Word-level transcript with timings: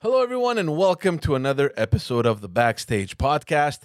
Hello, 0.00 0.22
everyone, 0.22 0.58
and 0.58 0.76
welcome 0.76 1.18
to 1.20 1.34
another 1.34 1.72
episode 1.74 2.26
of 2.26 2.42
the 2.42 2.50
Backstage 2.50 3.16
Podcast. 3.16 3.84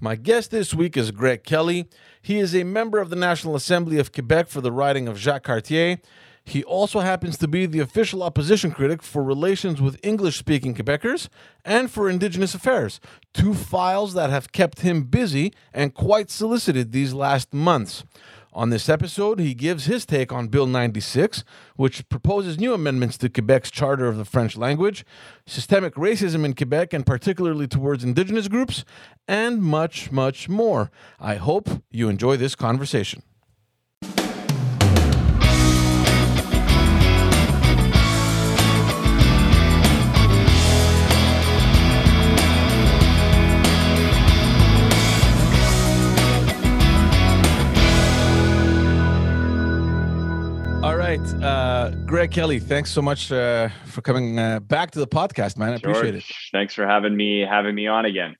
My 0.00 0.16
guest 0.16 0.50
this 0.50 0.74
week 0.74 0.96
is 0.96 1.12
Greg 1.12 1.44
Kelley. 1.44 1.88
He 2.20 2.40
is 2.40 2.56
a 2.56 2.64
member 2.64 2.98
of 2.98 3.08
the 3.08 3.14
National 3.14 3.54
Assembly 3.54 4.00
of 4.00 4.10
Quebec 4.10 4.48
for 4.48 4.60
the 4.60 4.72
riding 4.72 5.06
of 5.06 5.16
Jacques 5.16 5.44
Cartier. 5.44 6.00
He 6.44 6.64
also 6.64 7.00
happens 7.00 7.38
to 7.38 7.46
be 7.46 7.66
the 7.66 7.78
official 7.78 8.24
opposition 8.24 8.72
critic 8.72 9.00
for 9.00 9.22
relations 9.22 9.80
with 9.80 10.00
English 10.02 10.38
speaking 10.38 10.74
Quebecers 10.74 11.28
and 11.64 11.88
for 11.88 12.10
Indigenous 12.10 12.56
Affairs, 12.56 12.98
two 13.32 13.54
files 13.54 14.12
that 14.14 14.30
have 14.30 14.50
kept 14.50 14.80
him 14.80 15.04
busy 15.04 15.54
and 15.72 15.94
quite 15.94 16.32
solicited 16.32 16.90
these 16.90 17.14
last 17.14 17.54
months. 17.54 18.02
On 18.56 18.70
this 18.70 18.88
episode, 18.88 19.40
he 19.40 19.52
gives 19.52 19.86
his 19.86 20.06
take 20.06 20.32
on 20.32 20.46
Bill 20.46 20.66
96, 20.66 21.42
which 21.74 22.08
proposes 22.08 22.56
new 22.56 22.72
amendments 22.72 23.18
to 23.18 23.28
Quebec's 23.28 23.68
Charter 23.68 24.06
of 24.06 24.16
the 24.16 24.24
French 24.24 24.56
language, 24.56 25.04
systemic 25.44 25.94
racism 25.94 26.44
in 26.44 26.54
Quebec, 26.54 26.92
and 26.92 27.04
particularly 27.04 27.66
towards 27.66 28.04
Indigenous 28.04 28.46
groups, 28.46 28.84
and 29.26 29.60
much, 29.60 30.12
much 30.12 30.48
more. 30.48 30.92
I 31.18 31.34
hope 31.34 31.68
you 31.90 32.08
enjoy 32.08 32.36
this 32.36 32.54
conversation. 32.54 33.24
Right, 51.16 51.44
uh, 51.44 51.90
Greg 52.06 52.32
Kelley, 52.32 52.58
thanks 52.58 52.90
so 52.90 53.00
much 53.00 53.30
uh, 53.30 53.68
for 53.86 54.02
coming 54.02 54.36
uh, 54.36 54.58
back 54.58 54.90
to 54.90 54.98
the 54.98 55.06
podcast, 55.06 55.56
man. 55.56 55.70
I 55.70 55.76
appreciate 55.76 56.16
it. 56.16 56.24
Thanks 56.50 56.74
for 56.74 56.88
having 56.88 57.16
me 57.16 57.38
having 57.38 57.76
me 57.76 57.86
on 57.86 58.04
again. 58.04 58.34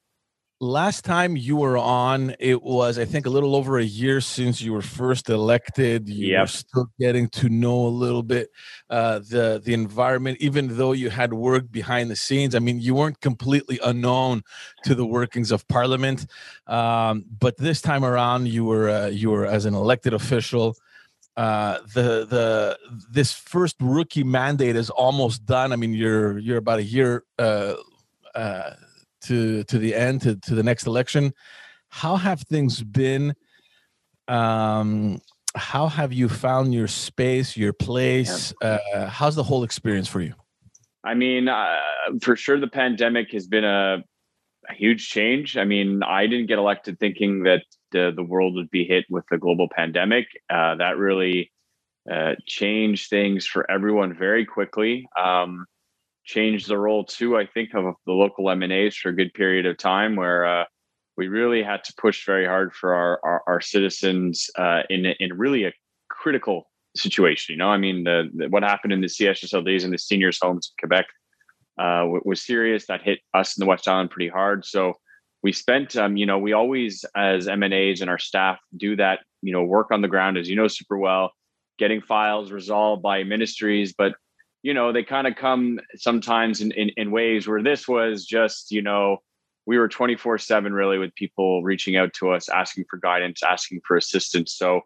Last 0.61 1.05
time 1.05 1.37
you 1.37 1.55
were 1.55 1.79
on, 1.79 2.35
it 2.41 2.65
was 2.65 2.99
I 2.99 3.05
think 3.05 3.27
a 3.27 3.31
little 3.31 3.55
over 3.55 3.79
a 3.79 3.85
year 3.85 4.21
since 4.21 4.61
you 4.61 4.73
were 4.73 4.83
first 4.83 5.31
elected. 5.31 6.09
You 6.09 6.37
were 6.37 6.49
still 6.49 6.87
getting 6.99 7.29
to 7.29 7.49
know 7.49 7.87
a 7.87 7.95
little 7.95 8.25
bit 8.25 8.51
uh, 8.91 9.21
the 9.21 9.63
the 9.65 9.73
environment, 9.73 10.39
even 10.41 10.77
though 10.77 10.91
you 10.91 11.11
had 11.11 11.33
worked 11.33 11.71
behind 11.71 12.11
the 12.11 12.17
scenes. 12.17 12.57
I 12.57 12.59
mean, 12.59 12.81
you 12.81 12.97
weren't 12.97 13.21
completely 13.21 13.79
unknown 13.85 14.43
to 14.83 14.97
the 14.97 15.07
workings 15.07 15.53
of 15.53 15.69
Parliament, 15.69 16.27
um, 16.67 17.25
but 17.39 17.57
this 17.57 17.81
time 17.81 18.05
around, 18.05 18.49
you 18.49 18.65
were 18.65 18.91
uh, 18.91 19.07
you 19.07 19.31
were 19.31 19.47
as 19.47 19.65
an 19.65 19.75
elected 19.75 20.13
official. 20.13 20.77
Uh, 21.37 21.79
the 21.95 22.27
the 22.27 22.79
this 23.11 23.33
first 23.33 23.77
rookie 23.81 24.23
mandate 24.23 24.77
is 24.77 24.91
almost 24.91 25.45
done. 25.45 25.73
I 25.73 25.77
mean, 25.77 25.93
you're 25.93 26.39
you're 26.39 26.59
about 26.59 26.79
a 26.79 26.85
year 26.85 27.25
uh, 27.39 27.75
uh, 28.35 28.71
to 29.23 29.65
to 29.65 29.79
the 29.79 29.95
end 29.95 30.23
to, 30.23 30.37
to 30.37 30.55
the 30.55 30.63
next 30.63 30.87
election. 30.87 31.33
How 31.89 32.17
have 32.17 32.43
things 32.43 32.83
been? 32.83 33.35
Um, 34.29 35.21
how 35.57 35.89
have 35.89 36.13
you 36.13 36.29
found 36.29 36.75
your 36.75 36.89
space, 36.89 37.57
your 37.57 37.73
place? 37.73 38.53
Uh, 38.61 38.79
how's 39.07 39.37
the 39.37 39.43
whole 39.43 39.65
experience 39.65 40.09
for 40.09 40.21
you? 40.21 40.35
I 41.05 41.15
mean, 41.15 41.49
uh, 41.49 41.79
for 42.23 42.35
sure, 42.35 42.59
the 42.59 42.67
pandemic 42.67 43.31
has 43.33 43.47
been 43.47 43.65
a, 43.65 44.03
a 44.69 44.75
huge 44.75 45.09
change. 45.09 45.57
I 45.57 45.65
mean, 45.65 46.03
I 46.03 46.27
didn't 46.27 46.47
get 46.47 46.59
elected 46.59 46.99
thinking 46.99 47.43
that 47.45 47.63
the, 47.93 48.13
the 48.15 48.23
world 48.23 48.55
would 48.55 48.71
be 48.71 48.85
hit 48.85 49.05
with 49.11 49.25
the 49.31 49.39
global 49.39 49.69
pandemic. 49.75 50.27
Uh, 50.51 50.77
that 50.77 50.97
really 50.99 51.53
uh, 52.11 52.35
changed 52.47 53.11
things 53.11 53.47
for 53.47 53.71
everyone 53.71 54.17
very 54.17 54.45
quickly. 54.45 55.07
Um, 55.21 55.67
changed 56.25 56.69
the 56.69 56.79
role 56.79 57.05
too, 57.05 57.37
I 57.37 57.47
think, 57.47 57.75
of 57.75 57.95
the 58.07 58.13
local 58.13 58.47
MNAs 58.47 58.97
for 58.97 59.11
a 59.11 59.17
good 59.17 59.33
period 59.35 59.67
of 59.67 59.77
time 59.79 60.17
where 60.17 60.45
uh, 60.45 60.65
we 61.17 61.29
really 61.29 61.63
had 61.63 61.85
to 61.85 61.95
push 61.99 62.25
very 62.27 62.47
hard 62.47 62.75
for 62.75 62.95
our, 62.95 63.21
our, 63.23 63.43
our 63.47 63.61
citizens 63.61 64.51
uh, 64.59 64.83
in, 64.91 65.07
in 65.07 65.37
really 65.37 65.65
a 65.65 65.73
critical 66.11 66.71
situation. 66.97 67.53
You 67.53 67.59
know, 67.59 67.69
I 67.69 67.77
mean, 67.77 68.05
the, 68.05 68.31
the 68.35 68.49
what 68.49 68.63
happened 68.63 68.93
in 68.93 69.01
the 69.01 69.07
CHSLDs 69.07 69.85
and 69.85 69.93
the 69.93 69.99
seniors' 69.99 70.39
homes 70.41 70.71
in 70.71 70.89
Quebec 70.89 71.07
uh, 71.79 72.07
was 72.25 72.45
serious. 72.45 72.87
That 72.87 73.03
hit 73.03 73.21
us 73.33 73.57
in 73.57 73.61
the 73.61 73.67
West 73.67 73.89
Island 73.89 74.11
pretty 74.11 74.29
hard. 74.29 74.65
So 74.65 74.95
we 75.43 75.53
spent, 75.53 75.97
um, 75.97 76.17
you 76.17 76.27
know, 76.27 76.39
we 76.39 76.53
always 76.53 77.05
as 77.15 77.49
M 77.49 77.63
and 77.63 78.09
our 78.09 78.19
staff 78.19 78.59
do 78.77 78.97
that, 78.97 79.21
you 79.43 79.53
know, 79.53 79.63
work 79.63 79.91
on 79.91 80.01
the 80.01 80.09
ground, 80.09 80.39
as 80.39 80.49
you 80.49 80.57
know 80.57 80.69
super 80.69 80.99
well, 80.99 81.33
getting 81.79 82.01
files 82.01 82.53
resolved 82.53 83.03
by 83.03 83.23
ministries, 83.25 83.93
but 83.97 84.15
you 84.63 84.73
know, 84.73 84.93
they 84.93 85.03
kind 85.05 85.27
of 85.27 85.37
come 85.37 85.79
sometimes 85.97 86.63
in, 86.63 86.73
in 86.73 86.91
in 86.97 87.11
ways 87.11 87.47
where 87.47 87.63
this 87.63 87.87
was 87.87 88.25
just, 88.25 88.71
you 88.71 88.81
know, 88.81 89.19
we 89.67 89.79
were 89.79 89.89
24 89.89 90.39
7 90.39 90.73
really 90.73 90.99
with 90.99 91.15
people 91.15 91.63
reaching 91.63 91.97
out 91.97 92.13
to 92.15 92.31
us 92.31 92.49
asking 92.49 92.85
for 92.89 92.99
guidance 92.99 93.43
asking 93.43 93.81
for 93.87 93.97
assistance 93.97 94.55
so 94.55 94.81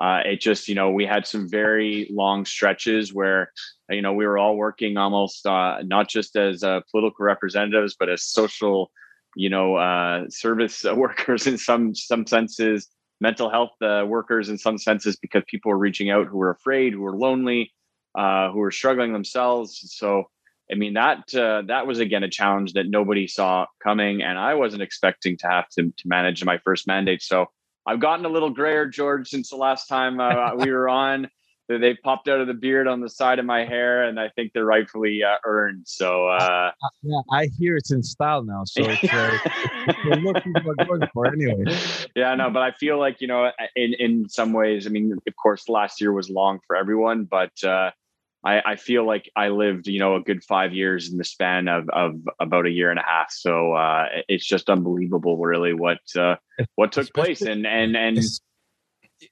uh, 0.00 0.20
it 0.24 0.40
just 0.40 0.68
you 0.68 0.74
know 0.74 0.90
we 0.90 1.04
had 1.04 1.26
some 1.26 1.48
very 1.48 2.08
long 2.10 2.44
stretches 2.44 3.12
where 3.12 3.52
you 3.90 4.02
know 4.02 4.12
we 4.12 4.26
were 4.26 4.38
all 4.38 4.56
working 4.56 4.96
almost 4.96 5.46
uh, 5.46 5.78
not 5.84 6.08
just 6.08 6.36
as 6.36 6.62
uh, 6.62 6.80
political 6.90 7.24
representatives 7.24 7.94
but 7.98 8.08
as 8.08 8.22
social 8.22 8.90
you 9.36 9.50
know 9.50 9.76
uh, 9.76 10.24
service 10.28 10.84
workers 10.94 11.46
in 11.46 11.58
some 11.58 11.94
some 11.94 12.26
senses 12.26 12.88
mental 13.20 13.50
health 13.50 13.72
uh, 13.82 14.04
workers 14.06 14.48
in 14.48 14.56
some 14.56 14.78
senses 14.78 15.16
because 15.16 15.42
people 15.46 15.70
were 15.70 15.78
reaching 15.78 16.10
out 16.10 16.26
who 16.26 16.38
were 16.38 16.50
afraid 16.50 16.92
who 16.92 17.02
were 17.02 17.16
lonely 17.16 17.72
uh, 18.16 18.50
who 18.50 18.58
were 18.58 18.70
struggling 18.70 19.12
themselves 19.12 19.80
so 19.94 20.24
I 20.70 20.76
mean 20.76 20.94
that 20.94 21.34
uh, 21.34 21.62
that 21.66 21.86
was 21.86 21.98
again 21.98 22.22
a 22.22 22.30
challenge 22.30 22.74
that 22.74 22.88
nobody 22.88 23.26
saw 23.26 23.66
coming, 23.82 24.22
and 24.22 24.38
I 24.38 24.54
wasn't 24.54 24.82
expecting 24.82 25.36
to 25.38 25.48
have 25.48 25.68
to, 25.70 25.92
to 25.96 26.08
manage 26.08 26.44
my 26.44 26.58
first 26.58 26.86
mandate. 26.86 27.22
So 27.22 27.46
I've 27.90 27.98
gotten 27.98 28.24
a 28.24 28.28
little 28.28 28.50
grayer, 28.50 28.86
George, 28.86 29.28
since 29.30 29.50
the 29.50 29.56
last 29.56 29.88
time 29.88 30.20
uh, 30.20 30.54
we 30.56 30.70
were 30.70 30.88
on. 30.88 31.28
They- 31.68 31.94
popped 31.94 32.28
out 32.28 32.40
of 32.40 32.46
the 32.48 32.54
beard 32.54 32.88
on 32.88 33.00
the 33.00 33.08
side 33.08 33.38
of 33.38 33.44
my 33.44 33.64
hair, 33.64 34.04
and 34.04 34.18
I 34.18 34.28
think 34.30 34.52
they're 34.52 34.64
rightfully 34.64 35.22
uh, 35.22 35.36
earned. 35.44 35.86
So 35.86 36.26
uh, 36.26 36.70
Yeah, 37.02 37.20
I 37.32 37.48
hear 37.58 37.76
it's 37.76 37.92
in 37.92 38.02
style 38.02 38.42
now, 38.42 38.62
so 38.64 38.82
it's, 38.82 39.04
uh, 39.12 39.38
it's 39.86 39.98
look 40.24 40.42
people 40.42 40.70
are 40.70 40.84
going 40.84 41.08
for 41.12 41.32
anyway. 41.32 41.64
yeah, 42.16 42.34
no, 42.34 42.50
but 42.50 42.62
I 42.62 42.72
feel 42.72 42.98
like 42.98 43.20
you 43.20 43.28
know, 43.28 43.50
in 43.76 43.94
in 43.94 44.28
some 44.28 44.52
ways, 44.52 44.86
I 44.86 44.90
mean, 44.90 45.12
of 45.12 45.36
course, 45.36 45.68
last 45.68 46.00
year 46.00 46.12
was 46.12 46.28
long 46.28 46.58
for 46.66 46.74
everyone, 46.74 47.24
but 47.24 47.52
uh, 47.62 47.90
I, 48.44 48.62
I 48.64 48.76
feel 48.76 49.06
like 49.06 49.30
I 49.36 49.48
lived, 49.48 49.86
you 49.86 49.98
know, 49.98 50.16
a 50.16 50.20
good 50.20 50.42
five 50.44 50.72
years 50.72 51.10
in 51.10 51.18
the 51.18 51.24
span 51.24 51.68
of 51.68 51.88
of 51.90 52.14
about 52.40 52.66
a 52.66 52.70
year 52.70 52.90
and 52.90 52.98
a 52.98 53.04
half. 53.06 53.30
So 53.30 53.74
uh, 53.74 54.06
it's 54.28 54.46
just 54.46 54.70
unbelievable, 54.70 55.36
really, 55.36 55.74
what 55.74 55.98
uh, 56.18 56.36
what 56.76 56.92
took 56.92 57.12
place, 57.12 57.42
and 57.42 57.66
and 57.66 57.96
and 57.96 58.18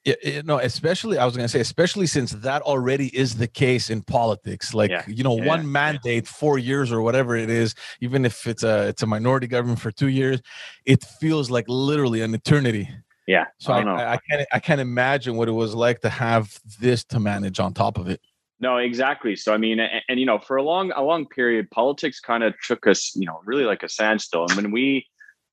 yeah, 0.05 0.43
no, 0.45 0.59
especially 0.59 1.17
I 1.17 1.25
was 1.25 1.35
going 1.37 1.45
to 1.45 1.49
say, 1.49 1.61
especially 1.61 2.07
since 2.07 2.33
that 2.33 2.61
already 2.63 3.09
is 3.17 3.37
the 3.37 3.47
case 3.47 3.89
in 3.89 4.03
politics. 4.03 4.75
Like 4.75 4.91
Yeah, 4.91 5.03
you 5.07 5.25
know, 5.25 5.39
yeah, 5.39 5.47
one 5.47 5.61
yeah. 5.61 5.67
mandate, 5.67 6.27
four 6.27 6.59
years 6.59 6.93
or 6.93 7.01
whatever 7.01 7.37
it 7.37 7.49
is, 7.49 7.75
even 8.01 8.27
if 8.27 8.47
it's 8.47 8.63
a 8.63 8.89
it's 8.89 9.03
a 9.03 9.07
minority 9.07 9.47
government 9.47 9.81
for 9.81 9.91
two 9.91 10.09
years, 10.09 10.43
it 10.85 11.03
feels 11.03 11.51
like 11.51 11.65
literally 11.69 12.21
an 12.21 12.35
eternity. 12.35 12.91
yeah, 13.27 13.47
So 13.59 13.73
I 13.73 13.83
I. 13.83 13.97
I, 13.97 14.13
I 14.13 14.19
can't 14.19 14.49
I 14.53 14.59
can't 14.59 14.81
imagine 14.81 15.37
what 15.37 15.49
it 15.49 15.53
was 15.53 15.75
like 15.75 16.01
to 16.01 16.11
have 16.11 16.59
this 16.79 17.05
to 17.05 17.19
manage 17.19 17.59
on 17.59 17.73
top 17.73 17.97
of 17.97 18.09
it. 18.09 18.21
No, 18.61 18.79
exactly. 18.79 19.37
So 19.37 19.55
I 19.55 19.57
mean, 19.57 19.79
and, 19.79 20.03
and 20.09 20.19
you 20.19 20.27
know, 20.27 20.39
for 20.39 20.57
a 20.57 20.63
long 20.63 20.91
a 20.93 21.03
long 21.03 21.27
period, 21.27 21.71
politics 21.71 22.21
kind 22.21 22.43
of 22.43 22.55
took 22.67 22.87
us, 22.87 23.15
you 23.15 23.27
know, 23.27 23.41
really 23.45 23.65
like 23.65 23.83
a 23.83 23.89
standstill. 23.89 24.47
And 24.47 24.57
when 24.57 24.71
we 24.73 25.07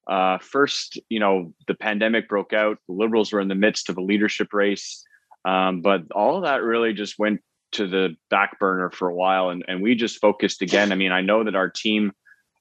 uh, 0.08 0.40
first, 0.40 1.00
you 1.10 1.20
know, 1.20 1.54
the 1.68 1.76
pandemic 1.76 2.28
broke 2.28 2.54
out, 2.54 2.78
the 2.88 2.94
liberals 2.94 3.32
were 3.32 3.42
in 3.42 3.48
the 3.48 3.56
midst 3.56 3.90
of 3.90 3.98
a 3.98 4.02
leadership 4.02 4.54
race, 4.54 5.04
um, 5.46 5.82
but 5.82 6.02
all 6.14 6.38
of 6.38 6.44
that 6.44 6.64
really 6.64 6.94
just 6.94 7.20
went 7.20 7.42
to 7.74 7.88
the 7.88 8.16
back 8.30 8.60
burner 8.60 8.90
for 8.90 9.08
a 9.08 9.16
while, 9.16 9.50
and 9.50 9.64
and 9.68 9.82
we 9.82 9.96
just 9.96 10.20
focused 10.20 10.62
again. 10.62 10.92
I 10.92 10.96
mean, 10.96 11.12
I 11.12 11.22
know 11.22 11.44
that 11.44 11.56
our 11.56 11.70
team. 11.70 12.12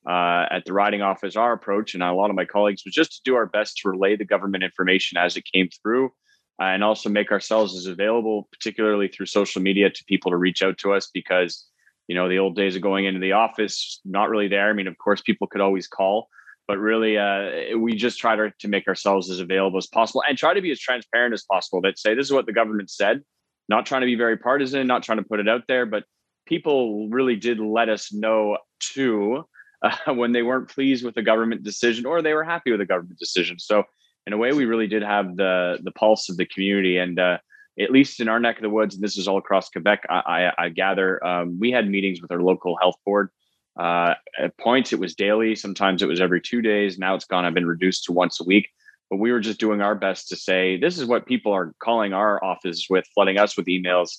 Uh, 0.07 0.45
at 0.51 0.67
the 0.67 0.73
riding 0.75 1.01
office, 1.01 1.35
our 1.35 1.55
approach 1.55 1.95
and 1.95 2.03
a 2.03 2.13
lot 2.13 2.29
of 2.29 2.37
my 2.37 2.45
colleagues 2.45 2.83
was 2.85 2.93
just 2.93 3.11
to 3.13 3.21
do 3.25 3.37
our 3.37 3.47
best 3.47 3.79
to 3.79 3.89
relay 3.89 4.15
the 4.15 4.25
government 4.27 4.63
information 4.63 5.17
as 5.17 5.35
it 5.35 5.45
came 5.51 5.67
through, 5.83 6.13
uh, 6.61 6.67
and 6.67 6.85
also 6.85 7.09
make 7.09 7.33
ourselves 7.33 7.77
as 7.77 7.87
available, 7.87 8.49
particularly 8.53 9.09
through 9.09 9.27
social 9.27 9.61
media, 9.61 9.91
to 9.91 10.05
people 10.05 10.31
to 10.31 10.37
reach 10.37 10.63
out 10.63 10.79
to 10.79 10.93
us 10.93 11.11
because, 11.13 11.67
you 12.07 12.15
know, 12.15 12.29
the 12.29 12.39
old 12.39 12.55
days 12.55 12.77
of 12.77 12.83
going 12.83 13.07
into 13.07 13.21
the 13.21 13.33
office, 13.33 14.01
not 14.05 14.31
really 14.31 14.49
there. 14.49 14.71
I 14.71 14.73
mean, 14.73 14.87
of 14.87 14.97
course, 14.99 15.21
people 15.21 15.47
could 15.47 15.61
always 15.61 15.89
call, 15.89 16.29
but 16.69 16.79
really, 16.79 17.19
uh, 17.19 17.77
we 17.79 17.97
just 17.97 18.19
try 18.19 18.37
to, 18.37 18.53
to 18.61 18.69
make 18.69 18.87
ourselves 18.87 19.31
as 19.31 19.41
available 19.41 19.79
as 19.79 19.89
possible 19.89 20.23
and 20.29 20.39
try 20.39 20.55
to 20.55 20.63
be 20.63 20.71
as 20.71 20.79
transparent 20.79 21.35
as 21.35 21.45
possible. 21.51 21.81
That 21.81 21.99
say 21.99 22.15
this 22.15 22.27
is 22.27 22.33
what 22.33 22.47
the 22.47 22.53
government 22.53 22.91
said, 22.91 23.23
not 23.69 23.87
trying 23.87 24.03
to 24.03 24.07
be 24.07 24.15
very 24.15 24.37
partisan, 24.37 24.87
not 24.87 25.03
trying 25.03 25.19
to 25.19 25.25
put 25.25 25.41
it 25.41 25.49
out 25.49 25.63
there, 25.67 25.87
but 25.87 26.05
people 26.47 27.09
really 27.09 27.37
did 27.37 27.59
let 27.59 27.89
us 27.89 28.13
know 28.13 28.59
too 28.79 29.45
uh, 29.83 30.15
when 30.15 30.33
they 30.33 30.43
weren't 30.43 30.69
pleased 30.69 31.05
with 31.05 31.15
the 31.15 31.23
government 31.23 31.63
decision 31.65 32.07
or 32.07 32.23
they 32.23 32.33
were 32.33 32.45
happy 32.45 32.71
with 32.71 32.81
the 32.81 32.87
government 32.87 33.19
decision. 33.19 33.59
So 33.59 33.85
in 34.27 34.33
a 34.33 34.39
way, 34.39 34.53
we 34.53 34.65
really 34.65 34.87
did 34.87 35.03
have 35.03 35.37
the 35.37 35.79
the 35.83 35.93
pulse 35.93 36.29
of 36.29 36.37
the 36.37 36.47
community, 36.47 36.99
and 36.99 37.19
uh, 37.19 37.39
at 37.79 37.91
least 37.91 38.21
in 38.21 38.29
our 38.29 38.41
neck 38.41 38.57
of 38.57 38.63
the 38.63 38.71
woods, 38.71 38.95
and 38.95 39.05
this 39.05 39.19
is 39.19 39.29
all 39.29 39.39
across 39.39 39.69
Quebec. 39.69 40.07
I, 40.09 40.15
I, 40.59 40.65
I 40.65 40.69
gather 40.71 41.25
um, 41.27 41.59
we 41.59 41.71
had 41.73 41.89
meetings 41.89 42.21
with 42.23 42.31
our 42.31 42.43
local 42.43 42.77
health 42.81 42.97
board 43.05 43.31
Uh, 43.77 44.15
at 44.39 44.57
points, 44.59 44.93
it 44.93 45.01
was 45.01 45.15
daily. 45.17 45.57
Sometimes 45.57 46.01
it 46.01 46.09
was 46.09 46.21
every 46.21 46.41
two 46.41 46.63
days. 46.63 46.97
Now 46.97 47.15
it's 47.17 47.25
gone. 47.25 47.45
I've 47.45 47.55
been 47.55 47.67
reduced 47.67 48.05
to 48.05 48.13
once 48.13 48.41
a 48.41 48.45
week. 48.45 48.69
But 49.11 49.19
we 49.19 49.33
were 49.33 49.41
just 49.41 49.61
doing 49.61 49.81
our 49.81 49.97
best 49.97 50.29
to 50.29 50.37
say 50.37 50.79
this 50.79 50.99
is 50.99 51.07
what 51.07 51.27
people 51.27 51.53
are 51.53 51.75
calling 51.79 52.13
our 52.13 52.43
office 52.43 52.87
with, 52.89 53.05
flooding 53.15 53.39
us 53.39 53.57
with 53.57 53.67
emails. 53.67 54.11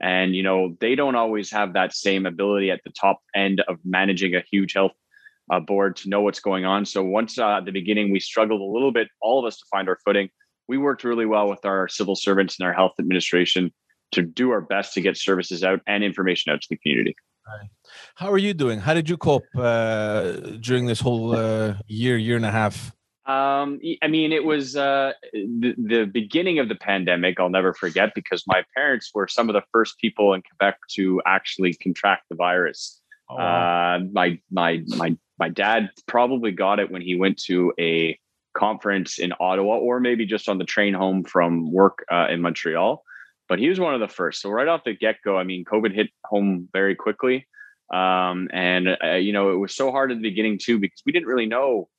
And 0.00 0.34
you 0.34 0.42
know 0.42 0.76
they 0.80 0.94
don't 0.94 1.14
always 1.14 1.50
have 1.52 1.74
that 1.74 1.94
same 1.94 2.26
ability 2.26 2.70
at 2.70 2.80
the 2.84 2.90
top 2.90 3.20
end 3.34 3.60
of 3.68 3.76
managing 3.84 4.34
a 4.34 4.42
huge 4.50 4.72
health 4.72 4.96
uh, 5.50 5.60
board 5.60 5.96
to 5.96 6.08
know 6.08 6.20
what's 6.20 6.40
going 6.40 6.64
on. 6.64 6.84
So 6.84 7.02
once 7.02 7.38
uh, 7.38 7.58
at 7.58 7.64
the 7.64 7.72
beginning 7.72 8.12
we 8.12 8.20
struggled 8.20 8.60
a 8.60 8.64
little 8.64 8.92
bit, 8.92 9.08
all 9.20 9.38
of 9.38 9.46
us 9.46 9.58
to 9.58 9.64
find 9.70 9.88
our 9.88 9.98
footing. 10.04 10.28
We 10.68 10.78
worked 10.78 11.04
really 11.04 11.26
well 11.26 11.48
with 11.48 11.64
our 11.64 11.88
civil 11.88 12.16
servants 12.16 12.58
and 12.58 12.66
our 12.66 12.72
health 12.72 12.92
administration 12.98 13.72
to 14.12 14.22
do 14.22 14.50
our 14.50 14.60
best 14.60 14.94
to 14.94 15.00
get 15.00 15.16
services 15.16 15.64
out 15.64 15.80
and 15.86 16.04
information 16.04 16.52
out 16.52 16.62
to 16.62 16.68
the 16.70 16.76
community. 16.76 17.16
Right. 17.46 17.68
How 18.14 18.30
are 18.30 18.38
you 18.38 18.54
doing? 18.54 18.78
How 18.78 18.94
did 18.94 19.08
you 19.08 19.16
cope 19.16 19.44
uh, 19.56 20.32
during 20.60 20.86
this 20.86 21.00
whole 21.00 21.34
uh, 21.34 21.74
year, 21.88 22.16
year 22.16 22.36
and 22.36 22.46
a 22.46 22.50
half? 22.50 22.94
Um, 23.26 23.80
I 24.02 24.08
mean, 24.08 24.32
it 24.32 24.44
was 24.44 24.76
uh, 24.76 25.12
the, 25.32 25.74
the 25.76 26.04
beginning 26.04 26.58
of 26.58 26.68
the 26.68 26.74
pandemic. 26.74 27.38
I'll 27.38 27.50
never 27.50 27.72
forget 27.72 28.12
because 28.14 28.44
my 28.46 28.64
parents 28.76 29.10
were 29.14 29.28
some 29.28 29.48
of 29.48 29.54
the 29.54 29.62
first 29.72 29.98
people 29.98 30.34
in 30.34 30.42
Quebec 30.42 30.78
to 30.94 31.22
actually 31.26 31.74
contract 31.74 32.24
the 32.30 32.34
virus. 32.34 33.00
Oh, 33.30 33.36
wow. 33.36 33.96
uh, 33.96 33.98
my 34.12 34.38
my 34.50 34.82
my 34.96 35.16
my 35.42 35.48
dad 35.48 35.90
probably 36.06 36.52
got 36.52 36.78
it 36.78 36.90
when 36.92 37.02
he 37.02 37.14
went 37.16 37.36
to 37.50 37.72
a 37.78 38.18
conference 38.54 39.18
in 39.18 39.32
Ottawa, 39.40 39.74
or 39.76 39.98
maybe 39.98 40.24
just 40.26 40.48
on 40.48 40.58
the 40.58 40.64
train 40.64 40.94
home 40.94 41.24
from 41.24 41.72
work 41.72 42.04
uh, 42.10 42.28
in 42.30 42.40
Montreal 42.40 43.02
but 43.52 43.58
he 43.58 43.68
was 43.68 43.78
one 43.78 43.92
of 43.92 44.00
the 44.00 44.08
first. 44.08 44.40
So 44.40 44.48
right 44.48 44.66
off 44.66 44.84
the 44.84 44.94
get 44.94 45.16
go, 45.22 45.36
I 45.36 45.44
mean, 45.44 45.64
COVID 45.66 45.94
hit 45.94 46.08
home 46.24 46.70
very 46.72 46.94
quickly, 46.94 47.46
um, 47.92 48.48
and 48.50 48.96
uh, 49.04 49.16
you 49.16 49.34
know 49.34 49.52
it 49.52 49.56
was 49.56 49.74
so 49.74 49.90
hard 49.90 50.10
at 50.10 50.16
the 50.16 50.22
beginning 50.22 50.58
too 50.58 50.78
because 50.78 51.02
we 51.04 51.12
didn't 51.12 51.28
really 51.28 51.44
know 51.44 51.90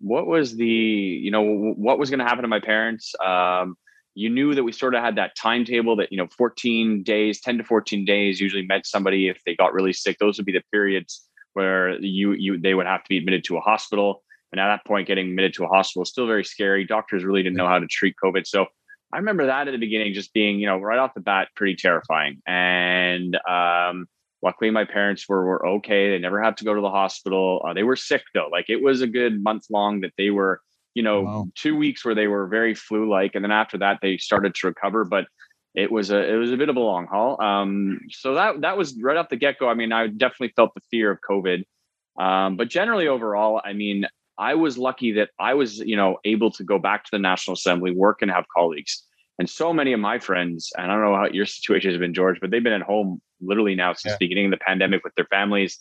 what 0.00 0.26
was 0.26 0.56
the 0.56 0.66
you 0.66 1.30
know 1.30 1.42
what 1.42 2.00
was 2.00 2.10
going 2.10 2.18
to 2.18 2.24
happen 2.24 2.42
to 2.42 2.48
my 2.48 2.58
parents. 2.58 3.14
Um, 3.24 3.76
you 4.16 4.30
knew 4.30 4.56
that 4.56 4.64
we 4.64 4.72
sort 4.72 4.96
of 4.96 5.02
had 5.04 5.14
that 5.14 5.36
timetable 5.36 5.94
that 5.94 6.10
you 6.10 6.18
know 6.18 6.26
14 6.36 7.04
days 7.04 7.40
10 7.40 7.58
to 7.58 7.64
14 7.64 8.04
days 8.04 8.40
usually 8.40 8.66
met 8.66 8.84
somebody 8.84 9.28
if 9.28 9.38
they 9.46 9.54
got 9.54 9.72
really 9.74 9.92
sick 9.92 10.16
those 10.18 10.38
would 10.38 10.46
be 10.46 10.52
the 10.52 10.62
periods 10.72 11.28
where 11.54 11.98
you 12.00 12.32
you 12.32 12.58
they 12.58 12.74
would 12.74 12.86
have 12.86 13.02
to 13.02 13.08
be 13.08 13.18
admitted 13.18 13.44
to 13.44 13.56
a 13.56 13.60
hospital 13.60 14.22
and 14.52 14.60
at 14.60 14.68
that 14.68 14.84
point 14.86 15.08
getting 15.08 15.30
admitted 15.30 15.54
to 15.54 15.64
a 15.64 15.68
hospital 15.68 16.02
is 16.02 16.10
still 16.10 16.26
very 16.26 16.44
scary 16.44 16.84
doctors 16.84 17.24
really 17.24 17.42
didn't 17.42 17.56
know 17.56 17.66
how 17.66 17.78
to 17.78 17.86
treat 17.86 18.14
covid 18.22 18.46
so 18.46 18.66
I 19.14 19.18
remember 19.18 19.46
that 19.46 19.68
at 19.68 19.70
the 19.70 19.78
beginning 19.78 20.12
just 20.12 20.32
being, 20.32 20.58
you 20.58 20.66
know, 20.66 20.78
right 20.78 20.98
off 20.98 21.14
the 21.14 21.20
bat, 21.20 21.48
pretty 21.54 21.76
terrifying. 21.76 22.42
And 22.48 23.38
um, 23.48 24.08
luckily, 24.42 24.72
my 24.72 24.84
parents 24.84 25.28
were 25.28 25.44
were 25.44 25.66
okay. 25.68 26.10
They 26.10 26.18
never 26.18 26.42
had 26.42 26.56
to 26.56 26.64
go 26.64 26.74
to 26.74 26.80
the 26.80 26.90
hospital. 26.90 27.64
Uh, 27.64 27.74
they 27.74 27.84
were 27.84 27.94
sick 27.94 28.22
though; 28.34 28.48
like 28.50 28.66
it 28.68 28.82
was 28.82 29.02
a 29.02 29.06
good 29.06 29.40
month 29.40 29.66
long 29.70 30.00
that 30.00 30.14
they 30.18 30.30
were, 30.30 30.60
you 30.94 31.04
know, 31.04 31.22
wow. 31.22 31.46
two 31.54 31.76
weeks 31.76 32.04
where 32.04 32.16
they 32.16 32.26
were 32.26 32.48
very 32.48 32.74
flu 32.74 33.08
like, 33.08 33.36
and 33.36 33.44
then 33.44 33.52
after 33.52 33.78
that 33.78 34.00
they 34.02 34.16
started 34.16 34.52
to 34.56 34.66
recover. 34.66 35.04
But 35.04 35.26
it 35.74 35.90
was 35.90 36.10
a 36.10 36.32
it 36.32 36.36
was 36.36 36.52
a 36.52 36.56
bit 36.56 36.68
of 36.68 36.76
a 36.76 36.80
long 36.80 37.06
haul. 37.06 37.40
Um, 37.42 38.00
so 38.10 38.34
that 38.34 38.60
that 38.60 38.76
was 38.76 38.96
right 39.00 39.16
off 39.16 39.28
the 39.28 39.36
get 39.36 39.58
go. 39.58 39.68
I 39.68 39.74
mean, 39.74 39.92
I 39.92 40.06
definitely 40.06 40.52
felt 40.54 40.74
the 40.74 40.80
fear 40.90 41.10
of 41.10 41.18
COVID. 41.28 41.64
Um, 42.18 42.56
but 42.56 42.68
generally 42.68 43.08
overall, 43.08 43.60
I 43.64 43.72
mean, 43.72 44.06
I 44.38 44.54
was 44.54 44.78
lucky 44.78 45.12
that 45.12 45.30
I 45.38 45.54
was, 45.54 45.78
you 45.78 45.96
know, 45.96 46.18
able 46.24 46.50
to 46.52 46.64
go 46.64 46.78
back 46.78 47.04
to 47.04 47.10
the 47.12 47.18
National 47.18 47.54
Assembly, 47.54 47.90
work 47.90 48.22
and 48.22 48.30
have 48.30 48.44
colleagues. 48.54 49.04
And 49.38 49.50
so 49.50 49.72
many 49.72 49.92
of 49.92 49.98
my 49.98 50.20
friends, 50.20 50.72
and 50.76 50.90
I 50.90 50.94
don't 50.94 51.04
know 51.04 51.16
how 51.16 51.26
your 51.26 51.46
situation 51.46 51.90
has 51.90 51.98
been, 51.98 52.14
George, 52.14 52.38
but 52.40 52.50
they've 52.50 52.62
been 52.62 52.72
at 52.72 52.82
home 52.82 53.20
literally 53.40 53.74
now 53.74 53.92
since 53.92 54.12
yeah. 54.12 54.16
the 54.18 54.26
beginning 54.26 54.46
of 54.46 54.50
the 54.52 54.64
pandemic 54.64 55.02
with 55.02 55.14
their 55.16 55.26
families. 55.26 55.78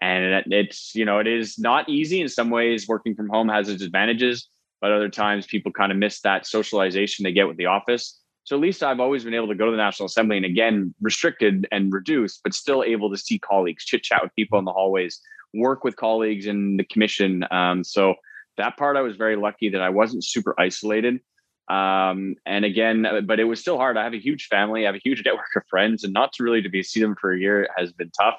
And 0.00 0.52
it's, 0.52 0.94
you 0.94 1.04
know, 1.04 1.18
it 1.18 1.26
is 1.26 1.58
not 1.58 1.88
easy 1.88 2.20
in 2.20 2.28
some 2.28 2.50
ways. 2.50 2.88
Working 2.88 3.14
from 3.14 3.28
home 3.28 3.48
has 3.48 3.68
its 3.68 3.82
advantages, 3.82 4.48
but 4.80 4.90
other 4.90 5.08
times 5.08 5.46
people 5.46 5.70
kind 5.70 5.92
of 5.92 5.98
miss 5.98 6.20
that 6.22 6.46
socialization 6.46 7.22
they 7.22 7.32
get 7.32 7.46
with 7.46 7.56
the 7.56 7.66
office. 7.66 8.20
So 8.44 8.54
at 8.54 8.62
least 8.62 8.82
I've 8.82 9.00
always 9.00 9.24
been 9.24 9.34
able 9.34 9.48
to 9.48 9.54
go 9.54 9.64
to 9.64 9.70
the 9.70 9.76
National 9.76 10.06
Assembly 10.06 10.36
and 10.36 10.46
again, 10.46 10.94
restricted 11.00 11.66
and 11.72 11.92
reduced, 11.92 12.40
but 12.44 12.52
still 12.52 12.84
able 12.84 13.10
to 13.10 13.16
see 13.16 13.38
colleagues, 13.38 13.84
chit 13.84 14.02
chat 14.02 14.22
with 14.22 14.34
people 14.36 14.58
in 14.58 14.66
the 14.66 14.72
hallways, 14.72 15.20
work 15.54 15.82
with 15.82 15.96
colleagues 15.96 16.46
in 16.46 16.76
the 16.76 16.84
commission. 16.84 17.44
Um, 17.50 17.82
so 17.82 18.14
that 18.58 18.76
part 18.76 18.96
I 18.96 19.00
was 19.00 19.16
very 19.16 19.36
lucky 19.36 19.70
that 19.70 19.80
I 19.80 19.88
wasn't 19.88 20.24
super 20.24 20.54
isolated. 20.58 21.20
Um, 21.68 22.34
and 22.44 22.66
again, 22.66 23.06
uh, 23.06 23.22
but 23.22 23.40
it 23.40 23.44
was 23.44 23.60
still 23.60 23.78
hard. 23.78 23.96
I 23.96 24.04
have 24.04 24.12
a 24.12 24.20
huge 24.20 24.48
family, 24.48 24.84
I 24.84 24.88
have 24.88 24.94
a 24.94 25.02
huge 25.02 25.22
network 25.24 25.56
of 25.56 25.62
friends, 25.68 26.04
and 26.04 26.12
not 26.12 26.34
to 26.34 26.42
really 26.42 26.60
to 26.62 26.68
be 26.68 26.82
see 26.82 27.00
them 27.00 27.16
for 27.18 27.32
a 27.32 27.38
year 27.38 27.68
has 27.76 27.92
been 27.92 28.10
tough. 28.10 28.34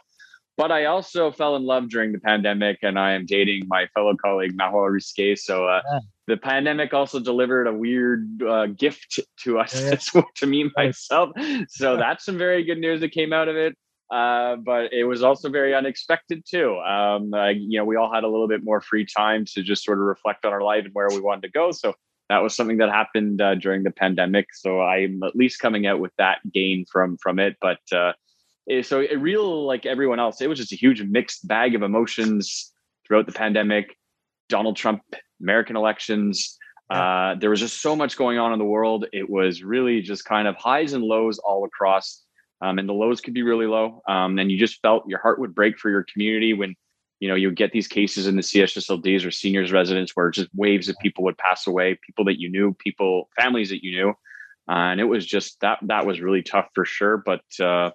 But 0.58 0.72
I 0.72 0.86
also 0.86 1.32
fell 1.32 1.56
in 1.56 1.64
love 1.64 1.90
during 1.90 2.14
the 2.14 2.20
pandemic, 2.20 2.80
and 2.82 2.98
I 2.98 3.14
am 3.14 3.26
dating 3.26 3.68
my 3.68 3.88
fellow 3.88 4.16
colleague 4.16 4.56
Marwah 4.58 4.90
Rizqy. 4.90 5.38
So 5.38 5.68
uh, 5.68 5.82
yeah. 5.92 6.00
The 6.28 6.38
pandemic 6.38 6.94
also 6.94 7.20
delivered 7.20 7.68
a 7.68 7.74
weird 7.74 8.42
uh, 8.42 8.68
gift 8.68 9.20
to 9.42 9.60
us, 9.60 10.12
yeah. 10.14 10.22
to 10.36 10.48
me 10.48 10.70
myself. 10.76 11.32
So 11.70 11.98
that's 11.98 12.26
some 12.26 12.38
very 12.38 12.64
good 12.64 12.80
news 12.80 13.02
that 13.02 13.12
came 13.12 13.34
out 13.34 13.48
of 13.48 13.56
it. 13.56 13.76
Uh, 14.12 14.56
but 14.58 14.94
it 14.94 15.04
was 15.04 15.24
also 15.24 15.50
very 15.50 15.74
unexpected 15.74 16.44
too. 16.48 16.78
Um, 16.80 17.34
uh, 17.34 17.50
you 17.50 17.80
know, 17.80 17.86
we 17.86 17.96
all 17.96 18.14
had 18.14 18.24
a 18.24 18.28
little 18.28 18.48
bit 18.48 18.64
more 18.64 18.80
free 18.80 19.06
time 19.06 19.46
to 19.54 19.64
just 19.64 19.84
sort 19.84 19.98
of 19.98 20.06
reflect 20.06 20.46
on 20.46 20.54
our 20.54 20.62
life 20.62 20.86
and 20.86 20.94
where 20.94 21.10
we 21.10 21.20
wanted 21.20 21.42
to 21.42 21.50
go. 21.50 21.72
So 21.72 21.96
that 22.30 22.40
was 22.40 22.56
something 22.56 22.78
that 22.78 22.90
happened 22.90 23.42
uh, 23.42 23.56
during 23.56 23.84
the 23.84 23.92
pandemic. 23.92 24.48
So 24.54 24.82
I'm 24.82 25.22
at 25.24 25.36
least 25.36 25.60
coming 25.60 25.88
out 25.88 26.00
with 26.00 26.12
that 26.18 26.40
gain 26.54 26.86
from 26.92 27.18
from 27.18 27.40
it. 27.40 27.58
But 27.62 27.80
uh, 27.92 28.14
it, 28.68 28.86
so 28.86 29.00
it 29.00 29.20
real 29.20 29.66
like 29.66 29.86
everyone 29.86 30.20
else, 30.20 30.42
it 30.42 30.48
was 30.48 30.60
just 30.60 30.74
a 30.74 30.78
huge 30.78 31.02
mixed 31.04 31.48
bag 31.48 31.76
of 31.76 31.82
emotions 31.82 32.72
throughout 33.08 33.26
the 33.26 33.32
pandemic. 33.32 33.96
Donald 34.50 34.76
Trump, 34.76 35.02
American 35.42 35.76
elections. 35.76 36.58
Uh, 36.90 37.36
there 37.40 37.50
was 37.50 37.60
just 37.60 37.82
so 37.82 37.96
much 37.96 38.16
going 38.18 38.38
on 38.38 38.54
in 38.54 38.60
the 38.60 38.66
world. 38.66 39.06
It 39.12 39.30
was 39.30 39.64
really 39.64 40.02
just 40.02 40.26
kind 40.26 40.48
of 40.48 40.56
highs 40.56 40.94
and 40.94 41.04
lows 41.04 41.40
all 41.40 41.66
across 41.66 42.26
um, 42.62 42.80
and 42.80 42.88
the 42.88 42.94
lows 42.94 43.22
could 43.22 43.34
be 43.34 43.44
really 43.44 43.68
low. 43.68 44.02
Um, 44.08 44.40
and 44.40 44.52
you 44.52 44.58
just 44.58 44.82
felt 44.82 45.08
your 45.08 45.20
heart 45.20 45.40
would 45.40 45.54
break 45.54 45.78
for 45.78 45.90
your 45.90 46.06
community 46.12 46.54
when 46.54 46.76
you 47.20 47.30
know 47.30 47.36
you 47.36 47.52
get 47.52 47.72
these 47.72 47.88
cases 47.88 48.28
in 48.28 48.36
the 48.36 48.42
CHSLDs 48.42 49.26
or 49.26 49.32
seniors 49.32 49.72
residents 49.72 50.12
where 50.16 50.30
just 50.32 50.50
waves 50.54 50.90
of 50.90 50.96
people 51.02 51.24
would 51.26 51.38
pass 51.38 51.68
away, 51.68 51.98
people 52.06 52.26
that 52.26 52.40
you 52.40 52.50
knew, 52.50 52.74
people, 52.74 53.30
families 53.36 53.70
that 53.70 53.84
you 53.84 53.92
knew, 53.98 54.10
uh, 54.70 54.90
and 54.92 55.00
it 55.00 55.06
was 55.06 55.26
just 55.26 55.60
that 55.62 55.80
that 55.84 56.06
was 56.06 56.22
really 56.22 56.42
tough 56.42 56.68
for 56.74 56.86
sure. 56.86 57.18
But 57.18 57.44
uh, 57.60 57.92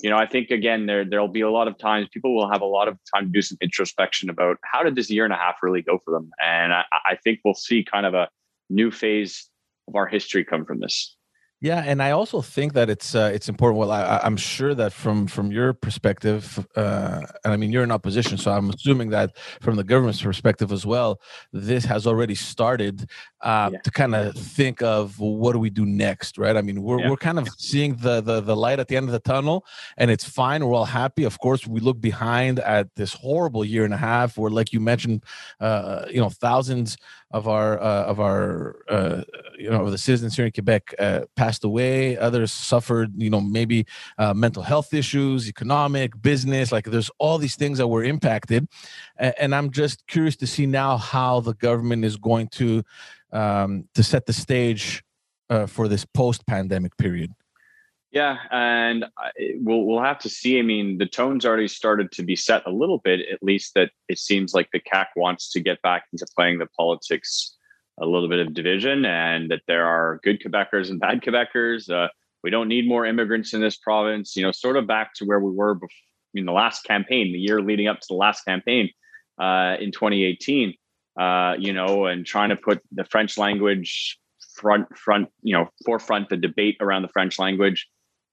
you 0.00 0.10
know, 0.10 0.16
I 0.16 0.26
think 0.26 0.50
again 0.50 0.86
there 0.86 1.04
there'll 1.04 1.28
be 1.28 1.40
a 1.40 1.50
lot 1.50 1.68
of 1.68 1.76
times 1.78 2.08
people 2.12 2.34
will 2.34 2.50
have 2.50 2.62
a 2.62 2.66
lot 2.66 2.88
of 2.88 2.98
time 3.14 3.26
to 3.26 3.32
do 3.32 3.42
some 3.42 3.58
introspection 3.60 4.30
about 4.30 4.58
how 4.62 4.82
did 4.82 4.94
this 4.94 5.10
year 5.10 5.24
and 5.24 5.32
a 5.32 5.36
half 5.36 5.56
really 5.62 5.82
go 5.82 5.98
for 6.04 6.12
them, 6.12 6.30
and 6.44 6.72
I, 6.72 6.84
I 6.92 7.16
think 7.24 7.40
we'll 7.44 7.54
see 7.54 7.84
kind 7.84 8.06
of 8.06 8.14
a 8.14 8.28
new 8.70 8.90
phase 8.90 9.48
of 9.88 9.96
our 9.96 10.06
history 10.06 10.44
come 10.44 10.64
from 10.64 10.80
this. 10.80 11.16
Yeah, 11.60 11.82
and 11.84 12.00
I 12.00 12.12
also 12.12 12.40
think 12.40 12.74
that 12.74 12.88
it's 12.88 13.16
uh, 13.16 13.32
it's 13.34 13.48
important. 13.48 13.80
Well, 13.80 13.90
I, 13.90 14.20
am 14.22 14.36
sure 14.36 14.76
that 14.76 14.92
from 14.92 15.26
from 15.26 15.50
your 15.50 15.72
perspective, 15.72 16.64
uh, 16.76 17.22
and 17.44 17.52
I 17.52 17.56
mean 17.56 17.72
you're 17.72 17.82
in 17.82 17.90
opposition, 17.90 18.38
so 18.38 18.52
I'm 18.52 18.70
assuming 18.70 19.10
that 19.10 19.36
from 19.60 19.74
the 19.74 19.82
government's 19.82 20.22
perspective 20.22 20.70
as 20.70 20.86
well, 20.86 21.20
this 21.52 21.84
has 21.84 22.06
already 22.06 22.36
started 22.36 23.10
uh, 23.40 23.70
yeah. 23.72 23.80
to 23.80 23.90
kind 23.90 24.14
of 24.14 24.36
think 24.36 24.82
of 24.82 25.18
what 25.18 25.52
do 25.52 25.58
we 25.58 25.68
do 25.68 25.84
next, 25.84 26.38
right? 26.38 26.56
I 26.56 26.62
mean, 26.62 26.80
we're 26.80 27.00
yeah. 27.00 27.10
we're 27.10 27.16
kind 27.16 27.40
of 27.40 27.48
seeing 27.58 27.96
the, 27.96 28.20
the 28.20 28.40
the 28.40 28.54
light 28.54 28.78
at 28.78 28.86
the 28.86 28.96
end 28.96 29.06
of 29.06 29.12
the 29.12 29.18
tunnel, 29.18 29.66
and 29.96 30.12
it's 30.12 30.24
fine. 30.24 30.64
We're 30.64 30.74
all 30.74 30.84
happy. 30.84 31.24
Of 31.24 31.40
course, 31.40 31.66
we 31.66 31.80
look 31.80 32.00
behind 32.00 32.60
at 32.60 32.94
this 32.94 33.14
horrible 33.14 33.64
year 33.64 33.84
and 33.84 33.92
a 33.92 33.98
half, 33.98 34.38
where, 34.38 34.52
like 34.52 34.72
you 34.72 34.78
mentioned, 34.78 35.24
uh, 35.58 36.04
you 36.08 36.20
know, 36.20 36.30
thousands 36.30 36.96
of 37.30 37.46
our 37.46 37.80
uh, 37.80 38.04
of 38.04 38.20
our 38.20 38.76
uh, 38.88 39.22
you 39.58 39.70
know 39.70 39.84
of 39.84 39.90
the 39.90 39.98
citizens 39.98 40.36
here 40.36 40.46
in 40.46 40.52
Quebec 40.52 40.94
uh, 40.98 41.20
passed 41.36 41.64
away. 41.64 42.16
Others 42.16 42.52
suffered, 42.52 43.12
you 43.16 43.30
know, 43.30 43.40
maybe 43.40 43.86
uh, 44.16 44.32
mental 44.32 44.62
health 44.62 44.94
issues, 44.94 45.48
economic, 45.48 46.20
business. 46.22 46.72
Like 46.72 46.86
there's 46.86 47.10
all 47.18 47.38
these 47.38 47.56
things 47.56 47.78
that 47.78 47.88
were 47.88 48.04
impacted, 48.04 48.66
and, 49.18 49.54
I'm 49.54 49.70
just 49.70 50.06
curious 50.06 50.36
to 50.36 50.46
see 50.46 50.66
now 50.66 50.96
how 50.96 51.40
the 51.40 51.54
government 51.54 52.04
is 52.04 52.16
going 52.16 52.48
to 52.48 52.82
um, 53.32 53.88
to 53.94 54.02
set 54.02 54.26
the 54.26 54.32
stage 54.32 55.02
uh, 55.50 55.66
for 55.66 55.88
this 55.88 56.04
post-pandemic 56.04 56.96
period. 56.96 57.32
Yeah, 58.10 58.38
and 58.50 59.04
we'll 59.56 59.84
we'll 59.84 60.02
have 60.02 60.18
to 60.20 60.30
see. 60.30 60.58
I 60.58 60.62
mean, 60.62 60.96
the 60.96 61.06
tone's 61.06 61.44
already 61.44 61.68
started 61.68 62.10
to 62.12 62.22
be 62.22 62.36
set 62.36 62.66
a 62.66 62.70
little 62.70 62.98
bit, 62.98 63.20
at 63.30 63.42
least 63.42 63.74
that 63.74 63.90
it 64.08 64.18
seems 64.18 64.54
like 64.54 64.70
the 64.72 64.80
CAQ 64.80 65.06
wants 65.16 65.50
to 65.50 65.60
get 65.60 65.82
back 65.82 66.04
into 66.12 66.26
playing 66.34 66.58
the 66.58 66.66
politics, 66.66 67.54
a 68.00 68.06
little 68.06 68.28
bit 68.28 68.38
of 68.38 68.54
division, 68.54 69.04
and 69.04 69.50
that 69.50 69.60
there 69.66 69.84
are 69.84 70.20
good 70.22 70.40
Quebecers 70.40 70.88
and 70.88 70.98
bad 70.98 71.20
Quebecers. 71.20 71.90
Uh, 71.90 72.08
we 72.42 72.48
don't 72.48 72.68
need 72.68 72.88
more 72.88 73.04
immigrants 73.04 73.52
in 73.52 73.60
this 73.60 73.76
province. 73.76 74.36
You 74.36 74.42
know, 74.42 74.52
sort 74.52 74.78
of 74.78 74.86
back 74.86 75.12
to 75.16 75.26
where 75.26 75.40
we 75.40 75.50
were 75.50 75.74
before, 75.74 75.90
in 76.34 76.46
the 76.46 76.52
last 76.52 76.84
campaign, 76.84 77.32
the 77.32 77.38
year 77.38 77.60
leading 77.60 77.88
up 77.88 78.00
to 78.00 78.06
the 78.08 78.14
last 78.14 78.42
campaign 78.46 78.88
uh, 79.38 79.76
in 79.80 79.92
2018. 79.92 80.72
Uh, 81.20 81.56
you 81.58 81.74
know, 81.74 82.06
and 82.06 82.24
trying 82.24 82.48
to 82.48 82.56
put 82.56 82.80
the 82.92 83.04
French 83.04 83.36
language 83.36 84.18
front 84.54 84.96
front 84.96 85.28
you 85.42 85.52
know 85.52 85.68
forefront 85.84 86.28
the 86.30 86.36
debate 86.36 86.76
around 86.80 87.02
the 87.02 87.08
French 87.08 87.38
language 87.38 87.86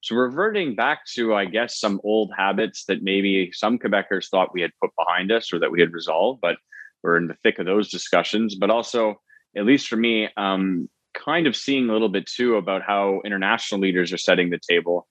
So 0.06 0.16
reverting 0.16 0.76
back 0.76 1.04
to, 1.16 1.34
I 1.34 1.46
guess, 1.46 1.80
some 1.80 2.00
old 2.04 2.32
habits 2.38 2.86
that 2.86 3.02
maybe 3.02 3.50
some 3.52 3.80
Quebecers 3.80 4.30
thought 4.30 4.54
we 4.54 4.62
had 4.62 4.70
put 4.80 4.92
behind 4.96 5.32
us 5.32 5.52
or 5.52 5.58
that 5.58 5.72
we 5.72 5.82
had 5.82 5.94
resolved, 5.94 6.42
but 6.42 6.58
we're 7.02 7.18
in 7.18 7.26
the 7.26 7.34
thick 7.42 7.58
of 7.58 7.66
those 7.66 7.90
discussions. 7.90 8.54
But 8.54 8.70
also, 8.70 9.20
at 9.58 9.66
least 9.66 9.88
for 9.88 9.96
me, 9.96 10.30
um, 10.38 10.88
kind 11.16 11.48
of 11.48 11.56
seeing 11.56 11.90
a 11.90 11.92
little 11.92 12.10
bit 12.10 12.28
too 12.28 12.58
about 12.58 12.84
how 12.84 13.22
international 13.26 13.82
leaders 13.82 14.14
are 14.14 14.20
setting 14.20 14.52
the 14.52 14.60
table. 14.70 15.08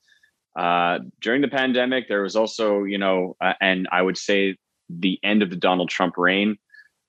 Uh, 0.54 1.00
during 1.20 1.42
the 1.42 1.48
pandemic, 1.48 2.06
there 2.06 2.22
was 2.22 2.36
also, 2.36 2.84
you 2.84 2.98
know, 2.98 3.34
uh, 3.40 3.54
and 3.60 3.88
I 3.90 4.00
would 4.00 4.16
say 4.16 4.56
the 4.88 5.18
end 5.24 5.42
of 5.42 5.50
the 5.50 5.56
Donald 5.56 5.88
Trump 5.88 6.16
reign, 6.16 6.56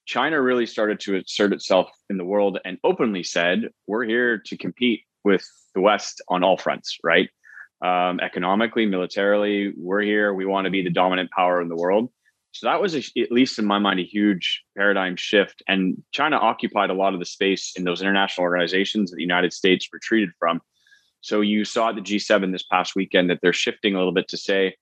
China 0.08 0.42
really 0.42 0.66
started 0.66 1.00
to 1.02 1.18
assert 1.18 1.54
itself 1.54 1.92
in 2.10 2.18
the 2.18 2.26
world 2.26 2.58
and 2.66 2.80
openly 2.84 3.22
said, 3.22 3.70
we're 3.86 4.06
here 4.06 4.42
to 4.48 4.58
compete 4.58 5.02
with 5.24 5.48
the 5.76 5.82
West 5.82 6.24
on 6.30 6.44
all 6.44 6.58
fronts, 6.58 6.98
right? 7.04 7.30
Um, 7.82 8.20
economically, 8.20 8.86
militarily, 8.86 9.74
we're 9.78 10.02
here. 10.02 10.34
We 10.34 10.46
want 10.46 10.66
to 10.66 10.72
be 10.72 10.82
the 10.82 10.90
dominant 10.90 11.30
power 11.32 11.62
in 11.62 11.68
the 11.68 11.76
world. 11.76 12.10
So 12.52 12.68
that 12.68 12.82
was, 12.82 12.96
a, 12.96 13.04
at 13.22 13.32
least 13.32 13.60
in 13.60 13.66
my 13.66 13.80
mind, 13.80 14.00
a 14.00 14.04
huge 14.04 14.64
paradigm 14.78 15.18
shift. 15.18 15.62
And 15.68 16.02
China 16.14 16.38
occupied 16.38 16.90
a 16.90 16.94
lot 16.94 17.14
of 17.14 17.20
the 17.20 17.26
space 17.26 17.74
in 17.76 17.84
those 17.84 18.02
international 18.02 18.44
organizations 18.44 19.12
that 19.12 19.18
the 19.18 19.24
United 19.24 19.52
States 19.52 19.90
retreated 19.92 20.30
from. 20.40 20.62
So 21.20 21.42
you 21.42 21.66
saw 21.66 21.90
at 21.90 21.96
the 21.96 22.02
G7 22.02 22.52
this 22.52 22.64
past 22.64 22.96
weekend 22.96 23.30
that 23.30 23.40
they're 23.42 23.52
shifting 23.52 23.94
a 23.94 23.98
little 23.98 24.14
bit 24.14 24.30
to 24.30 24.38
say, 24.38 24.76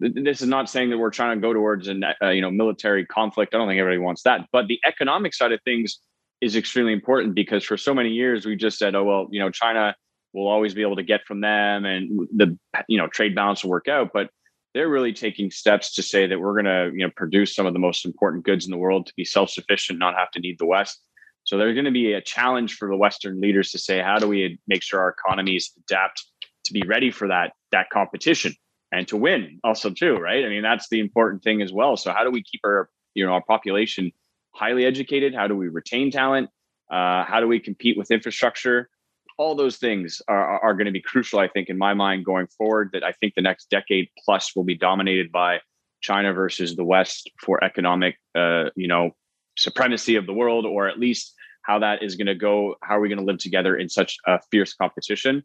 this 0.00 0.40
is 0.40 0.48
not 0.48 0.70
saying 0.70 0.90
that 0.90 0.98
we're 0.98 1.10
trying 1.10 1.36
to 1.36 1.42
go 1.42 1.52
towards 1.52 1.86
an 1.88 2.02
uh, 2.22 2.28
you 2.30 2.40
know 2.40 2.50
military 2.50 3.04
conflict. 3.04 3.54
I 3.54 3.58
don't 3.58 3.68
think 3.68 3.78
everybody 3.78 3.98
wants 3.98 4.22
that, 4.22 4.46
but 4.50 4.66
the 4.66 4.80
economic 4.86 5.34
side 5.34 5.52
of 5.52 5.60
things 5.62 6.00
is 6.40 6.56
extremely 6.56 6.94
important 6.94 7.34
because 7.34 7.64
for 7.64 7.76
so 7.76 7.92
many 7.92 8.08
years 8.08 8.46
we 8.46 8.56
just 8.56 8.78
said, 8.78 8.94
oh 8.94 9.04
well, 9.04 9.28
you 9.30 9.40
know, 9.40 9.50
China 9.50 9.94
will 10.32 10.48
always 10.48 10.74
be 10.74 10.82
able 10.82 10.96
to 10.96 11.02
get 11.02 11.24
from 11.26 11.40
them, 11.40 11.84
and 11.84 12.28
the 12.34 12.56
you 12.88 12.98
know 12.98 13.08
trade 13.08 13.34
balance 13.34 13.62
will 13.62 13.70
work 13.70 13.88
out. 13.88 14.10
But 14.12 14.30
they're 14.74 14.88
really 14.88 15.12
taking 15.12 15.50
steps 15.50 15.94
to 15.94 16.02
say 16.02 16.26
that 16.26 16.38
we're 16.38 16.52
going 16.52 16.64
to 16.64 16.96
you 16.96 17.04
know 17.04 17.12
produce 17.16 17.54
some 17.54 17.66
of 17.66 17.72
the 17.72 17.78
most 17.78 18.04
important 18.04 18.44
goods 18.44 18.64
in 18.64 18.70
the 18.70 18.78
world 18.78 19.06
to 19.06 19.12
be 19.16 19.24
self-sufficient 19.24 19.98
not 19.98 20.14
have 20.14 20.30
to 20.32 20.40
need 20.40 20.58
the 20.58 20.66
west. 20.66 21.00
So 21.44 21.56
there's 21.56 21.74
going 21.74 21.86
to 21.86 21.90
be 21.90 22.12
a 22.12 22.20
challenge 22.20 22.76
for 22.76 22.88
the 22.88 22.96
western 22.96 23.40
leaders 23.40 23.70
to 23.70 23.78
say 23.78 24.00
how 24.00 24.18
do 24.18 24.28
we 24.28 24.58
make 24.68 24.82
sure 24.82 25.00
our 25.00 25.10
economies 25.10 25.72
adapt 25.78 26.24
to 26.64 26.72
be 26.72 26.82
ready 26.86 27.10
for 27.10 27.28
that 27.28 27.52
that 27.72 27.90
competition 27.90 28.54
and 28.92 29.08
to 29.08 29.16
win 29.16 29.58
also 29.64 29.90
too 29.90 30.16
right? 30.16 30.44
I 30.44 30.48
mean 30.48 30.62
that's 30.62 30.88
the 30.88 31.00
important 31.00 31.42
thing 31.42 31.62
as 31.62 31.72
well. 31.72 31.96
So 31.96 32.12
how 32.12 32.24
do 32.24 32.30
we 32.30 32.42
keep 32.42 32.60
our 32.64 32.88
you 33.14 33.26
know 33.26 33.32
our 33.32 33.42
population 33.42 34.12
highly 34.54 34.84
educated? 34.84 35.34
How 35.34 35.48
do 35.48 35.56
we 35.56 35.68
retain 35.68 36.10
talent? 36.10 36.50
Uh, 36.90 37.24
how 37.24 37.38
do 37.40 37.46
we 37.46 37.60
compete 37.60 37.96
with 37.96 38.10
infrastructure 38.10 38.88
all 39.40 39.54
those 39.54 39.78
things 39.78 40.20
are, 40.28 40.60
are 40.60 40.74
going 40.74 40.84
to 40.84 40.92
be 40.92 41.00
crucial, 41.00 41.38
I 41.38 41.48
think, 41.48 41.70
in 41.70 41.78
my 41.78 41.94
mind 41.94 42.26
going 42.26 42.46
forward. 42.46 42.90
That 42.92 43.02
I 43.02 43.12
think 43.12 43.34
the 43.34 43.40
next 43.40 43.70
decade 43.70 44.08
plus 44.22 44.54
will 44.54 44.64
be 44.64 44.76
dominated 44.76 45.32
by 45.32 45.60
China 46.02 46.34
versus 46.34 46.76
the 46.76 46.84
West 46.84 47.30
for 47.42 47.64
economic, 47.64 48.16
uh, 48.34 48.64
you 48.76 48.86
know, 48.86 49.12
supremacy 49.56 50.16
of 50.16 50.26
the 50.26 50.34
world, 50.34 50.66
or 50.66 50.88
at 50.88 51.00
least 51.00 51.32
how 51.62 51.78
that 51.78 52.02
is 52.02 52.16
going 52.16 52.26
to 52.26 52.34
go. 52.34 52.74
How 52.82 52.98
are 52.98 53.00
we 53.00 53.08
going 53.08 53.18
to 53.18 53.24
live 53.24 53.38
together 53.38 53.76
in 53.76 53.88
such 53.88 54.18
a 54.26 54.38
fierce 54.50 54.74
competition? 54.74 55.42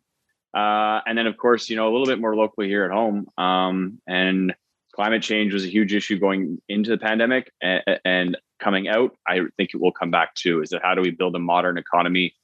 Uh, 0.53 0.99
and 1.07 1.17
then, 1.17 1.25
of 1.25 1.37
course, 1.37 1.69
you 1.69 1.77
know, 1.77 1.87
a 1.87 1.91
little 1.91 2.05
bit 2.05 2.19
more 2.19 2.35
locally 2.35 2.67
here 2.67 2.83
at 2.83 2.91
home. 2.91 3.27
Um, 3.37 4.01
and 4.07 4.53
climate 4.93 5.21
change 5.21 5.53
was 5.53 5.63
a 5.63 5.69
huge 5.69 5.93
issue 5.93 6.19
going 6.19 6.61
into 6.67 6.89
the 6.89 6.97
pandemic, 6.97 7.49
and, 7.61 7.81
and 8.03 8.37
coming 8.59 8.89
out. 8.89 9.15
I 9.25 9.39
think 9.55 9.69
it 9.73 9.79
will 9.79 9.93
come 9.93 10.11
back 10.11 10.35
too. 10.35 10.61
Is 10.61 10.71
that 10.71 10.81
how 10.83 10.95
do 10.95 11.01
we 11.01 11.11
build 11.11 11.33
a 11.35 11.39
modern 11.39 11.77
economy? 11.77 12.35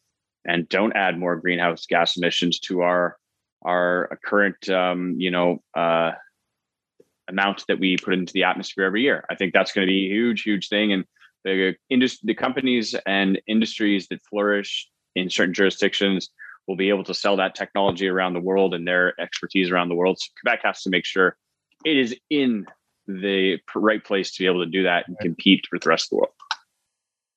And 0.46 0.68
don't 0.70 0.96
add 0.96 1.18
more 1.18 1.36
greenhouse 1.36 1.86
gas 1.86 2.18
emissions 2.18 2.60
to 2.60 2.82
our 2.82 3.18
our 3.64 4.18
current 4.26 4.70
um, 4.70 5.16
you 5.18 5.32
know 5.32 5.60
uh, 5.76 6.12
amount 7.32 7.64
that 7.68 7.80
we 7.80 7.98
put 7.98 8.14
into 8.14 8.34
the 8.34 8.44
atmosphere 8.44 8.86
every 8.86 9.02
year. 9.02 9.26
I 9.30 9.36
think 9.36 9.54
that's 9.54 9.72
going 9.72 9.88
to 9.88 9.92
be 9.92 10.06
a 10.06 10.14
huge, 10.14 10.44
huge 10.44 10.68
thing. 10.68 10.94
And 10.94 11.06
the 11.44 11.76
industry, 11.90 12.22
the 12.26 12.36
companies 12.36 12.96
and 13.06 13.42
industries 13.48 14.08
that 14.10 14.22
flourish 14.30 14.88
in 15.16 15.30
certain 15.30 15.54
jurisdictions 15.54 16.30
will 16.68 16.76
be 16.76 16.90
able 16.90 17.04
to 17.06 17.14
sell 17.14 17.38
that 17.38 17.56
technology 17.56 18.08
around 18.08 18.34
the 18.34 18.40
world 18.40 18.74
and 18.74 18.88
their 18.88 19.20
expertise 19.20 19.72
around 19.72 19.90
the 19.90 19.96
world. 19.96 20.20
So 20.20 20.28
Quebec 20.42 20.62
has 20.64 20.84
to 20.84 20.90
make 20.90 21.06
sure 21.06 21.36
it 21.84 21.98
is 21.98 22.16
in 22.30 22.66
the 23.08 23.58
right 23.76 24.04
place 24.04 24.32
to 24.32 24.44
be 24.44 24.46
able 24.46 24.64
to 24.64 24.70
do 24.70 24.84
that 24.84 25.08
and 25.08 25.18
compete 25.20 25.66
with 25.72 25.82
the 25.82 25.90
rest 25.90 26.06
of 26.06 26.10
the 26.12 26.16
world. 26.18 26.34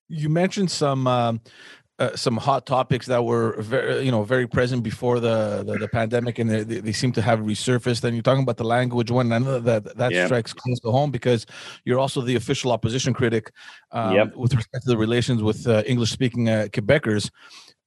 You 0.08 0.28
mentioned 0.28 0.70
some 0.70 1.06
um, 1.06 1.40
uh, 1.98 2.16
some 2.16 2.36
hot 2.36 2.66
topics 2.66 3.06
that 3.06 3.24
were 3.24 3.60
very 3.60 4.04
you 4.04 4.10
know 4.10 4.24
very 4.24 4.48
present 4.48 4.82
before 4.82 5.20
the 5.20 5.62
the, 5.64 5.78
the 5.78 5.88
pandemic 5.88 6.40
and 6.40 6.50
they, 6.50 6.62
they, 6.64 6.92
seem 6.92 7.12
to 7.12 7.22
have 7.22 7.38
resurfaced 7.40 8.02
and 8.02 8.16
you're 8.16 8.22
talking 8.22 8.42
about 8.42 8.56
the 8.56 8.64
language 8.64 9.12
one 9.12 9.30
and 9.30 9.46
that 9.64 9.96
that 9.96 10.10
yeah. 10.10 10.26
strikes 10.26 10.52
close 10.52 10.80
to 10.80 10.90
home 10.90 11.12
because 11.12 11.46
you're 11.84 12.00
also 12.00 12.20
the 12.20 12.34
official 12.34 12.72
opposition 12.72 13.14
critic 13.14 13.52
um, 13.92 14.14
yep. 14.16 14.34
with 14.34 14.52
respect 14.54 14.82
to 14.82 14.90
the 14.90 14.96
relations 14.96 15.40
with 15.40 15.68
uh, 15.68 15.84
english 15.86 16.10
speaking 16.10 16.48
uh, 16.48 16.66
quebecers 16.72 17.30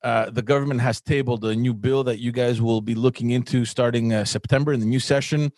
uh, 0.03 0.29
the 0.29 0.41
government 0.41 0.79
has 0.81 1.01
tabled 1.01 1.43
a 1.43 1.55
new 1.55 1.73
bill 1.73 2.03
that 2.03 2.19
you 2.19 2.31
guys 2.31 2.61
will 2.61 2.81
be 2.81 2.93
looking 2.93 3.31
into 3.31 3.65
starting 3.65 4.13
uh, 4.13 4.23
September 4.23 4.71
in 4.71 4.79
the 4.79 4.85
new 4.85 4.99
session, 4.99 5.51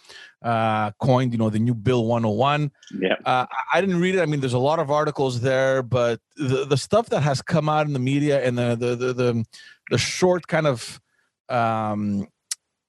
uh, 0.43 0.91
coined, 0.99 1.33
you 1.33 1.37
know, 1.37 1.49
the 1.49 1.59
new 1.59 1.75
Bill 1.75 2.05
101. 2.05 2.71
Yeah. 2.99 3.15
Uh, 3.25 3.45
I 3.73 3.81
didn't 3.81 3.99
read 3.99 4.15
it. 4.15 4.21
I 4.21 4.25
mean, 4.25 4.39
there's 4.39 4.53
a 4.53 4.59
lot 4.59 4.79
of 4.79 4.89
articles 4.89 5.41
there, 5.41 5.83
but 5.83 6.21
the, 6.37 6.65
the 6.65 6.77
stuff 6.77 7.09
that 7.09 7.21
has 7.21 7.41
come 7.41 7.67
out 7.67 7.85
in 7.85 7.93
the 7.93 7.99
media 7.99 8.43
and 8.43 8.57
the 8.57 8.75
the 8.75 8.95
the 8.95 9.13
the, 9.13 9.45
the 9.91 9.97
short 9.97 10.47
kind 10.47 10.67
of 10.67 11.01
um, 11.49 12.27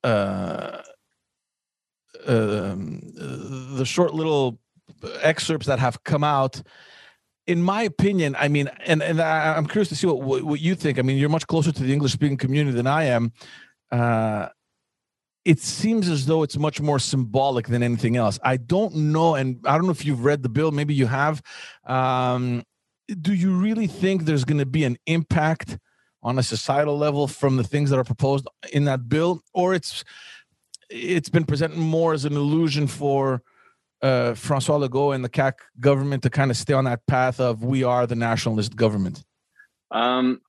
uh, 0.04 0.82
um, 2.26 3.00
the 3.14 3.84
short 3.84 4.14
little 4.14 4.58
excerpts 5.22 5.66
that 5.66 5.78
have 5.78 6.02
come 6.04 6.22
out 6.22 6.62
in 7.50 7.64
my 7.64 7.82
opinion, 7.82 8.36
I 8.38 8.46
mean, 8.46 8.70
and 8.86 9.02
and 9.02 9.20
I, 9.20 9.56
am 9.56 9.66
curious 9.66 9.88
to 9.88 9.96
see 9.96 10.06
what, 10.06 10.22
what, 10.22 10.44
what 10.44 10.60
you 10.60 10.76
think. 10.76 11.00
I 11.00 11.02
mean, 11.02 11.16
you're 11.16 11.28
much 11.28 11.48
closer 11.48 11.72
to 11.72 11.82
the 11.82 11.92
English 11.92 12.12
speaking 12.12 12.36
community 12.36 12.76
than 12.76 12.86
I 12.86 13.04
am. 13.04 13.32
Uh, 13.90 14.50
it 15.44 15.58
seems 15.58 16.08
as 16.08 16.26
though 16.26 16.44
it's 16.44 16.56
much 16.56 16.80
more 16.80 17.00
symbolic 17.00 17.66
than 17.66 17.82
anything 17.82 18.16
else. 18.16 18.38
I 18.44 18.56
don't 18.56 18.94
know, 18.94 19.34
and 19.34 19.58
I 19.66 19.76
don't 19.76 19.86
know 19.86 19.90
if 19.90 20.04
you've 20.04 20.24
read 20.24 20.44
the 20.44 20.48
bill. 20.48 20.70
Maybe 20.70 20.94
you 20.94 21.06
have. 21.06 21.42
Um, 21.84 22.62
do 23.20 23.34
you 23.34 23.56
really 23.56 23.88
think 23.88 24.24
there's 24.24 24.44
going 24.44 24.58
to 24.58 24.66
be 24.66 24.84
an 24.84 24.96
impact 25.06 25.76
on 26.22 26.38
a 26.38 26.44
societal 26.44 26.96
level 26.96 27.26
from 27.26 27.56
the 27.56 27.64
things 27.64 27.90
that 27.90 27.98
are 27.98 28.04
proposed 28.04 28.46
in 28.72 28.84
that 28.84 29.08
bill, 29.08 29.42
or 29.52 29.74
it's 29.74 30.04
it's 30.88 31.28
been 31.28 31.44
presented 31.44 31.78
more 31.78 32.12
as 32.12 32.24
an 32.24 32.34
illusion 32.34 32.86
for 32.86 33.42
uh, 34.02 34.34
Francois 34.34 34.78
Legault 34.78 35.14
and 35.14 35.24
the 35.24 35.28
CAQ 35.28 35.54
government 35.78 36.22
to 36.22 36.30
kind 36.30 36.50
of 36.50 36.56
stay 36.56 36.74
on 36.74 36.84
that 36.84 37.06
path 37.06 37.40
of 37.40 37.62
we 37.64 37.82
are 37.84 38.06
the 38.06 38.14
nationalist 38.14 38.76
government? 38.76 39.22
Um, 39.90 40.40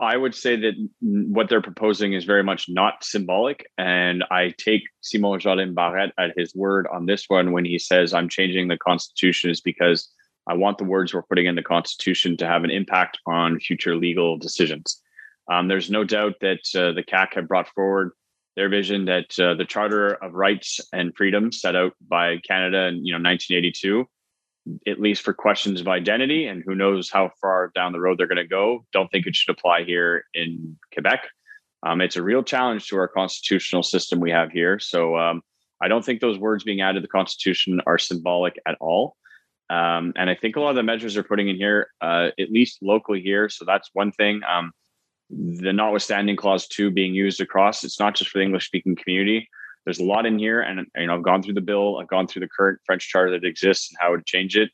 I 0.00 0.16
would 0.16 0.34
say 0.34 0.56
that 0.56 0.74
what 1.00 1.48
they're 1.48 1.62
proposing 1.62 2.12
is 2.12 2.24
very 2.24 2.42
much 2.42 2.68
not 2.68 3.04
symbolic. 3.04 3.66
And 3.78 4.24
I 4.30 4.52
take 4.58 4.82
Simon 5.00 5.38
Jolin 5.38 5.74
Barrette 5.74 6.12
at 6.18 6.36
his 6.36 6.54
word 6.54 6.88
on 6.92 7.06
this 7.06 7.26
one 7.28 7.52
when 7.52 7.64
he 7.64 7.78
says, 7.78 8.12
I'm 8.12 8.28
changing 8.28 8.66
the 8.66 8.78
Constitution, 8.78 9.50
is 9.50 9.60
because 9.60 10.10
I 10.48 10.54
want 10.54 10.78
the 10.78 10.84
words 10.84 11.14
we're 11.14 11.22
putting 11.22 11.46
in 11.46 11.54
the 11.54 11.62
Constitution 11.62 12.36
to 12.38 12.48
have 12.48 12.64
an 12.64 12.70
impact 12.70 13.18
on 13.26 13.60
future 13.60 13.94
legal 13.94 14.36
decisions. 14.36 15.00
Um, 15.50 15.68
there's 15.68 15.90
no 15.90 16.02
doubt 16.02 16.34
that 16.40 16.66
uh, 16.74 16.92
the 16.92 17.04
CAQ 17.04 17.34
have 17.34 17.48
brought 17.48 17.68
forward 17.68 18.10
their 18.56 18.68
vision 18.68 19.06
that 19.06 19.38
uh, 19.38 19.54
the 19.54 19.64
Charter 19.64 20.14
of 20.14 20.34
Rights 20.34 20.80
and 20.92 21.14
Freedoms 21.16 21.60
set 21.60 21.76
out 21.76 21.92
by 22.06 22.38
Canada 22.38 22.86
in 22.88 23.04
you 23.04 23.12
know 23.12 23.28
1982, 23.28 24.06
at 24.86 25.00
least 25.00 25.22
for 25.22 25.32
questions 25.32 25.80
of 25.80 25.88
identity, 25.88 26.46
and 26.46 26.62
who 26.64 26.74
knows 26.74 27.10
how 27.10 27.30
far 27.40 27.70
down 27.74 27.92
the 27.92 28.00
road 28.00 28.18
they're 28.18 28.26
going 28.26 28.36
to 28.36 28.46
go. 28.46 28.84
Don't 28.92 29.10
think 29.10 29.26
it 29.26 29.34
should 29.34 29.52
apply 29.52 29.84
here 29.84 30.24
in 30.34 30.78
Quebec. 30.92 31.26
Um, 31.84 32.00
it's 32.00 32.16
a 32.16 32.22
real 32.22 32.42
challenge 32.42 32.88
to 32.88 32.96
our 32.96 33.08
constitutional 33.08 33.82
system 33.82 34.20
we 34.20 34.30
have 34.30 34.52
here. 34.52 34.78
So 34.78 35.16
um, 35.16 35.42
I 35.82 35.88
don't 35.88 36.04
think 36.04 36.20
those 36.20 36.38
words 36.38 36.62
being 36.62 36.80
added 36.80 37.00
to 37.00 37.00
the 37.00 37.08
Constitution 37.08 37.80
are 37.86 37.98
symbolic 37.98 38.54
at 38.66 38.76
all. 38.80 39.16
Um, 39.68 40.12
and 40.16 40.28
I 40.30 40.34
think 40.34 40.56
a 40.56 40.60
lot 40.60 40.70
of 40.70 40.76
the 40.76 40.82
measures 40.82 41.14
they're 41.14 41.22
putting 41.22 41.48
in 41.48 41.56
here, 41.56 41.88
uh, 42.00 42.28
at 42.38 42.50
least 42.50 42.78
locally 42.82 43.20
here, 43.20 43.48
so 43.48 43.64
that's 43.64 43.90
one 43.94 44.12
thing. 44.12 44.42
Um, 44.48 44.72
the 45.32 45.72
notwithstanding 45.72 46.36
clause 46.36 46.66
two 46.66 46.90
being 46.90 47.14
used 47.14 47.40
across, 47.40 47.84
it's 47.84 47.98
not 47.98 48.14
just 48.14 48.30
for 48.30 48.38
the 48.38 48.44
English 48.44 48.66
speaking 48.66 48.96
community. 48.96 49.48
There's 49.84 49.98
a 49.98 50.04
lot 50.04 50.26
in 50.26 50.38
here, 50.38 50.60
and 50.60 50.86
you 50.96 51.06
know 51.06 51.14
I've 51.14 51.22
gone 51.22 51.42
through 51.42 51.54
the 51.54 51.60
bill, 51.60 51.98
I've 51.98 52.08
gone 52.08 52.26
through 52.26 52.40
the 52.40 52.48
current 52.48 52.80
French 52.86 53.08
charter 53.08 53.32
that 53.32 53.44
exists 53.44 53.90
and 53.90 53.98
how 54.00 54.14
to 54.14 54.22
change 54.24 54.56
it. 54.56 54.70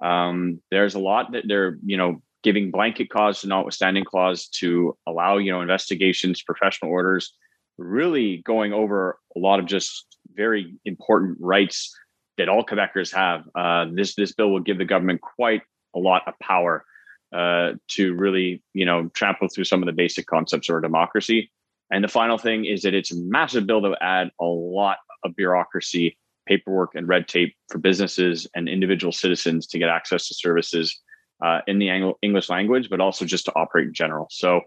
Um, 0.00 0.60
there's 0.70 0.94
a 0.94 1.00
lot 1.00 1.32
that 1.32 1.44
they're 1.48 1.78
you 1.84 1.96
know 1.96 2.22
giving 2.42 2.70
blanket 2.70 3.08
cause 3.08 3.40
to 3.40 3.46
notwithstanding 3.48 4.04
clause 4.04 4.48
to 4.48 4.96
allow 5.06 5.38
you 5.38 5.50
know 5.50 5.62
investigations, 5.62 6.42
professional 6.42 6.92
orders, 6.92 7.34
really 7.78 8.42
going 8.44 8.72
over 8.72 9.18
a 9.34 9.38
lot 9.38 9.58
of 9.58 9.66
just 9.66 10.06
very 10.34 10.74
important 10.84 11.38
rights 11.40 11.92
that 12.38 12.48
all 12.48 12.64
Quebecers 12.64 13.12
have. 13.12 13.44
Uh, 13.54 13.86
this 13.92 14.14
this 14.14 14.32
bill 14.32 14.50
will 14.50 14.60
give 14.60 14.78
the 14.78 14.84
government 14.84 15.20
quite 15.20 15.62
a 15.94 15.98
lot 15.98 16.22
of 16.28 16.34
power 16.40 16.84
uh, 17.32 17.72
to 17.88 18.14
really, 18.14 18.62
you 18.74 18.84
know, 18.84 19.08
trample 19.14 19.48
through 19.48 19.64
some 19.64 19.82
of 19.82 19.86
the 19.86 19.92
basic 19.92 20.26
concepts 20.26 20.68
of 20.68 20.82
democracy. 20.82 21.50
And 21.90 22.02
the 22.02 22.08
final 22.08 22.38
thing 22.38 22.64
is 22.64 22.82
that 22.82 22.94
it's 22.94 23.12
a 23.12 23.16
massive 23.16 23.66
bill 23.66 23.82
will 23.82 23.96
add 24.00 24.30
a 24.40 24.44
lot 24.44 24.98
of 25.24 25.36
bureaucracy, 25.36 26.16
paperwork, 26.46 26.94
and 26.94 27.06
red 27.08 27.28
tape 27.28 27.54
for 27.70 27.78
businesses 27.78 28.46
and 28.54 28.68
individual 28.68 29.12
citizens 29.12 29.66
to 29.68 29.78
get 29.78 29.88
access 29.88 30.28
to 30.28 30.34
services 30.34 31.00
uh, 31.44 31.60
in 31.66 31.78
the 31.78 31.90
Anglo- 31.90 32.18
English 32.22 32.48
language, 32.48 32.88
but 32.88 33.00
also 33.00 33.24
just 33.24 33.44
to 33.46 33.52
operate 33.54 33.88
in 33.88 33.94
general. 33.94 34.26
So 34.30 34.62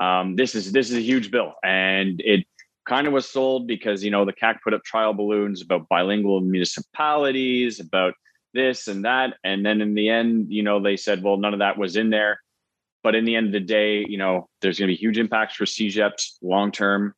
um, 0.00 0.36
this 0.36 0.54
is 0.54 0.72
this 0.72 0.90
is 0.90 0.96
a 0.96 1.00
huge 1.00 1.30
bill, 1.30 1.54
and 1.62 2.20
it 2.24 2.44
kind 2.86 3.06
of 3.06 3.12
was 3.12 3.28
sold 3.28 3.66
because 3.66 4.02
you 4.02 4.10
know 4.10 4.24
the 4.24 4.32
CAQ 4.32 4.56
put 4.64 4.74
up 4.74 4.82
trial 4.84 5.14
balloons 5.14 5.62
about 5.62 5.88
bilingual 5.88 6.40
municipalities, 6.40 7.80
about 7.80 8.14
this 8.54 8.88
and 8.88 9.04
that, 9.04 9.34
and 9.44 9.64
then 9.64 9.80
in 9.80 9.94
the 9.94 10.08
end, 10.08 10.46
you 10.50 10.62
know, 10.62 10.80
they 10.80 10.96
said, 10.96 11.22
well, 11.22 11.36
none 11.36 11.52
of 11.52 11.60
that 11.60 11.78
was 11.78 11.96
in 11.96 12.10
there. 12.10 12.40
But 13.02 13.14
in 13.14 13.24
the 13.24 13.34
end 13.34 13.46
of 13.46 13.52
the 13.52 13.60
day, 13.60 14.04
you 14.08 14.18
know, 14.18 14.48
there's 14.60 14.78
going 14.78 14.88
to 14.88 14.92
be 14.92 14.96
huge 14.96 15.18
impacts 15.18 15.56
for 15.56 15.64
CEGEPs 15.64 16.38
long 16.42 16.70
term. 16.70 17.14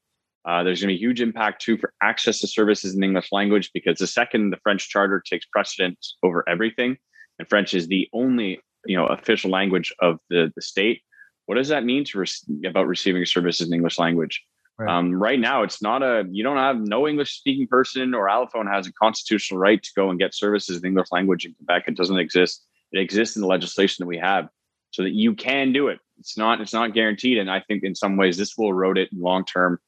Uh, 0.46 0.62
there's 0.62 0.80
going 0.80 0.88
to 0.88 0.94
be 0.94 0.98
huge 0.98 1.20
impact 1.20 1.62
too 1.62 1.76
for 1.78 1.92
access 2.02 2.40
to 2.40 2.46
services 2.46 2.94
in 2.94 3.02
English 3.02 3.32
language 3.32 3.70
because 3.72 3.98
the 3.98 4.06
second 4.06 4.50
the 4.50 4.58
French 4.62 4.88
charter 4.88 5.22
takes 5.24 5.46
precedence 5.46 6.16
over 6.22 6.46
everything, 6.48 6.96
and 7.38 7.48
French 7.48 7.72
is 7.74 7.86
the 7.88 8.08
only 8.12 8.60
you 8.86 8.96
know 8.96 9.06
official 9.06 9.50
language 9.50 9.94
of 10.00 10.18
the 10.28 10.52
the 10.54 10.62
state. 10.62 11.00
What 11.46 11.56
does 11.56 11.68
that 11.68 11.84
mean 11.84 12.04
to 12.06 12.18
re- 12.18 12.66
about 12.66 12.86
receiving 12.86 13.24
services 13.24 13.68
in 13.68 13.74
English 13.74 13.98
language? 13.98 14.42
Right. 14.76 14.90
Um, 14.90 15.14
right 15.14 15.38
now, 15.38 15.62
it's 15.62 15.80
not 15.80 16.02
a 16.02 16.24
you 16.30 16.42
don't 16.42 16.56
have 16.56 16.80
no 16.80 17.06
English 17.06 17.38
speaking 17.38 17.68
person 17.68 18.12
or 18.12 18.28
allophone 18.28 18.68
has 18.72 18.88
a 18.88 18.92
constitutional 18.92 19.60
right 19.60 19.80
to 19.80 19.90
go 19.94 20.10
and 20.10 20.18
get 20.18 20.34
services 20.34 20.78
in 20.78 20.86
English 20.86 21.12
language 21.12 21.44
in 21.44 21.54
Quebec. 21.54 21.84
It 21.86 21.96
doesn't 21.96 22.18
exist. 22.18 22.66
It 22.90 22.98
exists 22.98 23.36
in 23.36 23.42
the 23.42 23.48
legislation 23.48 24.02
that 24.02 24.08
we 24.08 24.18
have, 24.18 24.48
so 24.90 25.04
that 25.04 25.12
you 25.12 25.34
can 25.34 25.72
do 25.72 25.86
it. 25.88 26.00
It's 26.18 26.36
not 26.36 26.60
it's 26.60 26.72
not 26.72 26.92
guaranteed, 26.92 27.38
and 27.38 27.48
I 27.48 27.60
think 27.60 27.84
in 27.84 27.94
some 27.94 28.16
ways 28.16 28.36
this 28.36 28.56
will 28.58 28.70
erode 28.70 28.98
it 28.98 29.10
long 29.12 29.44
term, 29.44 29.78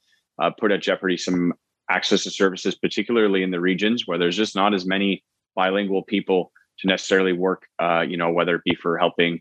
uh, 0.40 0.50
put 0.50 0.71
at 0.71 0.83
jeopardy 0.83 1.16
some 1.16 1.55
access 1.90 2.23
to 2.25 2.31
services, 2.31 2.76
particularly 2.76 3.43
in 3.43 3.50
the 3.50 3.61
regions 3.61 4.05
where 4.07 4.19
there's 4.19 4.37
just 4.37 4.55
not 4.55 4.73
as 4.73 4.87
many 4.87 5.25
bilingual 5.57 6.02
people 6.02 6.52
to 6.78 6.87
necessarily 6.87 7.33
work. 7.33 7.66
Uh, 7.81 8.02
you 8.02 8.16
know, 8.16 8.31
whether 8.31 8.55
it 8.55 8.64
be 8.64 8.76
for 8.76 8.99
helping 8.99 9.40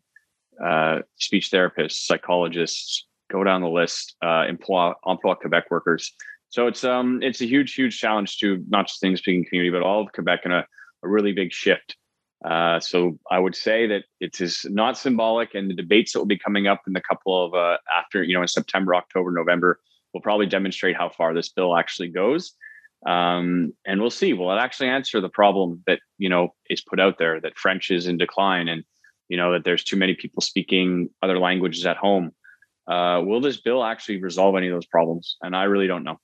uh, 0.63 0.99
speech 1.17 1.51
therapists, 1.51 2.05
psychologists, 2.05 3.05
go 3.31 3.43
down 3.43 3.61
the 3.61 3.69
list, 3.69 4.15
uh, 4.23 4.45
employ, 4.47 4.93
emploi 5.05 5.35
Quebec 5.35 5.65
workers. 5.71 6.13
So 6.49 6.67
it's 6.67 6.83
um 6.83 7.21
it's 7.21 7.41
a 7.41 7.45
huge, 7.45 7.73
huge 7.73 7.99
challenge 7.99 8.37
to 8.37 8.63
not 8.69 8.87
just 8.87 9.01
the 9.01 9.07
English 9.07 9.21
speaking 9.21 9.45
community, 9.45 9.71
but 9.71 9.81
all 9.81 10.01
of 10.01 10.11
Quebec 10.13 10.41
and 10.45 10.53
a, 10.53 10.65
a 11.03 11.07
really 11.07 11.33
big 11.33 11.51
shift. 11.51 11.97
Uh, 12.43 12.79
so 12.79 13.17
I 13.31 13.39
would 13.39 13.55
say 13.55 13.87
that 13.87 14.03
it 14.19 14.39
is 14.39 14.65
not 14.69 14.97
symbolic, 14.97 15.55
and 15.55 15.69
the 15.69 15.73
debates 15.73 16.13
that 16.13 16.19
will 16.19 16.25
be 16.27 16.37
coming 16.37 16.67
up 16.67 16.81
in 16.85 16.93
the 16.93 17.01
couple 17.01 17.45
of 17.45 17.53
uh, 17.53 17.77
after 17.93 18.23
you 18.23 18.35
know 18.35 18.41
in 18.41 18.47
September, 18.47 18.95
October, 18.95 19.31
November 19.31 19.79
will 20.13 20.21
probably 20.21 20.45
demonstrate 20.45 20.95
how 20.95 21.09
far 21.09 21.33
this 21.33 21.49
bill 21.49 21.75
actually 21.75 22.09
goes. 22.09 22.53
Um, 23.05 23.73
and 23.85 23.99
we'll 23.99 24.09
see. 24.09 24.33
Will 24.33 24.51
it 24.51 24.59
actually 24.59 24.89
answer 24.89 25.21
the 25.21 25.29
problem 25.29 25.83
that 25.87 25.99
you 26.17 26.29
know 26.29 26.53
is 26.69 26.81
put 26.81 26.99
out 26.99 27.17
there 27.17 27.41
that 27.41 27.57
French 27.57 27.91
is 27.91 28.07
in 28.07 28.17
decline 28.17 28.67
and 28.67 28.83
you 29.27 29.37
know 29.37 29.51
that 29.53 29.63
there's 29.63 29.83
too 29.83 29.97
many 29.97 30.13
people 30.13 30.41
speaking 30.41 31.09
other 31.21 31.39
languages 31.39 31.85
at 31.85 31.97
home? 31.97 32.31
Uh, 32.87 33.21
will 33.25 33.41
this 33.41 33.61
bill 33.61 33.83
actually 33.83 34.21
resolve 34.21 34.55
any 34.55 34.67
of 34.67 34.73
those 34.73 34.85
problems? 34.85 35.37
And 35.41 35.55
I 35.55 35.63
really 35.63 35.87
don't 35.87 36.03
know. 36.03 36.19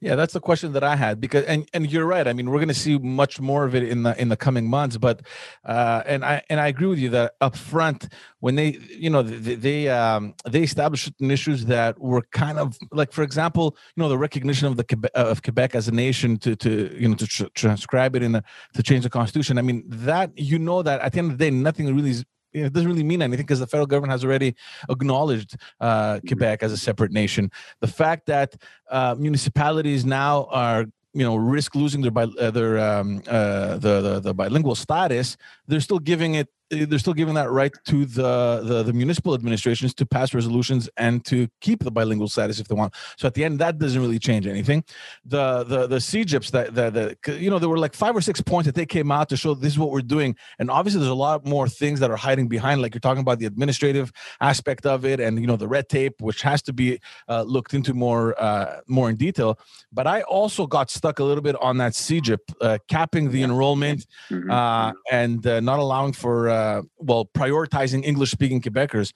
Yeah, 0.00 0.14
that's 0.14 0.32
the 0.32 0.40
question 0.40 0.72
that 0.72 0.84
I 0.84 0.96
had 0.96 1.20
because 1.20 1.44
and 1.44 1.68
and 1.72 1.90
you're 1.90 2.06
right. 2.06 2.26
I 2.26 2.32
mean, 2.32 2.50
we're 2.50 2.58
going 2.58 2.68
to 2.68 2.74
see 2.74 2.98
much 2.98 3.40
more 3.40 3.64
of 3.64 3.74
it 3.74 3.82
in 3.82 4.02
the 4.02 4.20
in 4.20 4.28
the 4.28 4.36
coming 4.36 4.68
months. 4.68 4.96
But 4.96 5.22
uh, 5.64 6.02
and 6.06 6.24
I 6.24 6.42
and 6.48 6.60
I 6.60 6.68
agree 6.68 6.86
with 6.86 6.98
you 6.98 7.10
that 7.10 7.34
up 7.40 7.56
front 7.56 8.08
when 8.40 8.54
they 8.54 8.78
you 8.90 9.10
know 9.10 9.22
they 9.22 9.54
they, 9.54 9.88
um, 9.88 10.34
they 10.48 10.62
established 10.62 11.12
issues 11.20 11.66
that 11.66 12.00
were 12.00 12.22
kind 12.32 12.58
of 12.58 12.78
like 12.92 13.12
for 13.12 13.22
example 13.22 13.76
you 13.96 14.02
know 14.02 14.08
the 14.08 14.18
recognition 14.18 14.68
of 14.68 14.76
the 14.76 15.10
of 15.14 15.42
Quebec 15.42 15.74
as 15.74 15.88
a 15.88 15.92
nation 15.92 16.36
to 16.38 16.56
to 16.56 16.96
you 16.98 17.08
know 17.08 17.14
to 17.14 17.26
tr- 17.26 17.46
transcribe 17.54 18.16
it 18.16 18.22
in 18.22 18.32
the 18.32 18.44
to 18.74 18.82
change 18.82 19.04
the 19.04 19.10
constitution. 19.10 19.58
I 19.58 19.62
mean 19.62 19.84
that 19.86 20.36
you 20.38 20.58
know 20.58 20.82
that 20.82 21.00
at 21.00 21.12
the 21.12 21.18
end 21.18 21.32
of 21.32 21.38
the 21.38 21.44
day 21.44 21.50
nothing 21.50 21.94
really 21.94 22.24
it 22.64 22.72
doesn't 22.72 22.88
really 22.88 23.04
mean 23.04 23.22
anything 23.22 23.44
because 23.44 23.60
the 23.60 23.66
federal 23.66 23.86
government 23.86 24.12
has 24.12 24.24
already 24.24 24.54
acknowledged 24.88 25.56
uh. 25.80 26.20
Quebec 26.26 26.62
as 26.62 26.72
a 26.72 26.76
separate 26.76 27.12
nation. 27.12 27.50
The 27.80 27.86
fact 27.86 28.26
that 28.26 28.56
uh, 28.90 29.14
municipalities 29.18 30.04
now 30.04 30.44
are 30.50 30.86
you 31.12 31.24
know 31.24 31.36
risk 31.36 31.74
losing 31.74 32.02
their 32.02 32.12
uh, 32.16 32.50
their 32.50 32.78
um, 32.78 33.22
uh, 33.26 33.78
the, 33.78 34.00
the 34.00 34.20
the 34.20 34.34
bilingual 34.34 34.74
status, 34.74 35.36
they're 35.66 35.80
still 35.80 35.98
giving 35.98 36.34
it 36.34 36.48
they're 36.70 36.98
still 36.98 37.14
giving 37.14 37.34
that 37.34 37.50
right 37.50 37.72
to 37.86 38.04
the, 38.04 38.60
the, 38.64 38.82
the 38.82 38.92
municipal 38.92 39.34
administrations 39.34 39.94
to 39.94 40.06
pass 40.06 40.34
resolutions 40.34 40.88
and 40.96 41.24
to 41.24 41.48
keep 41.60 41.84
the 41.84 41.90
bilingual 41.90 42.28
status 42.28 42.58
if 42.58 42.68
they 42.68 42.74
want. 42.74 42.94
So 43.16 43.28
at 43.28 43.34
the 43.34 43.44
end, 43.44 43.58
that 43.60 43.78
doesn't 43.78 44.00
really 44.00 44.18
change 44.18 44.46
anything. 44.46 44.84
The 45.24 45.64
the 45.64 45.86
the 45.86 45.96
CEGEPs 45.96 46.50
that 46.50 46.74
the, 46.74 47.16
the 47.24 47.38
you 47.40 47.50
know 47.50 47.58
there 47.58 47.68
were 47.68 47.78
like 47.78 47.94
five 47.94 48.16
or 48.16 48.20
six 48.20 48.40
points 48.40 48.66
that 48.66 48.74
they 48.74 48.86
came 48.86 49.12
out 49.12 49.28
to 49.28 49.36
show 49.36 49.54
this 49.54 49.74
is 49.74 49.78
what 49.78 49.90
we're 49.90 50.00
doing, 50.00 50.36
and 50.58 50.70
obviously 50.70 51.00
there's 51.00 51.10
a 51.10 51.14
lot 51.14 51.46
more 51.46 51.68
things 51.68 52.00
that 52.00 52.10
are 52.10 52.16
hiding 52.16 52.48
behind. 52.48 52.82
Like 52.82 52.94
you're 52.94 53.00
talking 53.00 53.20
about 53.20 53.38
the 53.38 53.46
administrative 53.46 54.12
aspect 54.40 54.86
of 54.86 55.04
it, 55.04 55.20
and 55.20 55.40
you 55.40 55.46
know 55.46 55.56
the 55.56 55.68
red 55.68 55.88
tape, 55.88 56.14
which 56.20 56.42
has 56.42 56.62
to 56.62 56.72
be 56.72 56.98
uh, 57.28 57.42
looked 57.42 57.74
into 57.74 57.94
more 57.94 58.40
uh, 58.42 58.80
more 58.88 59.08
in 59.08 59.16
detail. 59.16 59.58
But 59.92 60.06
I 60.06 60.22
also 60.22 60.66
got 60.66 60.90
stuck 60.90 61.20
a 61.20 61.24
little 61.24 61.42
bit 61.42 61.56
on 61.60 61.78
that 61.78 61.92
CEGEP 61.92 62.38
uh, 62.60 62.78
capping 62.88 63.30
the 63.30 63.42
enrollment 63.42 64.06
mm-hmm. 64.30 64.50
uh, 64.50 64.92
and 65.10 65.46
uh, 65.46 65.60
not 65.60 65.78
allowing 65.78 66.12
for 66.12 66.48
uh, 66.56 66.80
well 67.08 67.24
prioritizing 67.40 68.00
english 68.04 68.30
speaking 68.30 68.60
quebecers 68.60 69.12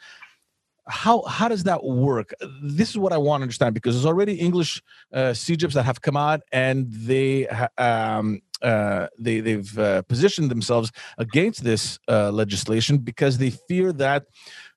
how 0.87 1.17
how 1.37 1.49
does 1.53 1.65
that 1.71 1.81
work 1.85 2.29
this 2.63 2.91
is 2.91 2.99
what 3.05 3.13
i 3.13 3.21
want 3.27 3.41
to 3.41 3.45
understand 3.49 3.73
because 3.79 3.95
there's 3.95 4.13
already 4.13 4.35
english 4.49 4.83
uh, 5.19 5.33
CEGEPs 5.45 5.75
that 5.75 5.85
have 5.91 6.01
come 6.07 6.17
out 6.17 6.41
and 6.53 6.79
they 7.11 7.47
um, 7.89 8.41
uh, 8.63 9.07
they 9.19 9.41
they've 9.41 9.79
uh, 9.79 10.03
positioned 10.03 10.51
themselves 10.51 10.93
against 11.19 11.65
this 11.65 11.99
uh, 12.09 12.31
legislation 12.31 12.99
because 12.99 13.39
they 13.39 13.51
fear 13.51 13.93
that 13.93 14.25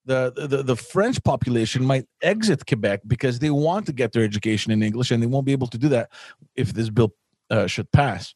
the, 0.06 0.32
the 0.36 0.64
the 0.64 0.76
French 0.76 1.24
population 1.24 1.86
might 1.86 2.06
exit 2.22 2.66
Quebec 2.66 3.02
because 3.08 3.40
they 3.40 3.50
want 3.50 3.86
to 3.86 3.94
get 3.94 4.12
their 4.12 4.24
education 4.24 4.72
in 4.72 4.84
English 4.84 5.12
and 5.12 5.22
they 5.22 5.28
won't 5.28 5.46
be 5.46 5.52
able 5.52 5.68
to 5.68 5.78
do 5.78 5.90
that 5.90 6.10
if 6.56 6.74
this 6.74 6.90
bill 6.90 7.14
uh, 7.50 7.68
should 7.68 7.92
pass. 7.92 8.34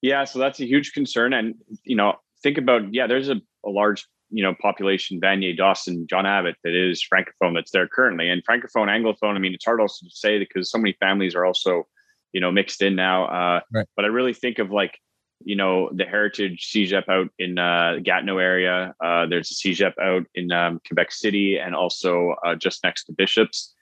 Yeah, 0.00 0.24
so 0.24 0.38
that's 0.38 0.60
a 0.60 0.66
huge 0.66 0.92
concern, 0.92 1.32
and 1.32 1.54
you 1.84 1.96
know, 1.96 2.14
think 2.42 2.58
about 2.58 2.92
yeah, 2.92 3.06
there's 3.06 3.28
a, 3.28 3.36
a 3.64 3.70
large 3.70 4.06
you 4.30 4.42
know 4.42 4.54
population, 4.60 5.20
Vanier, 5.20 5.56
Dawson, 5.56 6.06
John 6.08 6.26
Abbott, 6.26 6.56
that 6.64 6.74
is 6.74 7.02
francophone 7.02 7.54
that's 7.54 7.70
there 7.70 7.88
currently, 7.88 8.28
and 8.28 8.42
francophone, 8.48 8.88
anglophone. 8.88 9.34
I 9.34 9.38
mean, 9.38 9.54
it's 9.54 9.64
hard 9.64 9.80
also 9.80 10.06
to 10.06 10.10
say 10.10 10.38
because 10.38 10.70
so 10.70 10.78
many 10.78 10.96
families 11.00 11.34
are 11.34 11.44
also 11.44 11.86
you 12.32 12.40
know 12.40 12.50
mixed 12.50 12.82
in 12.82 12.96
now. 12.96 13.26
Uh, 13.26 13.60
right. 13.72 13.86
But 13.96 14.04
I 14.04 14.08
really 14.08 14.34
think 14.34 14.58
of 14.58 14.70
like 14.70 14.98
you 15.44 15.56
know 15.56 15.90
the 15.94 16.04
heritage 16.04 16.70
CEGEP 16.72 17.08
out 17.08 17.28
in 17.38 17.58
uh, 17.58 17.96
Gatineau 18.02 18.38
area. 18.38 18.94
Uh, 19.02 19.26
there's 19.26 19.50
a 19.50 19.54
CEGEP 19.54 19.98
out 20.00 20.26
in 20.34 20.52
um, 20.52 20.80
Quebec 20.86 21.12
City, 21.12 21.58
and 21.58 21.74
also 21.74 22.34
uh, 22.44 22.54
just 22.54 22.82
next 22.84 23.04
to 23.04 23.12
Bishops 23.12 23.74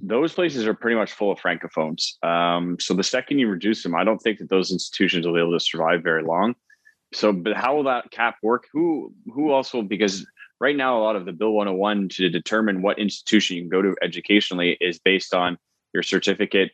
those 0.00 0.34
places 0.34 0.66
are 0.66 0.74
pretty 0.74 0.96
much 0.96 1.12
full 1.12 1.32
of 1.32 1.38
francophones. 1.40 2.22
Um, 2.22 2.76
so 2.78 2.94
the 2.94 3.02
second 3.02 3.38
you 3.38 3.48
reduce 3.48 3.82
them, 3.82 3.94
I 3.94 4.04
don't 4.04 4.18
think 4.18 4.38
that 4.38 4.50
those 4.50 4.70
institutions 4.70 5.26
will 5.26 5.34
be 5.34 5.40
able 5.40 5.58
to 5.58 5.64
survive 5.64 6.02
very 6.02 6.22
long. 6.22 6.54
So, 7.16 7.32
but 7.32 7.56
how 7.56 7.76
will 7.76 7.84
that 7.84 8.10
cap 8.10 8.36
work? 8.42 8.66
Who 8.72 9.12
who 9.32 9.50
also 9.50 9.82
because 9.82 10.26
right 10.60 10.76
now 10.76 10.98
a 10.98 11.02
lot 11.02 11.16
of 11.16 11.24
the 11.24 11.32
Bill 11.32 11.52
101 11.52 12.10
to 12.10 12.28
determine 12.28 12.82
what 12.82 12.98
institution 12.98 13.56
you 13.56 13.62
can 13.62 13.70
go 13.70 13.82
to 13.82 13.96
educationally 14.02 14.76
is 14.80 14.98
based 14.98 15.34
on 15.34 15.58
your 15.94 16.02
certificate 16.02 16.72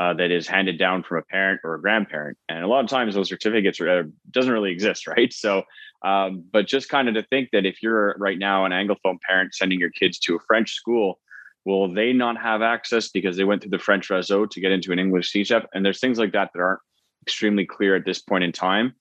uh, 0.00 0.12
that 0.14 0.32
is 0.32 0.48
handed 0.48 0.78
down 0.78 1.04
from 1.04 1.18
a 1.18 1.22
parent 1.22 1.60
or 1.62 1.76
a 1.76 1.80
grandparent, 1.80 2.36
and 2.48 2.64
a 2.64 2.66
lot 2.66 2.82
of 2.82 2.90
times 2.90 3.14
those 3.14 3.28
certificates 3.28 3.80
are, 3.80 4.10
doesn't 4.32 4.52
really 4.52 4.72
exist, 4.72 5.06
right? 5.16 5.32
So, 5.32 5.62
um, 6.04 6.44
but 6.52 6.66
just 6.66 6.88
kind 6.88 7.08
of 7.08 7.14
to 7.14 7.22
think 7.22 7.50
that 7.52 7.64
if 7.64 7.80
you're 7.80 8.16
right 8.18 8.38
now 8.38 8.64
an 8.64 8.72
anglophone 8.72 9.18
parent 9.28 9.54
sending 9.54 9.78
your 9.78 9.90
kids 9.90 10.18
to 10.20 10.34
a 10.34 10.40
French 10.48 10.72
school 10.72 11.20
will 11.64 11.92
they 11.92 12.12
not 12.12 12.36
have 12.36 12.60
access 12.62 13.08
because 13.08 13.36
they 13.36 13.44
went 13.44 13.62
through 13.62 13.70
the 13.70 13.78
French 13.78 14.08
réseau 14.08 14.48
to 14.50 14.60
get 14.60 14.70
into 14.70 14.92
an 14.92 14.98
English 14.98 15.32
CEGEP? 15.32 15.64
And 15.72 15.84
there's 15.84 16.00
things 16.00 16.18
like 16.18 16.32
that 16.32 16.50
that 16.52 16.60
aren't 16.60 16.80
extremely 17.22 17.64
clear 17.64 17.94
at 17.96 18.04
this 18.04 18.20
point 18.20 18.44
in 18.44 18.52
time. 18.52 18.94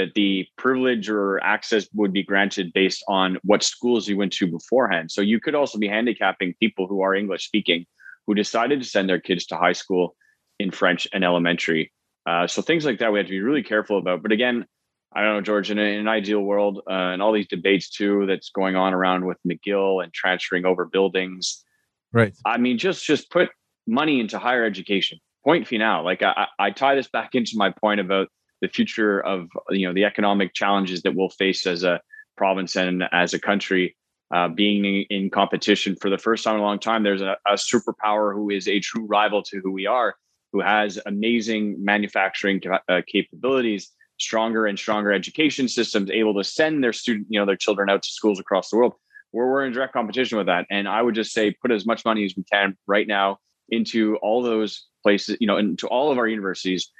That 0.00 0.14
the 0.14 0.46
privilege 0.56 1.08
or 1.08 1.42
access 1.44 1.88
would 1.94 2.12
be 2.12 2.22
granted 2.22 2.72
based 2.72 3.04
on 3.08 3.38
what 3.42 3.62
schools 3.62 4.08
you 4.08 4.16
went 4.16 4.32
to 4.34 4.46
beforehand. 4.46 5.10
So 5.10 5.20
you 5.20 5.40
could 5.40 5.54
also 5.54 5.78
be 5.78 5.88
handicapping 5.88 6.54
people 6.60 6.86
who 6.86 7.02
are 7.02 7.14
English 7.14 7.44
speaking 7.44 7.86
who 8.26 8.34
decided 8.34 8.80
to 8.80 8.88
send 8.88 9.08
their 9.08 9.20
kids 9.20 9.46
to 9.46 9.56
high 9.56 9.72
school 9.72 10.14
in 10.58 10.70
French 10.70 11.08
and 11.12 11.24
elementary. 11.24 11.92
Uh, 12.26 12.46
so 12.46 12.62
things 12.62 12.84
like 12.84 12.98
that 12.98 13.12
we 13.12 13.18
have 13.18 13.26
to 13.26 13.30
be 13.30 13.40
really 13.40 13.62
careful 13.62 13.98
about. 13.98 14.22
But 14.22 14.32
again, 14.32 14.66
I 15.12 15.22
don't 15.22 15.34
know, 15.34 15.40
George, 15.40 15.70
in, 15.70 15.78
a, 15.78 15.82
in 15.82 16.00
an 16.00 16.08
ideal 16.08 16.40
world, 16.40 16.82
uh, 16.88 17.12
and 17.12 17.22
all 17.22 17.32
these 17.32 17.48
debates 17.48 17.90
too 17.90 18.26
that's 18.26 18.50
going 18.50 18.76
on 18.76 18.94
around 18.94 19.26
with 19.26 19.38
McGill 19.46 20.02
and 20.02 20.12
transferring 20.12 20.64
over 20.64 20.84
buildings, 20.84 21.64
Right. 22.12 22.34
I 22.44 22.58
mean, 22.58 22.78
just 22.78 23.04
just 23.04 23.30
put 23.30 23.50
money 23.86 24.20
into 24.20 24.38
higher 24.38 24.64
education. 24.64 25.18
Point 25.44 25.68
final. 25.68 26.04
Like 26.04 26.22
I, 26.22 26.46
I 26.58 26.70
tie 26.70 26.94
this 26.94 27.08
back 27.08 27.34
into 27.34 27.52
my 27.54 27.70
point 27.70 28.00
about 28.00 28.28
the 28.60 28.68
future 28.68 29.20
of 29.20 29.48
you 29.70 29.86
know 29.86 29.94
the 29.94 30.04
economic 30.04 30.54
challenges 30.54 31.02
that 31.02 31.14
we'll 31.14 31.30
face 31.30 31.66
as 31.66 31.82
a 31.84 32.00
province 32.36 32.76
and 32.76 33.04
as 33.12 33.34
a 33.34 33.38
country. 33.38 33.96
uh, 34.32 34.48
being 34.48 35.04
in, 35.10 35.28
competition 35.30 35.96
for 35.96 36.08
the 36.08 36.18
first 36.18 36.44
time 36.44 36.54
in 36.54 36.60
a 36.60 36.64
long 36.64 36.78
time. 36.78 37.02
There's 37.02 37.22
a, 37.22 37.36
a, 37.46 37.54
superpower 37.54 38.32
who 38.32 38.50
is 38.50 38.68
a 38.68 38.78
true 38.80 39.04
rival 39.06 39.42
to 39.44 39.60
who 39.62 39.72
we 39.72 39.86
are, 39.86 40.14
who 40.52 40.60
has 40.60 40.98
amazing 41.06 41.76
manufacturing 41.84 42.60
uh, 42.88 43.02
capabilities, 43.06 43.90
stronger 44.18 44.66
and 44.66 44.78
stronger 44.78 45.12
education 45.12 45.68
systems, 45.68 46.10
able 46.10 46.34
to 46.34 46.44
send 46.44 46.84
their 46.84 46.92
student, 46.92 47.26
you 47.28 47.40
know, 47.40 47.46
their 47.46 47.56
children 47.56 47.90
out 47.90 48.02
to 48.02 48.08
schools 48.10 48.38
across 48.38 48.70
the 48.70 48.76
world. 48.76 48.94
Where 49.32 49.46
we're 49.46 49.64
in 49.64 49.72
direct 49.72 49.92
competition 49.92 50.38
with 50.38 50.48
that, 50.48 50.66
and 50.70 50.88
I 50.88 51.02
would 51.02 51.14
just 51.14 51.32
say 51.32 51.54
put 51.62 51.70
as 51.70 51.86
much 51.86 52.04
money 52.04 52.24
as 52.24 52.34
we 52.36 52.42
can 52.44 52.76
right 52.88 53.06
now 53.06 53.38
into 53.68 54.16
all 54.22 54.42
those 54.42 54.86
places, 55.04 55.36
you 55.40 55.46
know, 55.46 55.56
into 55.56 55.86
all 55.86 56.10
of 56.10 56.18
our 56.18 56.26
universities. 56.26 56.90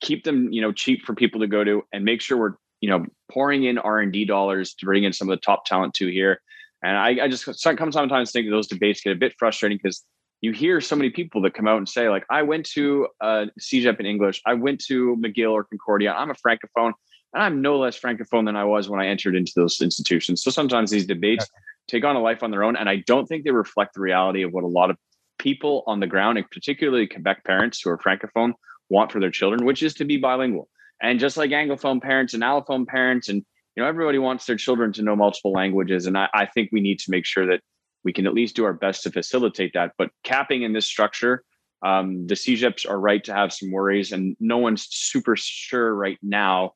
Keep 0.00 0.24
them, 0.24 0.52
you 0.52 0.60
know, 0.60 0.72
cheap 0.72 1.04
for 1.04 1.14
people 1.14 1.40
to 1.40 1.46
go 1.46 1.64
to, 1.64 1.82
and 1.92 2.04
make 2.04 2.20
sure 2.20 2.38
we're, 2.38 2.54
you 2.80 2.90
know, 2.90 3.06
pouring 3.30 3.64
in 3.64 3.78
R 3.78 4.00
and 4.00 4.12
D 4.12 4.24
dollars 4.24 4.74
to 4.74 4.86
bring 4.86 5.04
in 5.04 5.12
some 5.12 5.28
of 5.28 5.36
the 5.36 5.40
top 5.40 5.64
talent 5.64 5.94
to 5.94 6.06
here. 6.06 6.40
And 6.82 6.96
I, 6.96 7.24
I 7.24 7.28
just 7.28 7.60
sometimes 7.60 8.32
think 8.32 8.48
those 8.48 8.66
debates 8.66 9.02
get 9.02 9.12
a 9.12 9.16
bit 9.16 9.34
frustrating 9.38 9.78
because 9.82 10.04
you 10.40 10.52
hear 10.52 10.80
so 10.80 10.96
many 10.96 11.10
people 11.10 11.42
that 11.42 11.52
come 11.52 11.68
out 11.68 11.76
and 11.76 11.88
say, 11.88 12.08
like, 12.08 12.24
I 12.30 12.42
went 12.42 12.64
to 12.70 13.08
uh, 13.20 13.46
CEGEP 13.60 14.00
in 14.00 14.06
English, 14.06 14.40
I 14.46 14.54
went 14.54 14.82
to 14.86 15.16
McGill 15.16 15.52
or 15.52 15.64
Concordia, 15.64 16.12
I'm 16.12 16.30
a 16.30 16.34
francophone, 16.34 16.92
and 17.34 17.42
I'm 17.42 17.60
no 17.60 17.78
less 17.78 18.00
francophone 18.00 18.46
than 18.46 18.56
I 18.56 18.64
was 18.64 18.88
when 18.88 19.00
I 19.00 19.08
entered 19.08 19.36
into 19.36 19.52
those 19.54 19.80
institutions. 19.82 20.42
So 20.42 20.50
sometimes 20.50 20.90
these 20.90 21.06
debates 21.06 21.46
take 21.88 22.04
on 22.04 22.16
a 22.16 22.20
life 22.20 22.42
on 22.42 22.50
their 22.50 22.64
own, 22.64 22.76
and 22.76 22.88
I 22.88 23.02
don't 23.06 23.26
think 23.26 23.44
they 23.44 23.50
reflect 23.50 23.94
the 23.94 24.00
reality 24.00 24.42
of 24.42 24.52
what 24.52 24.64
a 24.64 24.68
lot 24.68 24.88
of 24.88 24.96
people 25.38 25.84
on 25.86 26.00
the 26.00 26.06
ground, 26.06 26.38
and 26.38 26.50
particularly 26.50 27.06
Quebec 27.06 27.44
parents 27.44 27.82
who 27.82 27.90
are 27.90 27.98
francophone, 27.98 28.54
want 28.90 29.10
for 29.10 29.20
their 29.20 29.30
children, 29.30 29.64
which 29.64 29.82
is 29.82 29.94
to 29.94 30.04
be 30.04 30.16
bilingual. 30.16 30.68
And 31.02 31.18
just 31.18 31.36
like 31.36 31.50
anglophone 31.50 32.02
parents 32.02 32.34
and 32.34 32.42
allophone 32.42 32.86
parents 32.86 33.28
and 33.28 33.44
you 33.76 33.82
know 33.82 33.88
everybody 33.88 34.18
wants 34.18 34.44
their 34.44 34.56
children 34.56 34.92
to 34.94 35.02
know 35.02 35.16
multiple 35.16 35.52
languages. 35.52 36.06
And 36.06 36.18
I, 36.18 36.28
I 36.34 36.46
think 36.46 36.70
we 36.72 36.80
need 36.80 36.98
to 37.00 37.10
make 37.10 37.24
sure 37.24 37.46
that 37.46 37.60
we 38.04 38.12
can 38.12 38.26
at 38.26 38.34
least 38.34 38.56
do 38.56 38.64
our 38.64 38.74
best 38.74 39.02
to 39.04 39.10
facilitate 39.10 39.72
that. 39.74 39.92
But 39.96 40.10
capping 40.24 40.62
in 40.62 40.72
this 40.72 40.86
structure 40.86 41.44
um, 41.82 42.26
the 42.26 42.34
CEGEPs 42.34 42.88
are 42.88 43.00
right 43.00 43.22
to 43.24 43.32
have 43.32 43.52
some 43.52 43.70
worries 43.70 44.12
and 44.12 44.36
no 44.38 44.58
one's 44.58 44.86
super 44.90 45.34
sure 45.36 45.94
right 45.94 46.18
now 46.22 46.72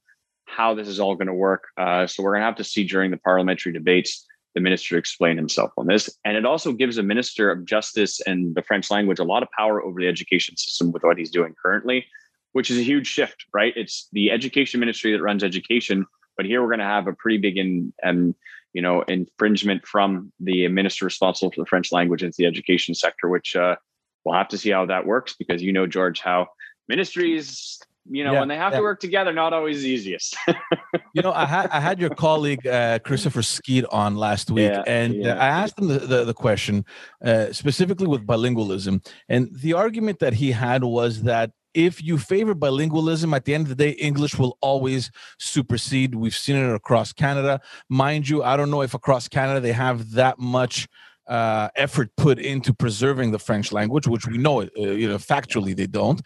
how 0.47 0.75
this 0.75 0.89
is 0.89 1.01
all 1.01 1.15
going 1.15 1.27
to 1.27 1.35
work. 1.35 1.65
Uh, 1.77 2.07
so 2.07 2.23
we're 2.23 2.33
going 2.33 2.43
to 2.43 2.47
have 2.47 2.57
to 2.57 2.65
see 2.65 2.85
during 2.87 3.11
the 3.11 3.17
parliamentary 3.19 3.73
debates 3.73 4.27
the 4.55 4.61
minister 4.61 4.97
explain 4.97 5.37
himself 5.37 5.73
on 5.77 5.87
this. 5.87 6.09
And 6.25 6.37
it 6.37 6.47
also 6.47 6.73
gives 6.73 6.97
the 6.97 7.03
minister 7.03 7.51
of 7.51 7.65
justice 7.65 8.21
and 8.21 8.55
the 8.55 8.63
french 8.63 8.91
language 8.91 9.19
a 9.19 9.25
lot 9.25 9.43
of 9.43 9.49
power 9.57 9.83
over 9.83 10.01
the 10.01 10.09
education 10.09 10.57
system 10.57 10.93
with 10.93 11.03
what 11.03 11.19
he's 11.19 11.31
doing 11.31 11.55
currently 11.61 12.07
which 12.53 12.71
is 12.71 12.79
a 12.79 12.83
huge 12.83 13.09
shift 13.09 13.47
right? 13.53 13.73
It's 13.77 14.09
the 14.13 14.31
education 14.31 14.79
ministry 14.79 15.13
that 15.13 15.23
runs 15.23 15.43
education 15.43 16.07
but 16.37 16.47
here 16.47 16.63
we're 16.63 16.69
going 16.69 16.81
to 16.81 16.85
have 16.85 17.07
a 17.07 17.13
pretty 17.13 17.39
big 17.39 17.57
in, 17.57 17.93
um, 18.03 18.35
you 18.73 18.83
know, 18.83 19.03
infringement 19.03 19.87
from 19.87 20.33
the 20.41 20.67
minister 20.69 21.05
responsible 21.05 21.53
for 21.53 21.61
the 21.61 21.67
French 21.67 21.93
language 21.93 22.23
into 22.23 22.37
the 22.39 22.47
education 22.47 22.95
sector, 22.95 23.29
which 23.29 23.55
uh, 23.55 23.77
we'll 24.25 24.37
have 24.37 24.49
to 24.49 24.59
see 24.59 24.71
how 24.71 24.87
that 24.87 25.07
works 25.07 25.35
because 25.39 25.63
you 25.63 25.73
know, 25.73 25.87
George, 25.87 26.21
how 26.21 26.49
ministries 26.89 27.79
you 28.09 28.23
know, 28.23 28.33
yeah, 28.33 28.41
when 28.41 28.49
they 28.49 28.57
have 28.57 28.73
yeah. 28.73 28.79
to 28.79 28.83
work 28.83 29.01
together, 29.01 29.33
not 29.33 29.53
always 29.53 29.83
the 29.83 29.89
easiest. 29.89 30.37
you 31.15 31.23
know, 31.23 31.33
I 31.33 31.47
had 31.47 31.71
I 31.71 31.81
had 31.81 32.01
your 32.01 32.11
colleague 32.11 32.67
uh, 32.67 32.99
Christopher 33.01 33.41
Skeete 33.41 33.87
on 33.91 34.17
last 34.17 34.51
week, 34.51 34.71
yeah, 34.71 34.83
and 34.87 35.27
uh, 35.27 35.31
I 35.31 35.49
asked 35.49 35.79
him 35.79 35.89
the, 35.89 35.99
the, 35.99 36.25
the 36.25 36.35
question 36.35 36.85
uh, 37.25 37.53
specifically 37.53 38.07
with 38.07 38.27
bilingualism, 38.27 39.07
and 39.29 39.49
the 39.53 39.73
argument 39.73 40.19
that 40.19 40.35
he 40.35 40.53
had 40.53 40.85
was 40.85 41.23
that 41.23 41.51
if 41.73 42.03
you 42.03 42.19
favor 42.19 42.55
bilingualism, 42.55 43.35
at 43.35 43.45
the 43.45 43.55
end 43.55 43.65
of 43.65 43.69
the 43.69 43.75
day, 43.75 43.91
English 43.91 44.39
will 44.39 44.57
always 44.61 45.11
supersede. 45.39 46.15
We've 46.15 46.35
seen 46.35 46.57
it 46.57 46.75
across 46.75 47.13
Canada. 47.13 47.61
Mind 47.89 48.29
you, 48.29 48.43
I 48.45 48.57
don't 48.57 48.71
know 48.71 48.83
if 48.83 48.95
across 48.95 49.29
Canada 49.29 49.61
they 49.61 49.73
have 49.73 50.13
that 50.13 50.39
much 50.39 50.89
uh, 51.27 51.69
effort 51.77 52.11
put 52.17 52.39
into 52.39 52.75
preserving 52.75 53.31
the 53.31 53.39
French 53.39 53.73
language, 53.73 54.07
which 54.07 54.27
we 54.27 54.39
know, 54.39 54.63
uh, 54.63 54.69
you 54.77 55.09
know, 55.09 55.17
factually 55.17 55.75
they 55.75 55.87
don't. 55.87 56.21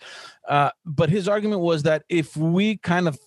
Uh, 0.48 0.70
but 0.84 1.08
his 1.10 1.28
argument 1.28 1.60
was 1.60 1.82
that 1.84 2.04
if 2.08 2.36
we 2.36 2.76
kind 2.78 3.08
of 3.08 3.18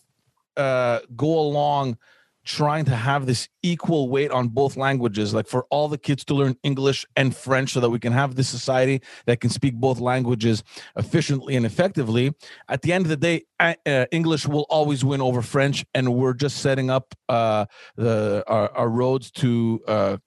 uh, 0.57 0.99
go 1.15 1.39
along 1.39 1.97
trying 2.43 2.86
to 2.86 2.95
have 2.95 3.25
this 3.25 3.47
equal 3.62 4.10
weight 4.10 4.31
on 4.31 4.47
both 4.47 4.75
languages 4.75 5.34
like 5.34 5.47
for 5.47 5.65
all 5.69 5.88
the 5.88 5.97
kids 5.97 6.25
to 6.25 6.34
learn 6.34 6.57
english 6.63 7.05
and 7.15 7.36
french 7.36 7.73
so 7.73 7.79
that 7.79 7.89
we 7.89 7.99
can 7.99 8.12
have 8.12 8.34
this 8.34 8.49
society 8.49 8.99
that 9.27 9.39
can 9.39 9.49
speak 9.49 9.75
both 9.75 9.99
languages 9.99 10.63
efficiently 10.95 11.55
and 11.55 11.67
effectively 11.67 12.34
at 12.67 12.81
the 12.81 12.91
end 12.91 13.05
of 13.05 13.10
the 13.10 13.17
day 13.17 13.43
uh, 13.60 14.05
english 14.12 14.47
will 14.47 14.65
always 14.69 15.05
win 15.05 15.21
over 15.21 15.43
french 15.43 15.86
and 15.93 16.12
we're 16.12 16.34
just 16.34 16.57
setting 16.57 16.89
up 16.89 17.13
uh, 17.29 17.65
the 17.95 18.43
our, 18.47 18.71
our, 18.71 18.89
roads 18.89 19.29
to 19.29 19.79
uh, 19.88 20.17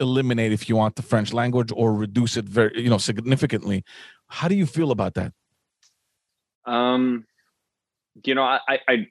eliminate 0.00 0.52
if 0.52 0.68
you 0.68 0.76
want 0.76 0.96
the 0.96 1.02
french 1.02 1.32
language 1.32 1.70
or 1.74 1.94
reduce 1.94 2.36
it 2.36 2.44
very 2.44 2.82
you 2.82 2.90
know 2.90 2.98
significantly. 2.98 3.84
How 4.28 4.48
do 4.48 4.54
you 4.54 4.66
feel 4.66 4.90
about 4.90 5.14
that? 5.14 5.32
Um 6.66 7.26
you 8.24 8.34
know 8.34 8.42
i 8.42 8.78
i 8.88 9.06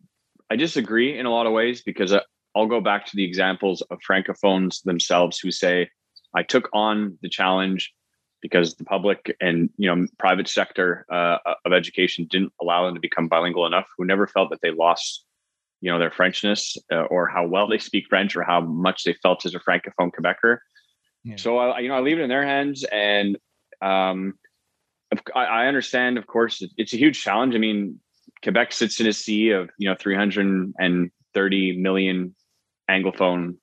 I 0.49 0.55
disagree 0.55 1.17
in 1.17 1.25
a 1.25 1.31
lot 1.31 1.47
of 1.47 1.53
ways 1.53 1.81
because 1.81 2.13
I'll 2.55 2.67
go 2.67 2.81
back 2.81 3.07
to 3.07 3.15
the 3.15 3.23
examples 3.23 3.81
of 3.89 3.97
francophones 4.07 4.83
themselves 4.83 5.39
who 5.39 5.49
say, 5.49 5.89
I 6.35 6.43
took 6.43 6.69
on 6.73 7.17
the 7.21 7.29
challenge 7.29 7.91
because 8.41 8.75
the 8.75 8.83
public 8.83 9.35
and 9.39 9.69
you 9.77 9.93
know 9.93 10.05
private 10.19 10.47
sector 10.47 11.05
uh, 11.11 11.37
of 11.65 11.73
education 11.73 12.27
didn't 12.29 12.53
allow 12.61 12.85
them 12.85 12.93
to 12.93 12.99
become 12.99 13.27
bilingual 13.27 13.65
enough 13.65 13.87
who 13.97 14.05
never 14.05 14.27
felt 14.27 14.49
that 14.49 14.59
they 14.61 14.69
lost 14.69 15.25
you 15.79 15.89
know 15.89 15.97
their 15.97 16.11
frenchness 16.11 16.77
uh, 16.91 17.03
or 17.03 17.25
how 17.27 17.47
well 17.47 17.67
they 17.67 17.77
speak 17.77 18.05
french 18.09 18.35
or 18.35 18.43
how 18.43 18.59
much 18.59 19.05
they 19.05 19.13
felt 19.23 19.45
as 19.45 19.55
a 19.55 19.59
francophone 19.59 20.11
quebecer 20.11 20.57
so 21.37 21.57
I, 21.57 21.79
you 21.79 21.89
know 21.89 21.95
i 21.95 21.99
leave 22.01 22.19
it 22.19 22.23
in 22.23 22.29
their 22.29 22.45
hands 22.45 22.83
and 22.83 23.37
um, 23.81 24.35
I, 25.35 25.67
understand 25.67 26.17
of 26.17 26.25
course 26.25 26.63
it's 26.77 26.93
a 26.93 26.97
huge 26.97 27.21
challenge 27.21 27.55
i 27.55 27.57
mean 27.57 27.99
quebec 28.41 28.71
sits 28.71 28.99
in 28.99 29.07
a 29.07 29.13
sea 29.13 29.51
of 29.51 29.69
you 29.77 29.89
know 29.89 29.95
330 29.99 31.77
million 31.77 32.35
anglophone, 32.89 33.55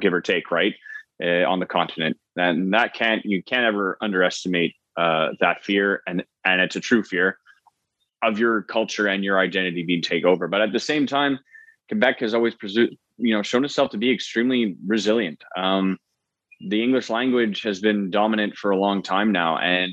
give 0.00 0.12
or 0.12 0.20
take, 0.20 0.50
right, 0.50 0.74
uh, 1.22 1.44
on 1.44 1.60
the 1.60 1.66
continent, 1.66 2.16
and 2.36 2.72
that 2.74 2.94
can't 2.94 3.24
you 3.24 3.42
can't 3.42 3.64
ever 3.64 3.96
underestimate 4.00 4.74
uh, 4.96 5.28
that 5.40 5.64
fear, 5.64 6.02
and 6.06 6.24
and 6.44 6.60
it's 6.60 6.76
a 6.76 6.80
true 6.80 7.02
fear 7.02 7.38
of 8.22 8.38
your 8.38 8.62
culture 8.62 9.06
and 9.06 9.22
your 9.22 9.38
identity 9.38 9.82
being 9.82 10.02
taken 10.02 10.28
over. 10.28 10.48
But 10.48 10.62
at 10.62 10.72
the 10.72 10.80
same 10.80 11.06
time, 11.06 11.38
Quebec 11.88 12.20
has 12.20 12.34
always 12.34 12.54
you 12.62 13.34
know 13.34 13.42
shown 13.42 13.64
itself 13.64 13.90
to 13.90 13.98
be 13.98 14.12
extremely 14.12 14.76
resilient. 14.86 15.42
Um, 15.56 15.98
the 16.60 16.82
English 16.82 17.10
language 17.10 17.62
has 17.62 17.80
been 17.80 18.10
dominant 18.10 18.56
for 18.56 18.70
a 18.70 18.76
long 18.76 19.02
time 19.02 19.32
now, 19.32 19.58
and 19.58 19.92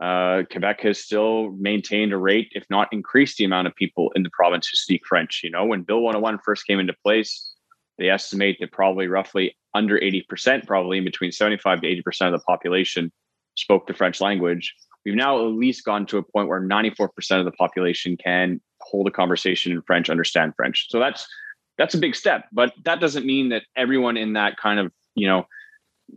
uh, 0.00 0.42
Quebec 0.50 0.80
has 0.82 1.00
still 1.00 1.50
maintained 1.52 2.12
a 2.12 2.16
rate, 2.16 2.48
if 2.52 2.64
not 2.70 2.88
increased, 2.92 3.38
the 3.38 3.44
amount 3.44 3.66
of 3.66 3.74
people 3.74 4.12
in 4.14 4.22
the 4.22 4.30
province 4.30 4.68
who 4.68 4.76
speak 4.76 5.02
French. 5.06 5.40
You 5.42 5.50
know, 5.50 5.64
when 5.64 5.82
Bill 5.82 6.00
101 6.00 6.38
first 6.44 6.66
came 6.66 6.78
into 6.78 6.94
place, 7.04 7.52
they 7.98 8.08
estimate 8.08 8.58
that 8.60 8.70
probably 8.70 9.08
roughly 9.08 9.56
under 9.74 9.98
80%, 9.98 10.66
probably 10.66 10.98
in 10.98 11.04
between 11.04 11.32
75 11.32 11.80
to 11.80 11.86
80% 11.86 12.26
of 12.26 12.32
the 12.32 12.44
population 12.46 13.12
spoke 13.56 13.86
the 13.86 13.94
French 13.94 14.20
language. 14.20 14.74
We've 15.04 15.16
now 15.16 15.38
at 15.38 15.52
least 15.52 15.84
gone 15.84 16.06
to 16.06 16.18
a 16.18 16.22
point 16.22 16.48
where 16.48 16.60
94% 16.60 17.08
of 17.38 17.44
the 17.44 17.52
population 17.52 18.16
can 18.16 18.60
hold 18.80 19.08
a 19.08 19.10
conversation 19.10 19.72
in 19.72 19.82
French, 19.82 20.10
understand 20.10 20.54
French. 20.56 20.86
So 20.90 20.98
that's 20.98 21.26
that's 21.76 21.94
a 21.94 21.98
big 21.98 22.16
step, 22.16 22.46
but 22.52 22.72
that 22.84 23.00
doesn't 23.00 23.24
mean 23.24 23.50
that 23.50 23.62
everyone 23.76 24.16
in 24.16 24.32
that 24.32 24.56
kind 24.56 24.80
of 24.80 24.92
you 25.14 25.28
know 25.28 25.46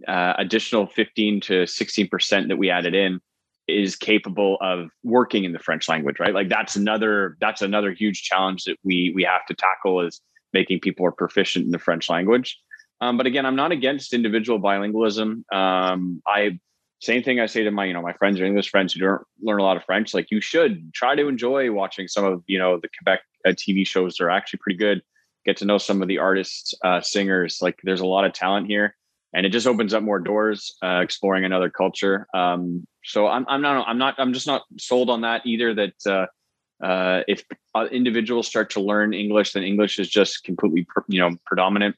uh, 0.08 0.34
additional 0.38 0.88
15 0.88 1.42
to 1.42 1.64
16% 1.64 2.48
that 2.48 2.58
we 2.58 2.70
added 2.70 2.96
in 2.96 3.20
is 3.68 3.96
capable 3.96 4.58
of 4.62 4.90
working 5.04 5.44
in 5.44 5.54
the 5.54 5.60
French 5.60 5.88
language, 5.88 6.20
right? 6.20 6.34
Like 6.34 6.50
that's 6.50 6.76
another 6.76 7.38
that's 7.40 7.62
another 7.62 7.92
huge 7.92 8.24
challenge 8.24 8.64
that 8.66 8.78
we 8.84 9.12
we 9.16 9.24
have 9.24 9.46
to 9.48 9.54
tackle 9.54 10.02
is 10.02 10.22
making 10.54 10.80
people 10.80 11.06
are 11.06 11.12
proficient 11.12 11.66
in 11.66 11.72
the 11.72 11.80
French 11.80 12.10
language. 12.10 12.60
Um, 13.00 13.18
but 13.18 13.26
again, 13.26 13.46
I'm 13.46 13.56
not 13.56 13.72
against 13.72 14.14
individual 14.14 14.60
bilingualism. 14.60 15.44
Um, 15.54 16.22
I 16.28 16.60
same 17.02 17.24
thing 17.24 17.40
I 17.40 17.48
say 17.48 17.64
to 17.64 17.72
my 17.72 17.86
you 17.86 17.94
know 17.94 18.02
my 18.02 18.14
friends 18.14 18.40
or 18.40 18.46
English 18.46 18.70
friends 18.70 18.94
who 18.94 19.00
don't 19.00 19.22
learn 19.42 19.60
a 19.60 19.64
lot 19.64 19.78
of 19.78 19.84
French. 19.84 20.14
Like 20.14 20.28
you 20.30 20.42
should 20.42 20.94
try 20.94 21.16
to 21.16 21.28
enjoy 21.28 21.72
watching 21.72 22.08
some 22.08 22.26
of 22.26 22.44
you 22.48 22.60
know 22.60 22.80
the 22.80 22.90
Quebec 22.98 23.22
uh, 23.46 23.50
TV 23.50 23.86
shows. 23.86 24.16
They're 24.18 24.30
actually 24.30 24.60
pretty 24.60 24.78
good. 24.78 25.02
Get 25.46 25.58
to 25.58 25.66
know 25.66 25.80
some 25.80 26.04
of 26.04 26.08
the 26.08 26.20
artists, 26.20 26.76
uh, 26.84 27.02
singers. 27.02 27.60
Like 27.62 27.80
there's 27.84 28.02
a 28.02 28.06
lot 28.06 28.26
of 28.26 28.34
talent 28.34 28.68
here, 28.68 28.96
and 29.34 29.46
it 29.46 29.50
just 29.50 29.68
opens 29.68 29.94
up 29.94 30.04
more 30.04 30.20
doors, 30.20 30.76
uh, 30.84 31.00
exploring 31.02 31.46
another 31.46 31.70
culture. 31.70 32.28
Um, 32.34 32.86
so 33.04 33.28
I'm 33.28 33.46
I'm 33.48 33.62
not 33.62 33.88
I'm 33.88 33.98
not 33.98 34.16
I'm 34.18 34.34
just 34.34 34.48
not 34.48 34.64
sold 34.78 35.10
on 35.10 35.22
that 35.22 35.46
either. 35.46 35.74
That 35.74 35.94
uh, 36.06 36.86
uh, 36.86 37.24
if 37.28 37.44
uh, 37.76 37.88
individuals 37.92 38.48
start 38.48 38.70
to 38.72 38.82
learn 38.82 39.14
English, 39.14 39.54
then 39.54 39.64
English 39.64 40.00
is 40.00 40.10
just 40.10 40.44
completely, 40.44 40.86
you 41.08 41.20
know, 41.20 41.36
predominant. 41.46 41.96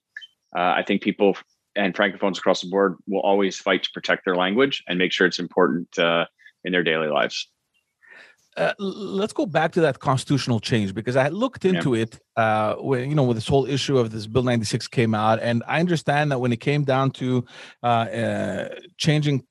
Uh, 0.55 0.73
I 0.77 0.83
think 0.85 1.01
people 1.01 1.35
and 1.75 1.95
francophones 1.95 2.37
across 2.37 2.61
the 2.61 2.69
board 2.69 2.97
will 3.07 3.21
always 3.21 3.57
fight 3.57 3.83
to 3.83 3.89
protect 3.93 4.25
their 4.25 4.35
language 4.35 4.83
and 4.87 4.99
make 4.99 5.11
sure 5.11 5.25
it's 5.25 5.39
important 5.39 5.97
uh, 5.97 6.25
in 6.63 6.71
their 6.71 6.83
daily 6.83 7.07
lives. 7.07 7.49
Uh, 8.57 8.73
let's 8.79 9.33
go 9.33 9.45
back 9.45 9.71
to 9.73 9.81
that 9.81 9.99
constitutional 9.99 10.59
change 10.59 10.93
because 10.93 11.15
I 11.15 11.29
looked 11.29 11.65
into 11.65 11.95
yeah. 11.95 12.03
it 12.03 12.19
uh, 12.35 12.75
when 12.75 13.09
you 13.09 13.15
know 13.15 13.23
with 13.23 13.37
this 13.37 13.47
whole 13.47 13.65
issue 13.65 13.97
of 13.97 14.11
this 14.11 14.27
Bill 14.27 14.43
96 14.43 14.87
came 14.87 15.15
out, 15.15 15.39
and 15.41 15.63
I 15.67 15.79
understand 15.79 16.31
that 16.31 16.39
when 16.39 16.51
it 16.51 16.59
came 16.59 16.83
down 16.83 17.11
to 17.11 17.45
uh, 17.81 17.85
uh 17.85 18.69
changing, 18.97 19.45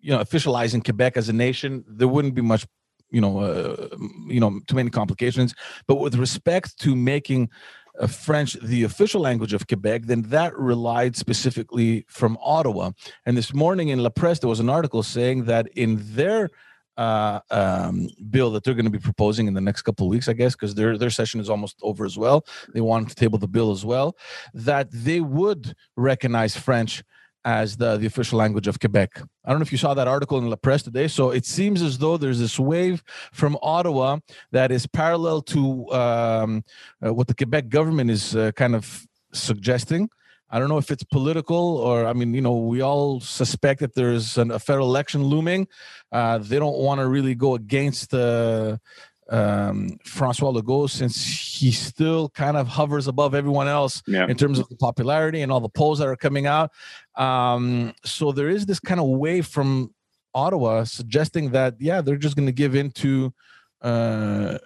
you 0.00 0.10
know, 0.12 0.18
officializing 0.18 0.84
Quebec 0.84 1.16
as 1.16 1.28
a 1.28 1.32
nation, 1.32 1.84
there 1.86 2.08
wouldn't 2.08 2.34
be 2.34 2.42
much, 2.42 2.66
you 3.10 3.20
know, 3.20 3.40
uh, 3.40 3.88
you 4.26 4.40
know, 4.40 4.60
too 4.66 4.76
many 4.76 4.90
complications. 4.90 5.54
But 5.86 5.96
with 5.96 6.14
respect 6.16 6.78
to 6.80 6.96
making 6.96 7.50
uh, 7.98 8.06
French 8.06 8.54
the 8.62 8.84
official 8.84 9.20
language 9.20 9.52
of 9.52 9.66
Quebec, 9.66 10.02
then 10.04 10.22
that 10.22 10.56
relied 10.56 11.16
specifically 11.16 12.04
from 12.08 12.38
Ottawa. 12.42 12.92
And 13.24 13.36
this 13.36 13.52
morning 13.52 13.88
in 13.88 14.02
La 14.02 14.10
Presse, 14.10 14.40
there 14.40 14.48
was 14.48 14.60
an 14.60 14.68
article 14.68 15.02
saying 15.02 15.44
that 15.44 15.68
in 15.68 15.98
their 16.00 16.50
uh, 16.96 17.40
um, 17.50 18.08
bill 18.30 18.50
that 18.52 18.64
they're 18.64 18.74
going 18.74 18.84
to 18.86 18.90
be 18.90 18.98
proposing 18.98 19.46
in 19.46 19.54
the 19.54 19.60
next 19.60 19.82
couple 19.82 20.06
of 20.06 20.10
weeks, 20.10 20.28
I 20.28 20.32
guess, 20.32 20.54
because 20.54 20.74
their 20.74 20.96
their 20.98 21.10
session 21.10 21.40
is 21.40 21.50
almost 21.50 21.78
over 21.82 22.04
as 22.04 22.16
well. 22.16 22.46
They 22.72 22.80
want 22.80 23.08
to 23.08 23.14
table 23.14 23.38
the 23.38 23.48
bill 23.48 23.70
as 23.70 23.84
well. 23.84 24.16
That 24.54 24.88
they 24.90 25.20
would 25.20 25.74
recognize 25.96 26.56
French 26.56 27.02
as 27.46 27.76
the, 27.76 27.96
the 27.96 28.06
official 28.06 28.38
language 28.38 28.66
of 28.66 28.80
Quebec. 28.80 29.20
I 29.44 29.50
don't 29.50 29.60
know 29.60 29.62
if 29.62 29.70
you 29.70 29.78
saw 29.78 29.94
that 29.94 30.08
article 30.08 30.36
in 30.38 30.50
La 30.50 30.56
Presse 30.56 30.82
today. 30.82 31.06
So 31.06 31.30
it 31.30 31.46
seems 31.46 31.80
as 31.80 31.96
though 31.96 32.16
there's 32.16 32.40
this 32.40 32.58
wave 32.58 33.04
from 33.32 33.56
Ottawa 33.62 34.18
that 34.50 34.72
is 34.72 34.84
parallel 34.88 35.42
to 35.42 35.92
um, 35.92 36.64
uh, 37.06 37.14
what 37.14 37.28
the 37.28 37.34
Quebec 37.34 37.68
government 37.68 38.10
is 38.10 38.34
uh, 38.34 38.50
kind 38.52 38.74
of 38.74 39.06
suggesting. 39.32 40.10
I 40.50 40.58
don't 40.58 40.68
know 40.68 40.78
if 40.78 40.90
it's 40.90 41.02
political 41.04 41.78
or, 41.78 42.06
I 42.06 42.12
mean, 42.12 42.32
you 42.34 42.40
know, 42.40 42.56
we 42.56 42.80
all 42.80 43.20
suspect 43.20 43.80
that 43.80 43.94
there's 43.94 44.38
an, 44.38 44.50
a 44.50 44.58
federal 44.58 44.88
election 44.88 45.24
looming. 45.24 45.66
Uh, 46.12 46.38
they 46.38 46.58
don't 46.58 46.78
want 46.78 47.00
to 47.00 47.08
really 47.08 47.34
go 47.34 47.54
against 47.54 48.10
the 48.10 48.80
um, 49.28 49.98
Francois 50.04 50.52
Legault 50.52 50.90
since 50.90 51.24
he 51.24 51.72
still 51.72 52.28
kind 52.28 52.56
of 52.56 52.68
hovers 52.68 53.08
above 53.08 53.34
everyone 53.34 53.66
else 53.66 54.02
yeah. 54.06 54.26
in 54.28 54.36
terms 54.36 54.58
of 54.58 54.68
the 54.68 54.76
popularity 54.76 55.42
and 55.42 55.50
all 55.50 55.60
the 55.60 55.68
polls 55.68 55.98
that 55.98 56.06
are 56.06 56.16
coming 56.16 56.46
out. 56.46 56.70
Um, 57.16 57.92
so 58.04 58.30
there 58.30 58.48
is 58.48 58.66
this 58.66 58.78
kind 58.78 59.00
of 59.00 59.06
wave 59.06 59.46
from 59.46 59.92
Ottawa 60.36 60.84
suggesting 60.84 61.50
that 61.52 61.74
yeah 61.80 62.02
they're 62.02 62.18
just 62.18 62.36
going 62.36 62.46
to 62.46 62.52
give 62.52 62.74
in 62.74 62.90
to 62.90 63.32
uh, 63.80 64.58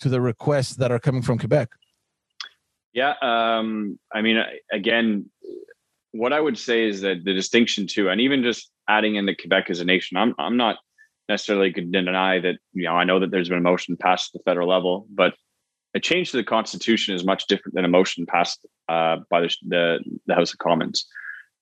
to 0.00 0.08
the 0.08 0.20
requests 0.20 0.76
that 0.76 0.90
are 0.90 0.98
coming 0.98 1.22
from 1.22 1.38
Quebec. 1.38 1.68
Yeah, 2.92 3.14
um, 3.22 3.98
I 4.12 4.20
mean, 4.20 4.42
again, 4.70 5.30
what 6.12 6.32
I 6.32 6.40
would 6.40 6.58
say 6.58 6.86
is 6.86 7.00
that 7.00 7.24
the 7.24 7.32
distinction 7.32 7.86
too, 7.86 8.08
and 8.08 8.20
even 8.20 8.42
just 8.42 8.70
adding 8.88 9.16
in 9.16 9.26
the 9.26 9.34
Quebec 9.34 9.70
as 9.70 9.80
a 9.80 9.84
nation, 9.84 10.16
I'm 10.16 10.34
I'm 10.38 10.56
not 10.56 10.76
necessarily 11.28 11.70
going 11.70 11.90
to 11.90 12.02
deny 12.02 12.38
that 12.40 12.56
you 12.72 12.84
know 12.84 12.92
I 12.92 13.04
know 13.04 13.18
that 13.20 13.30
there's 13.30 13.48
been 13.48 13.58
a 13.58 13.62
motion 13.62 13.96
passed 13.96 14.34
at 14.34 14.40
the 14.40 14.50
federal 14.50 14.68
level, 14.68 15.06
but 15.10 15.34
a 15.94 16.00
change 16.00 16.30
to 16.30 16.36
the 16.36 16.44
constitution 16.44 17.14
is 17.14 17.24
much 17.24 17.46
different 17.46 17.74
than 17.74 17.84
a 17.84 17.88
motion 17.88 18.26
passed 18.26 18.66
uh, 18.88 19.16
by 19.30 19.40
the, 19.42 19.54
the, 19.68 19.98
the 20.26 20.34
House 20.34 20.52
of 20.52 20.58
Commons. 20.58 21.06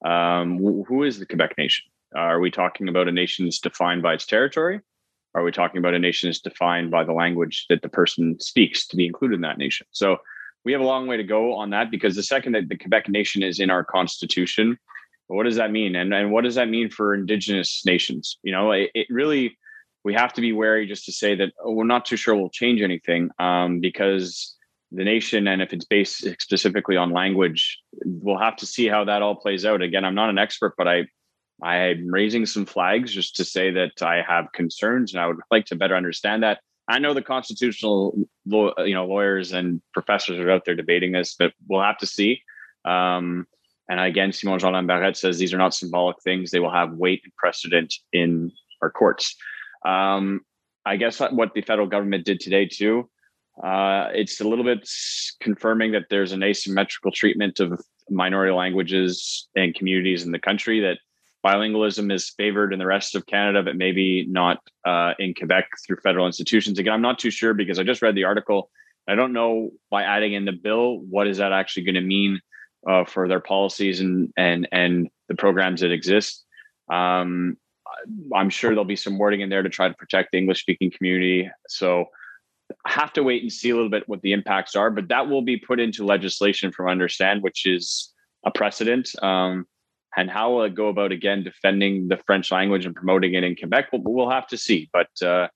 Um, 0.04 0.58
who 0.58 1.02
is 1.02 1.18
the 1.18 1.26
Quebec 1.26 1.54
nation? 1.58 1.84
Are 2.14 2.40
we 2.40 2.50
talking 2.50 2.88
about 2.88 3.08
a 3.08 3.12
nation 3.12 3.44
that's 3.44 3.58
defined 3.58 4.02
by 4.02 4.14
its 4.14 4.26
territory? 4.26 4.80
Are 5.34 5.42
we 5.42 5.52
talking 5.52 5.78
about 5.78 5.94
a 5.94 5.98
nation 5.98 6.28
that's 6.28 6.40
defined 6.40 6.90
by 6.90 7.04
the 7.04 7.12
language 7.12 7.66
that 7.68 7.82
the 7.82 7.88
person 7.88 8.38
speaks 8.40 8.86
to 8.88 8.96
be 8.96 9.06
included 9.06 9.36
in 9.36 9.40
that 9.42 9.58
nation? 9.58 9.86
So 9.90 10.18
we 10.64 10.72
have 10.72 10.80
a 10.80 10.84
long 10.84 11.06
way 11.06 11.16
to 11.16 11.24
go 11.24 11.54
on 11.54 11.70
that 11.70 11.90
because 11.90 12.16
the 12.16 12.22
second 12.22 12.52
that 12.52 12.68
the 12.68 12.76
Quebec 12.76 13.08
nation 13.08 13.42
is 13.42 13.60
in 13.60 13.70
our 13.70 13.84
constitution, 13.84 14.78
what 15.26 15.44
does 15.44 15.56
that 15.56 15.70
mean? 15.70 15.94
And, 15.96 16.12
and 16.12 16.32
what 16.32 16.44
does 16.44 16.56
that 16.56 16.68
mean 16.68 16.90
for 16.90 17.14
indigenous 17.14 17.82
nations? 17.86 18.38
You 18.42 18.52
know, 18.52 18.72
it, 18.72 18.90
it 18.94 19.06
really, 19.10 19.56
we 20.04 20.14
have 20.14 20.32
to 20.34 20.40
be 20.40 20.52
wary 20.52 20.86
just 20.86 21.04
to 21.06 21.12
say 21.12 21.34
that 21.36 21.52
oh, 21.64 21.72
we're 21.72 21.84
not 21.84 22.04
too 22.04 22.16
sure 22.16 22.34
we'll 22.34 22.50
change 22.50 22.82
anything 22.82 23.30
um, 23.38 23.80
because 23.80 24.56
the 24.92 25.04
nation, 25.04 25.46
and 25.46 25.62
if 25.62 25.72
it's 25.72 25.84
based 25.84 26.26
specifically 26.40 26.96
on 26.96 27.12
language, 27.12 27.78
we'll 28.04 28.38
have 28.38 28.56
to 28.56 28.66
see 28.66 28.88
how 28.88 29.04
that 29.04 29.22
all 29.22 29.36
plays 29.36 29.64
out. 29.64 29.82
Again, 29.82 30.04
I'm 30.04 30.16
not 30.16 30.30
an 30.30 30.38
expert, 30.38 30.74
but 30.76 30.88
I, 30.88 31.04
I'm 31.62 32.08
raising 32.08 32.44
some 32.44 32.66
flags 32.66 33.12
just 33.12 33.36
to 33.36 33.44
say 33.44 33.70
that 33.70 34.02
I 34.02 34.22
have 34.26 34.52
concerns 34.52 35.12
and 35.12 35.22
I 35.22 35.28
would 35.28 35.36
like 35.50 35.66
to 35.66 35.76
better 35.76 35.94
understand 35.96 36.42
that. 36.42 36.60
I 36.90 36.98
know 36.98 37.14
the 37.14 37.22
constitutional, 37.22 38.18
you 38.44 38.94
know, 38.94 39.06
lawyers 39.06 39.52
and 39.52 39.80
professors 39.94 40.40
are 40.40 40.50
out 40.50 40.64
there 40.64 40.74
debating 40.74 41.12
this, 41.12 41.36
but 41.38 41.52
we'll 41.68 41.82
have 41.82 41.98
to 41.98 42.06
see. 42.06 42.42
Um, 42.84 43.46
and 43.88 44.00
again, 44.00 44.32
Simon 44.32 44.58
Jolin 44.58 44.88
Barrette 44.88 45.16
says 45.16 45.38
these 45.38 45.54
are 45.54 45.58
not 45.58 45.72
symbolic 45.72 46.16
things; 46.22 46.50
they 46.50 46.58
will 46.58 46.72
have 46.72 46.92
weight 46.92 47.20
and 47.22 47.34
precedent 47.36 47.94
in 48.12 48.50
our 48.82 48.90
courts. 48.90 49.36
Um, 49.86 50.40
I 50.84 50.96
guess 50.96 51.20
what 51.20 51.54
the 51.54 51.62
federal 51.62 51.86
government 51.86 52.24
did 52.24 52.40
today 52.40 52.66
too. 52.66 53.08
Uh, 53.62 54.08
it's 54.12 54.40
a 54.40 54.48
little 54.48 54.64
bit 54.64 54.88
confirming 55.40 55.92
that 55.92 56.06
there's 56.10 56.32
an 56.32 56.42
asymmetrical 56.42 57.12
treatment 57.12 57.60
of 57.60 57.80
minority 58.08 58.52
languages 58.52 59.48
and 59.54 59.74
communities 59.74 60.24
in 60.24 60.32
the 60.32 60.38
country. 60.38 60.80
That 60.80 60.98
bilingualism 61.44 62.12
is 62.12 62.30
favored 62.30 62.72
in 62.72 62.78
the 62.78 62.86
rest 62.86 63.14
of 63.14 63.26
Canada, 63.26 63.62
but 63.62 63.76
maybe 63.76 64.26
not 64.28 64.58
uh, 64.84 65.14
in 65.18 65.34
Quebec 65.34 65.68
through 65.86 65.96
federal 66.02 66.26
institutions. 66.26 66.78
Again, 66.78 66.92
I'm 66.92 67.02
not 67.02 67.18
too 67.18 67.30
sure 67.30 67.54
because 67.54 67.78
I 67.78 67.82
just 67.82 68.02
read 68.02 68.14
the 68.14 68.24
article. 68.24 68.70
I 69.08 69.14
don't 69.14 69.32
know 69.32 69.70
by 69.90 70.02
adding 70.02 70.34
in 70.34 70.44
the 70.44 70.52
bill 70.52 70.98
what 70.98 71.26
is 71.26 71.38
that 71.38 71.52
actually 71.52 71.84
going 71.84 71.94
to 71.94 72.00
mean 72.00 72.40
uh, 72.88 73.04
for 73.04 73.28
their 73.28 73.40
policies 73.40 74.00
and 74.00 74.32
and 74.36 74.68
and 74.72 75.08
the 75.28 75.34
programs 75.34 75.80
that 75.80 75.92
exist. 75.92 76.44
Um, 76.90 77.56
I'm 78.34 78.50
sure 78.50 78.70
there'll 78.70 78.84
be 78.84 78.96
some 78.96 79.18
wording 79.18 79.40
in 79.40 79.50
there 79.50 79.62
to 79.62 79.68
try 79.68 79.88
to 79.88 79.94
protect 79.94 80.32
the 80.32 80.38
English 80.38 80.60
speaking 80.60 80.90
community. 80.90 81.50
So 81.68 82.06
I 82.84 82.92
have 82.92 83.12
to 83.14 83.22
wait 83.22 83.42
and 83.42 83.52
see 83.52 83.70
a 83.70 83.74
little 83.74 83.90
bit 83.90 84.08
what 84.08 84.22
the 84.22 84.32
impacts 84.32 84.76
are, 84.76 84.90
but 84.90 85.08
that 85.08 85.28
will 85.28 85.42
be 85.42 85.56
put 85.56 85.80
into 85.80 86.04
legislation 86.04 86.72
from 86.72 86.88
understand, 86.88 87.42
which 87.42 87.66
is 87.66 88.12
a 88.44 88.50
precedent. 88.50 89.10
Um, 89.22 89.66
and 90.16 90.30
how 90.30 90.52
will 90.52 90.64
it 90.64 90.74
go 90.74 90.88
about 90.88 91.12
again 91.12 91.42
defending 91.44 92.08
the 92.08 92.18
French 92.26 92.50
language 92.50 92.86
and 92.86 92.94
promoting 92.94 93.34
it 93.34 93.44
in 93.44 93.56
Quebec? 93.56 93.88
We'll, 93.92 94.02
we'll 94.04 94.30
have 94.30 94.46
to 94.48 94.56
see. 94.56 94.90
But 94.92 95.10
uh, 95.22 95.48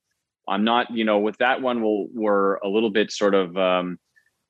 I'm 0.49 0.64
not, 0.64 0.90
you 0.90 1.05
know, 1.05 1.19
with 1.19 1.37
that 1.38 1.61
one, 1.61 1.83
we'll, 1.83 2.07
we're 2.12 2.57
a 2.57 2.69
little 2.69 2.90
bit 2.90 3.11
sort 3.11 3.35
of 3.35 3.57
um, 3.57 3.99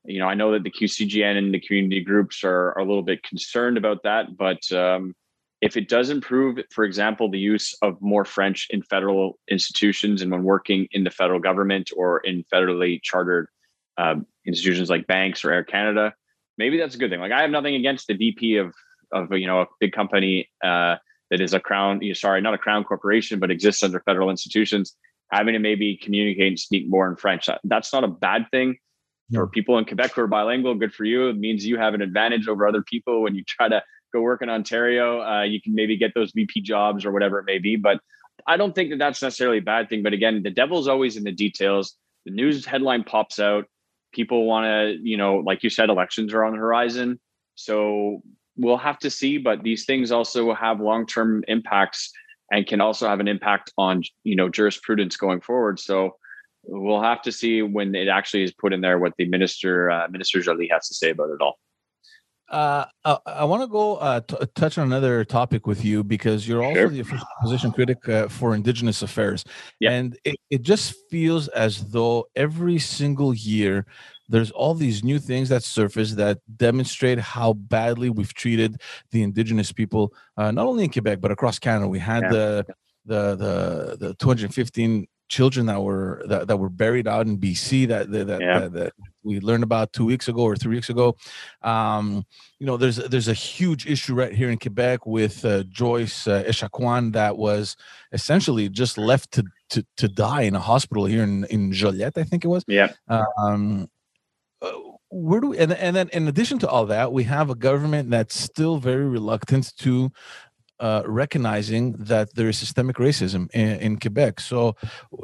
you 0.07 0.19
know, 0.19 0.27
I 0.27 0.33
know 0.33 0.51
that 0.51 0.63
the 0.63 0.71
QCGN 0.71 1.37
and 1.37 1.53
the 1.53 1.59
community 1.59 2.03
groups 2.03 2.43
are, 2.43 2.69
are 2.69 2.79
a 2.79 2.85
little 2.85 3.03
bit 3.03 3.23
concerned 3.23 3.77
about 3.77 4.03
that, 4.03 4.37
but 4.37 4.71
um, 4.71 5.15
if 5.61 5.77
it 5.77 5.89
does 5.89 6.09
improve, 6.09 6.59
for 6.71 6.83
example, 6.83 7.29
the 7.29 7.39
use 7.39 7.75
of 7.81 8.01
more 8.01 8.25
French 8.25 8.67
in 8.69 8.81
federal 8.83 9.39
institutions 9.49 10.21
and 10.21 10.31
when 10.31 10.43
working 10.43 10.87
in 10.91 11.03
the 11.03 11.09
federal 11.09 11.39
government 11.39 11.91
or 11.95 12.19
in 12.19 12.43
federally 12.53 13.01
chartered 13.01 13.47
um, 13.97 14.25
institutions 14.45 14.89
like 14.89 15.07
banks 15.07 15.43
or 15.43 15.51
Air 15.51 15.63
Canada, 15.63 16.13
maybe 16.57 16.77
that's 16.77 16.95
a 16.95 16.97
good 16.97 17.09
thing. 17.09 17.19
Like 17.19 17.31
I 17.31 17.41
have 17.41 17.51
nothing 17.51 17.75
against 17.75 18.07
the 18.07 18.15
VP 18.15 18.57
of 18.57 18.73
of 19.15 19.31
you 19.31 19.47
know 19.47 19.61
a 19.61 19.65
big 19.79 19.93
company 19.93 20.49
uh, 20.63 20.95
that 21.31 21.41
is 21.41 21.53
a 21.53 21.59
crown, 21.59 22.01
sorry, 22.13 22.41
not 22.41 22.53
a 22.53 22.57
crown 22.57 22.83
corporation, 22.83 23.39
but 23.39 23.49
exists 23.49 23.83
under 23.83 23.99
federal 24.01 24.29
institutions, 24.29 24.95
having 25.31 25.53
to 25.53 25.59
maybe 25.59 25.97
communicate 25.97 26.47
and 26.47 26.59
speak 26.59 26.85
more 26.87 27.09
in 27.09 27.15
French. 27.15 27.49
That's 27.63 27.91
not 27.91 28.03
a 28.03 28.07
bad 28.07 28.45
thing 28.51 28.77
for 29.33 29.47
people 29.47 29.77
in 29.77 29.85
Quebec 29.85 30.13
who 30.13 30.21
are 30.21 30.27
bilingual, 30.27 30.75
good 30.75 30.93
for 30.93 31.03
you. 31.03 31.29
It 31.29 31.37
means 31.37 31.65
you 31.65 31.77
have 31.77 31.93
an 31.93 32.01
advantage 32.01 32.47
over 32.47 32.67
other 32.67 32.83
people 32.83 33.23
when 33.23 33.35
you 33.35 33.43
try 33.43 33.67
to 33.67 33.81
go 34.13 34.21
work 34.21 34.41
in 34.41 34.49
Ontario. 34.49 35.21
Uh, 35.21 35.43
you 35.43 35.61
can 35.61 35.73
maybe 35.73 35.97
get 35.97 36.13
those 36.13 36.31
VP 36.33 36.61
jobs 36.61 37.05
or 37.05 37.11
whatever 37.11 37.39
it 37.39 37.45
may 37.45 37.57
be. 37.57 37.75
But 37.75 37.99
I 38.47 38.57
don't 38.57 38.75
think 38.75 38.91
that 38.91 38.99
that's 38.99 39.21
necessarily 39.21 39.57
a 39.57 39.63
bad 39.63 39.89
thing. 39.89 40.03
But 40.03 40.13
again, 40.13 40.43
the 40.43 40.51
devil's 40.51 40.87
always 40.87 41.17
in 41.17 41.23
the 41.23 41.31
details. 41.31 41.95
The 42.25 42.31
news 42.31 42.65
headline 42.65 43.03
pops 43.03 43.39
out. 43.39 43.65
People 44.13 44.45
want 44.45 44.65
to, 44.65 44.97
you 45.01 45.17
know, 45.17 45.37
like 45.37 45.63
you 45.63 45.69
said, 45.69 45.89
elections 45.89 46.33
are 46.33 46.43
on 46.43 46.53
the 46.53 46.59
horizon. 46.59 47.19
So 47.55 48.21
we'll 48.57 48.77
have 48.77 48.99
to 48.99 49.09
see. 49.09 49.37
But 49.37 49.63
these 49.63 49.85
things 49.85 50.11
also 50.11 50.53
have 50.53 50.79
long 50.79 51.05
term 51.05 51.43
impacts 51.47 52.11
and 52.51 52.65
can 52.67 52.81
also 52.81 53.07
have 53.07 53.19
an 53.19 53.27
impact 53.27 53.73
on, 53.77 54.03
you 54.23 54.35
know, 54.35 54.49
jurisprudence 54.49 55.17
going 55.17 55.41
forward. 55.41 55.79
So 55.79 56.17
we'll 56.63 57.01
have 57.01 57.21
to 57.23 57.31
see 57.31 57.61
when 57.61 57.95
it 57.95 58.07
actually 58.07 58.43
is 58.43 58.53
put 58.53 58.73
in 58.73 58.81
there 58.81 58.99
what 58.99 59.13
the 59.17 59.25
minister 59.25 59.91
uh, 59.91 60.07
minister 60.09 60.41
Joly 60.41 60.67
has 60.71 60.87
to 60.87 60.93
say 60.93 61.11
about 61.11 61.29
it 61.29 61.41
all. 61.41 61.57
Uh, 62.47 62.85
I, 63.03 63.17
I 63.25 63.43
want 63.45 63.63
to 63.63 63.67
go 63.67 63.95
uh, 63.95 64.19
t- 64.19 64.37
touch 64.53 64.77
on 64.77 64.85
another 64.85 65.25
topic 65.25 65.65
with 65.65 65.83
you 65.83 66.03
because 66.03 66.47
you're 66.47 66.63
also 66.63 66.75
sure. 66.75 66.89
the 66.89 66.99
official 66.99 67.25
position 67.41 67.71
critic 67.71 68.07
uh, 68.07 68.27
for 68.27 68.53
Indigenous 68.53 69.01
Affairs, 69.01 69.43
yeah. 69.79 69.91
and 69.91 70.15
it, 70.23 70.35
it 70.51 70.61
just 70.61 70.93
feels 71.09 71.47
as 71.49 71.89
though 71.89 72.27
every 72.35 72.77
single 72.77 73.33
year 73.33 73.87
there's 74.29 74.51
all 74.51 74.73
these 74.73 75.03
new 75.03 75.19
things 75.19 75.49
that 75.49 75.63
surface 75.63 76.13
that 76.15 76.39
demonstrate 76.57 77.19
how 77.19 77.53
badly 77.53 78.09
we've 78.09 78.33
treated 78.33 78.81
the 79.11 79.23
Indigenous 79.23 79.71
people, 79.71 80.13
uh, 80.37 80.51
not 80.51 80.65
only 80.65 80.83
in 80.85 80.89
Quebec 80.91 81.21
but 81.21 81.31
across 81.31 81.59
Canada. 81.59 81.87
We 81.87 81.99
had 81.99 82.23
yeah. 82.23 82.29
the 82.29 82.65
the 83.05 83.35
the 83.35 83.97
the 84.07 84.13
215 84.15 85.07
children 85.27 85.65
that 85.65 85.81
were 85.81 86.23
that, 86.27 86.47
that 86.47 86.57
were 86.57 86.69
buried 86.69 87.07
out 87.07 87.25
in 87.25 87.37
BC 87.37 87.87
that 87.87 88.11
that, 88.11 88.27
that, 88.27 88.41
Yeah. 88.41 88.59
that, 88.59 88.73
that 88.73 88.93
we 89.23 89.39
learned 89.39 89.63
about 89.63 89.91
two 89.91 90.05
weeks 90.05 90.27
ago 90.27 90.41
or 90.41 90.55
three 90.55 90.75
weeks 90.75 90.89
ago. 90.89 91.15
Um, 91.63 92.25
you 92.59 92.65
know, 92.65 92.77
there's 92.77 92.97
there's 92.97 93.27
a 93.27 93.33
huge 93.33 93.87
issue 93.87 94.13
right 94.13 94.33
here 94.33 94.49
in 94.49 94.59
Quebec 94.59 95.05
with 95.05 95.43
uh, 95.43 95.63
Joyce 95.63 96.27
uh, 96.27 96.43
Echaquan 96.43 97.13
that 97.13 97.37
was 97.37 97.75
essentially 98.11 98.69
just 98.69 98.97
left 98.97 99.31
to, 99.31 99.43
to 99.69 99.85
to 99.97 100.07
die 100.07 100.43
in 100.43 100.55
a 100.55 100.59
hospital 100.59 101.05
here 101.05 101.23
in 101.23 101.45
in 101.45 101.71
Joliette, 101.71 102.17
I 102.17 102.23
think 102.23 102.45
it 102.45 102.49
was. 102.49 102.63
Yeah. 102.67 102.91
Um, 103.07 103.89
where 105.09 105.41
do 105.41 105.49
we, 105.49 105.57
and, 105.57 105.71
and 105.73 105.95
then 105.95 106.09
in 106.13 106.27
addition 106.27 106.59
to 106.59 106.67
all 106.67 106.85
that, 106.87 107.11
we 107.11 107.23
have 107.23 107.49
a 107.49 107.55
government 107.55 108.09
that's 108.09 108.39
still 108.39 108.77
very 108.77 109.07
reluctant 109.07 109.75
to 109.77 110.11
uh, 110.79 111.03
recognizing 111.05 111.93
that 111.93 112.35
there 112.35 112.49
is 112.49 112.57
systemic 112.57 112.97
racism 112.97 113.49
in, 113.53 113.79
in 113.79 113.99
Quebec. 113.99 114.39
So 114.39 114.75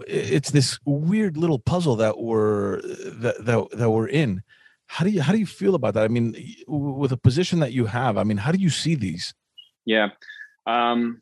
it's 0.08 0.52
this 0.52 0.80
weird 0.86 1.38
little 1.38 1.60
puzzle 1.60 1.96
that 1.98 2.20
we're 2.20 2.82
that, 2.82 3.46
that 3.46 3.78
that 3.78 3.90
we're 3.90 4.08
in. 4.08 4.44
How 4.88 5.04
do 5.06 5.12
you 5.12 5.22
how 5.22 5.34
do 5.34 5.40
you 5.40 5.46
feel 5.46 5.76
about 5.76 5.94
that? 5.96 6.04
I 6.04 6.08
mean, 6.08 6.36
with 6.68 7.12
a 7.12 7.18
position 7.18 7.60
that 7.60 7.74
you 7.74 7.86
have, 7.86 8.18
I 8.18 8.24
mean, 8.24 8.38
how 8.38 8.52
do 8.52 8.60
you 8.60 8.70
see 8.70 8.96
these? 8.96 9.34
Yeah. 9.86 10.10
Um, 10.68 11.22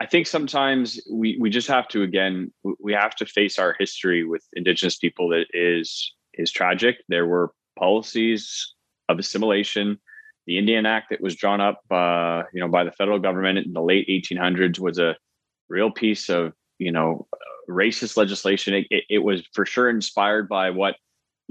I 0.00 0.06
think 0.06 0.26
sometimes 0.26 0.98
we, 1.10 1.36
we 1.38 1.50
just 1.50 1.68
have 1.68 1.86
to, 1.88 2.02
again, 2.02 2.52
we 2.82 2.94
have 2.94 3.14
to 3.16 3.26
face 3.26 3.58
our 3.58 3.76
history 3.78 4.24
with 4.24 4.42
indigenous 4.54 4.96
people 4.96 5.28
that 5.28 5.46
is, 5.52 6.14
is 6.32 6.50
tragic. 6.50 6.96
There 7.08 7.26
were 7.26 7.52
policies 7.80 8.74
of 9.08 9.18
assimilation. 9.18 9.98
The 10.46 10.58
Indian 10.58 10.86
Act 10.86 11.10
that 11.10 11.20
was 11.20 11.34
drawn 11.34 11.60
up, 11.60 11.80
uh, 11.90 12.42
you 12.52 12.60
know, 12.60 12.68
by 12.68 12.84
the 12.84 12.92
federal 12.92 13.18
government 13.18 13.58
in 13.58 13.72
the 13.72 13.82
late 13.82 14.06
1800s 14.08 14.78
was 14.78 14.98
a 14.98 15.16
real 15.68 15.90
piece 15.90 16.28
of, 16.28 16.52
you 16.78 16.92
know, 16.92 17.26
racist 17.68 18.16
legislation. 18.16 18.74
It, 18.74 18.86
it, 18.90 19.04
it 19.10 19.18
was 19.18 19.42
for 19.52 19.66
sure 19.66 19.88
inspired 19.88 20.48
by 20.48 20.70
what 20.70 20.96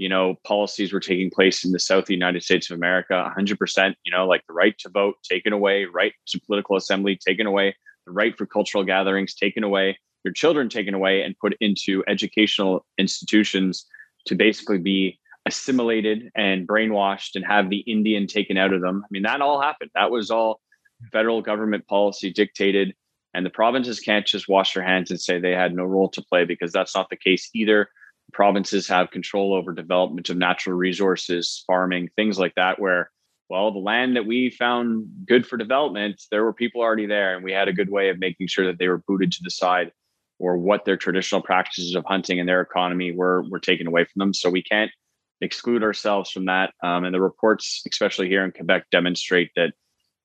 you 0.00 0.08
know 0.08 0.36
policies 0.46 0.94
were 0.94 1.00
taking 1.00 1.30
place 1.30 1.62
in 1.62 1.72
the 1.72 1.78
south 1.78 2.06
the 2.06 2.14
united 2.14 2.42
states 2.42 2.70
of 2.70 2.74
america 2.74 3.30
100% 3.36 3.94
you 4.02 4.10
know 4.10 4.26
like 4.26 4.42
the 4.46 4.54
right 4.54 4.74
to 4.78 4.88
vote 4.88 5.16
taken 5.22 5.52
away 5.52 5.84
right 5.84 6.14
to 6.26 6.40
political 6.40 6.74
assembly 6.74 7.18
taken 7.28 7.46
away 7.46 7.76
the 8.06 8.12
right 8.12 8.36
for 8.38 8.46
cultural 8.46 8.82
gatherings 8.82 9.34
taken 9.34 9.62
away 9.62 9.98
your 10.24 10.32
children 10.32 10.70
taken 10.70 10.94
away 10.94 11.20
and 11.20 11.38
put 11.38 11.54
into 11.60 12.02
educational 12.08 12.86
institutions 12.96 13.84
to 14.26 14.34
basically 14.34 14.78
be 14.78 15.19
assimilated 15.46 16.30
and 16.34 16.68
brainwashed 16.68 17.34
and 17.34 17.46
have 17.46 17.70
the 17.70 17.78
indian 17.80 18.26
taken 18.26 18.56
out 18.56 18.72
of 18.72 18.80
them. 18.80 19.02
I 19.04 19.08
mean 19.10 19.22
that 19.22 19.40
all 19.40 19.60
happened. 19.60 19.90
That 19.94 20.10
was 20.10 20.30
all 20.30 20.60
federal 21.12 21.42
government 21.42 21.86
policy 21.86 22.32
dictated. 22.32 22.94
And 23.32 23.46
the 23.46 23.50
provinces 23.50 24.00
can't 24.00 24.26
just 24.26 24.48
wash 24.48 24.74
their 24.74 24.84
hands 24.84 25.10
and 25.10 25.20
say 25.20 25.38
they 25.38 25.52
had 25.52 25.74
no 25.74 25.84
role 25.84 26.08
to 26.10 26.22
play 26.22 26.44
because 26.44 26.72
that's 26.72 26.94
not 26.94 27.10
the 27.10 27.16
case 27.16 27.48
either. 27.54 27.88
Provinces 28.32 28.88
have 28.88 29.10
control 29.10 29.54
over 29.54 29.72
development 29.72 30.28
of 30.28 30.36
natural 30.36 30.76
resources, 30.76 31.64
farming, 31.66 32.10
things 32.16 32.38
like 32.38 32.54
that, 32.56 32.80
where, 32.80 33.10
well, 33.48 33.72
the 33.72 33.78
land 33.78 34.16
that 34.16 34.26
we 34.26 34.50
found 34.50 35.08
good 35.26 35.46
for 35.46 35.56
development, 35.56 36.22
there 36.30 36.44
were 36.44 36.52
people 36.52 36.80
already 36.80 37.06
there, 37.06 37.34
and 37.34 37.44
we 37.44 37.52
had 37.52 37.68
a 37.68 37.72
good 37.72 37.90
way 37.90 38.08
of 38.08 38.18
making 38.18 38.46
sure 38.46 38.66
that 38.66 38.78
they 38.78 38.88
were 38.88 39.02
booted 39.06 39.32
to 39.32 39.42
the 39.42 39.50
side 39.50 39.92
or 40.38 40.56
what 40.56 40.84
their 40.84 40.96
traditional 40.96 41.42
practices 41.42 41.94
of 41.94 42.04
hunting 42.06 42.38
and 42.38 42.48
their 42.48 42.60
economy 42.60 43.12
were 43.12 43.42
were 43.48 43.58
taken 43.60 43.86
away 43.86 44.04
from 44.04 44.18
them. 44.18 44.34
So 44.34 44.48
we 44.48 44.62
can't 44.62 44.90
exclude 45.40 45.82
ourselves 45.82 46.30
from 46.30 46.46
that. 46.46 46.72
Um, 46.82 47.04
and 47.04 47.14
the 47.14 47.20
reports, 47.20 47.82
especially 47.90 48.28
here 48.28 48.44
in 48.44 48.52
Quebec, 48.52 48.84
demonstrate 48.90 49.50
that 49.56 49.72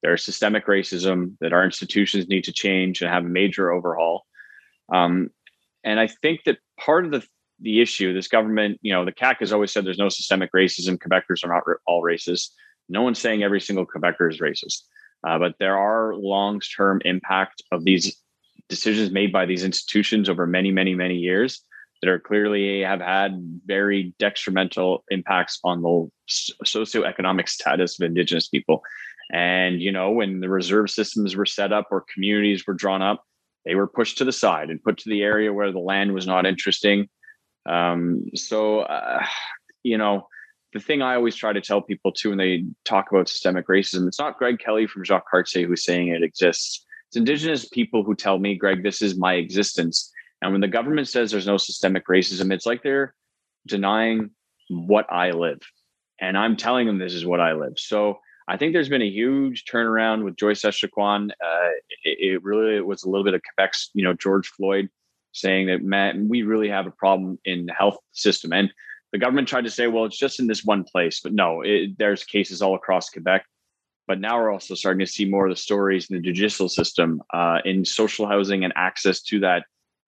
there's 0.02 0.24
systemic 0.24 0.68
racism, 0.68 1.36
that 1.42 1.54
our 1.54 1.64
institutions 1.64 2.28
need 2.28 2.44
to 2.44 2.54
change 2.54 3.02
and 3.02 3.12
have 3.12 3.26
a 3.26 3.30
major 3.30 3.72
overhaul. 3.72 4.26
Um, 4.94 5.30
and 5.84 6.00
I 6.00 6.08
think 6.08 6.42
that 6.46 6.60
part 6.80 7.06
of 7.06 7.12
the 7.12 7.26
the 7.60 7.82
issue. 7.82 8.14
This 8.14 8.28
government, 8.28 8.80
you 8.82 8.94
know, 8.94 9.06
the 9.06 9.12
CAQ 9.12 9.40
has 9.40 9.54
always 9.54 9.72
said 9.72 9.86
there's 9.86 9.98
no 9.98 10.10
systemic 10.10 10.52
racism. 10.54 10.98
Quebecers 10.98 11.44
are 11.44 11.48
not 11.48 11.64
all 11.88 12.04
racist. 12.04 12.50
No 12.90 13.02
one's 13.02 13.20
saying 13.20 13.44
every 13.44 13.62
single 13.62 13.86
Quebecer 13.86 14.30
is 14.30 14.40
racist, 14.40 14.84
uh, 15.28 15.40
but 15.40 15.56
there 15.60 15.78
are 15.78 16.16
long-term 16.16 17.02
impact 17.06 17.64
of 17.72 17.84
these 17.84 18.16
decisions 18.70 19.12
made 19.12 19.32
by 19.32 19.46
these 19.46 19.64
institutions 19.64 20.30
over 20.30 20.46
many, 20.46 20.72
many, 20.72 20.94
many 20.94 21.16
years 21.16 21.64
that 22.02 22.10
are 22.10 22.20
clearly 22.20 22.82
have 22.82 23.02
had 23.02 23.60
very 23.66 24.14
detrimental 24.20 25.04
impacts 25.10 25.60
on 25.64 25.82
the 25.82 26.10
socioeconomic 26.30 27.50
status 27.50 28.00
of 28.00 28.06
Indigenous 28.06 28.48
people. 28.48 28.82
And 29.32 29.82
you 29.82 29.92
know, 29.92 30.12
when 30.12 30.40
the 30.40 30.50
reserve 30.50 30.90
systems 30.90 31.36
were 31.36 31.46
set 31.46 31.74
up 31.74 31.88
or 31.92 32.06
communities 32.14 32.66
were 32.68 32.74
drawn 32.74 33.02
up, 33.02 33.24
they 33.66 33.76
were 33.76 33.88
pushed 33.88 34.20
to 34.20 34.26
the 34.26 34.32
side 34.32 34.70
and 34.70 34.84
put 34.84 34.98
to 35.00 35.10
the 35.10 35.24
area 35.24 35.52
where 35.52 35.72
the 35.72 35.80
land 35.80 36.14
was 36.14 36.28
not 36.28 36.46
interesting 36.46 37.10
um, 37.66 38.30
so, 38.36 38.82
uh, 38.82 39.26
you 39.84 39.98
know, 39.98 40.28
the 40.74 40.80
thing 40.80 41.02
I 41.02 41.16
always 41.16 41.36
try 41.36 41.54
to 41.54 41.62
tell 41.62 41.82
people 41.82 42.12
too 42.12 42.30
when 42.30 42.38
they 42.38 42.66
talk 42.84 43.12
about 43.12 43.30
systemic 43.30 43.68
racism, 43.68 44.08
it's 44.08 44.20
not 44.20 44.38
Greg 44.38 44.60
Kelley 44.60 44.88
from 44.88 45.06
Jacques 45.06 45.30
Cartier 45.30 45.68
who's 45.68 45.84
saying 45.84 46.10
it 46.10 46.24
exists. 46.24 46.86
It's 47.08 47.18
indigenous 47.18 47.68
people 47.68 48.04
who 48.04 48.16
tell 48.16 48.40
me, 48.40 48.56
Greg, 48.56 48.84
this 48.84 49.02
is 49.02 49.18
my 49.18 49.36
existence. 49.36 50.12
And 50.46 50.54
when 50.54 50.62
the 50.62 50.68
government 50.68 51.08
says 51.08 51.32
there's 51.32 51.48
no 51.48 51.58
systemic 51.58 52.06
racism, 52.06 52.54
it's 52.54 52.68
like 52.68 52.84
they're 52.84 53.16
denying 53.66 54.30
what 54.70 55.12
I 55.12 55.32
live. 55.32 55.60
And 56.22 56.38
I'm 56.38 56.56
telling 56.56 56.86
them 56.86 57.00
this 57.00 57.16
is 57.16 57.26
what 57.26 57.42
I 57.42 57.54
live. 57.54 57.74
So 57.78 58.20
I 58.48 58.56
think 58.56 58.72
there's 58.72 58.88
been 58.90 59.02
a 59.02 59.10
huge 59.10 59.66
turnaround 59.66 60.24
with 60.24 60.36
Joyce 60.36 60.62
Echaquan. 60.62 61.32
Uh, 61.32 61.70
it, 62.04 62.34
it 62.34 62.44
really 62.44 62.80
was 62.80 63.04
a 63.04 63.10
little 63.10 63.24
bit 63.24 63.34
of 63.34 63.42
Quebec's, 63.42 63.90
you 63.96 64.04
know, 64.04 64.14
George 64.14 64.48
Floyd 64.50 64.88
saying 65.32 65.66
that 65.66 65.82
man, 65.82 66.30
we 66.30 66.44
really 66.44 66.70
have 66.70 66.86
a 66.86 66.92
problem 66.92 67.40
in 67.44 67.66
the 67.66 67.74
health 67.74 67.98
system. 68.12 68.54
And 68.54 68.72
the 69.12 69.18
government 69.18 69.48
tried 69.48 69.64
to 69.66 69.72
say, 69.72 69.88
well, 69.88 70.06
it's 70.06 70.18
just 70.18 70.40
in 70.40 70.46
this 70.46 70.64
one 70.64 70.84
place, 70.84 71.22
but 71.22 71.34
no, 71.34 71.62
it, 71.62 71.98
there's 71.98 72.24
cases 72.24 72.62
all 72.62 72.76
across 72.76 73.10
Quebec. 73.10 73.46
But 74.08 74.20
now 74.20 74.38
we're 74.38 74.52
also 74.52 74.76
starting 74.76 75.04
to 75.04 75.12
see 75.12 75.26
more 75.26 75.48
of 75.48 75.52
the 75.52 75.60
stories 75.60 76.08
in 76.12 76.18
the 76.18 76.22
judicial 76.22 76.70
system, 76.70 77.24
uh, 77.34 77.62
in 77.66 77.84
social 77.84 78.28
housing 78.28 78.64
and 78.64 78.74
access 78.76 79.24
to 79.24 79.40
that. 79.40 79.64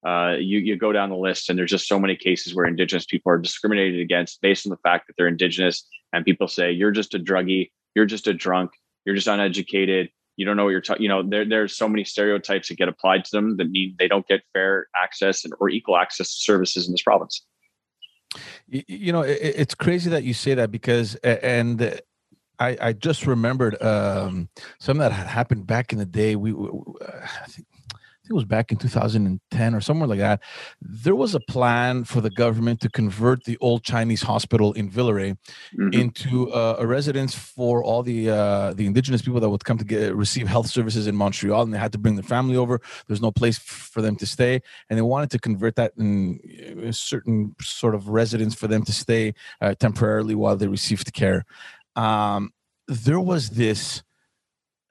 Uh, 0.07 0.37
you 0.39 0.59
you 0.59 0.77
go 0.77 0.93
down 0.93 1.09
the 1.09 1.15
list, 1.17 1.49
and 1.49 1.59
there's 1.59 1.71
just 1.71 1.87
so 1.87 1.99
many 1.99 2.15
cases 2.15 2.55
where 2.55 2.65
Indigenous 2.65 3.05
people 3.05 3.31
are 3.31 3.37
discriminated 3.37 3.99
against 3.99 4.41
based 4.41 4.65
on 4.65 4.69
the 4.69 4.77
fact 4.77 5.07
that 5.07 5.13
they're 5.17 5.27
Indigenous, 5.27 5.85
and 6.13 6.23
people 6.23 6.47
say 6.47 6.71
you're 6.71 6.91
just 6.91 7.13
a 7.13 7.19
druggie, 7.19 7.71
you're 7.93 8.05
just 8.05 8.27
a 8.27 8.33
drunk, 8.33 8.71
you're 9.05 9.15
just 9.15 9.27
uneducated, 9.27 10.09
you 10.37 10.45
don't 10.45 10.55
know 10.55 10.63
what 10.63 10.69
you're 10.69 10.81
talking 10.81 11.03
you 11.03 11.09
know 11.09 11.23
there, 11.23 11.43
there's 11.43 11.75
so 11.75 11.89
many 11.89 12.05
stereotypes 12.05 12.69
that 12.69 12.75
get 12.75 12.87
applied 12.87 13.25
to 13.25 13.31
them 13.31 13.57
that 13.57 13.69
mean 13.69 13.95
they 13.99 14.07
don't 14.07 14.25
get 14.27 14.43
fair 14.53 14.87
access 14.95 15.43
and, 15.43 15.53
or 15.59 15.69
equal 15.69 15.97
access 15.97 16.29
to 16.29 16.41
services 16.41 16.87
in 16.87 16.93
this 16.93 17.01
province. 17.01 17.45
You, 18.67 19.11
know, 19.11 19.21
it, 19.21 19.39
it's 19.41 19.75
crazy 19.75 20.09
that 20.09 20.23
you 20.23 20.33
say 20.33 20.53
that 20.53 20.71
because, 20.71 21.15
and 21.15 21.99
I, 22.59 22.77
I 22.79 22.93
just 22.93 23.25
remembered 23.25 23.81
um, 23.81 24.49
something 24.79 24.99
that 24.99 25.11
happened 25.11 25.65
back 25.65 25.93
in 25.93 25.99
the 25.99 26.05
day. 26.05 26.35
We, 26.35 26.51
I 26.51 27.29
I 27.43 27.47
think 27.47 27.67
it 28.29 28.33
was 28.33 28.45
back 28.45 28.71
in 28.71 28.77
2010 28.77 29.75
or 29.75 29.81
somewhere 29.81 30.07
like 30.07 30.19
that. 30.19 30.41
There 30.81 31.15
was 31.15 31.33
a 31.35 31.39
plan 31.39 32.03
for 32.03 32.21
the 32.21 32.29
government 32.29 32.81
to 32.81 32.89
convert 32.89 33.43
the 33.45 33.57
old 33.59 33.83
Chinese 33.83 34.21
hospital 34.21 34.73
in 34.73 34.89
Villeray 34.89 35.37
Mhm. 35.77 35.93
into 35.93 36.51
uh, 36.51 36.75
a 36.79 36.85
residence 36.87 37.33
for 37.35 37.83
all 37.83 38.03
the 38.03 38.29
uh, 38.29 38.73
the 38.73 38.85
indigenous 38.85 39.21
people 39.21 39.39
that 39.39 39.49
would 39.49 39.63
come 39.65 39.77
to 39.77 39.85
get 39.85 40.15
receive 40.15 40.47
health 40.47 40.67
services 40.67 41.07
in 41.07 41.15
Montreal, 41.15 41.61
and 41.63 41.73
they 41.73 41.77
had 41.77 41.91
to 41.93 41.97
bring 41.97 42.15
their 42.15 42.23
family 42.23 42.55
over. 42.57 42.81
There's 43.07 43.21
no 43.21 43.31
place 43.31 43.57
for 43.57 44.01
them 44.01 44.15
to 44.17 44.25
stay, 44.25 44.61
and 44.89 44.97
they 44.97 45.03
wanted 45.03 45.31
to 45.31 45.39
convert 45.39 45.75
that 45.75 45.93
in 45.97 46.39
a 46.83 46.93
certain 46.93 47.55
sort 47.61 47.95
of 47.95 48.09
residence 48.09 48.55
for 48.55 48.67
them 48.67 48.83
to 48.85 48.91
stay 48.91 49.33
uh, 49.61 49.73
temporarily 49.75 50.35
while 50.35 50.55
they 50.57 50.67
received 50.67 51.13
care. 51.13 51.45
Um, 51.95 52.51
there 52.87 53.19
was 53.19 53.51
this 53.51 54.03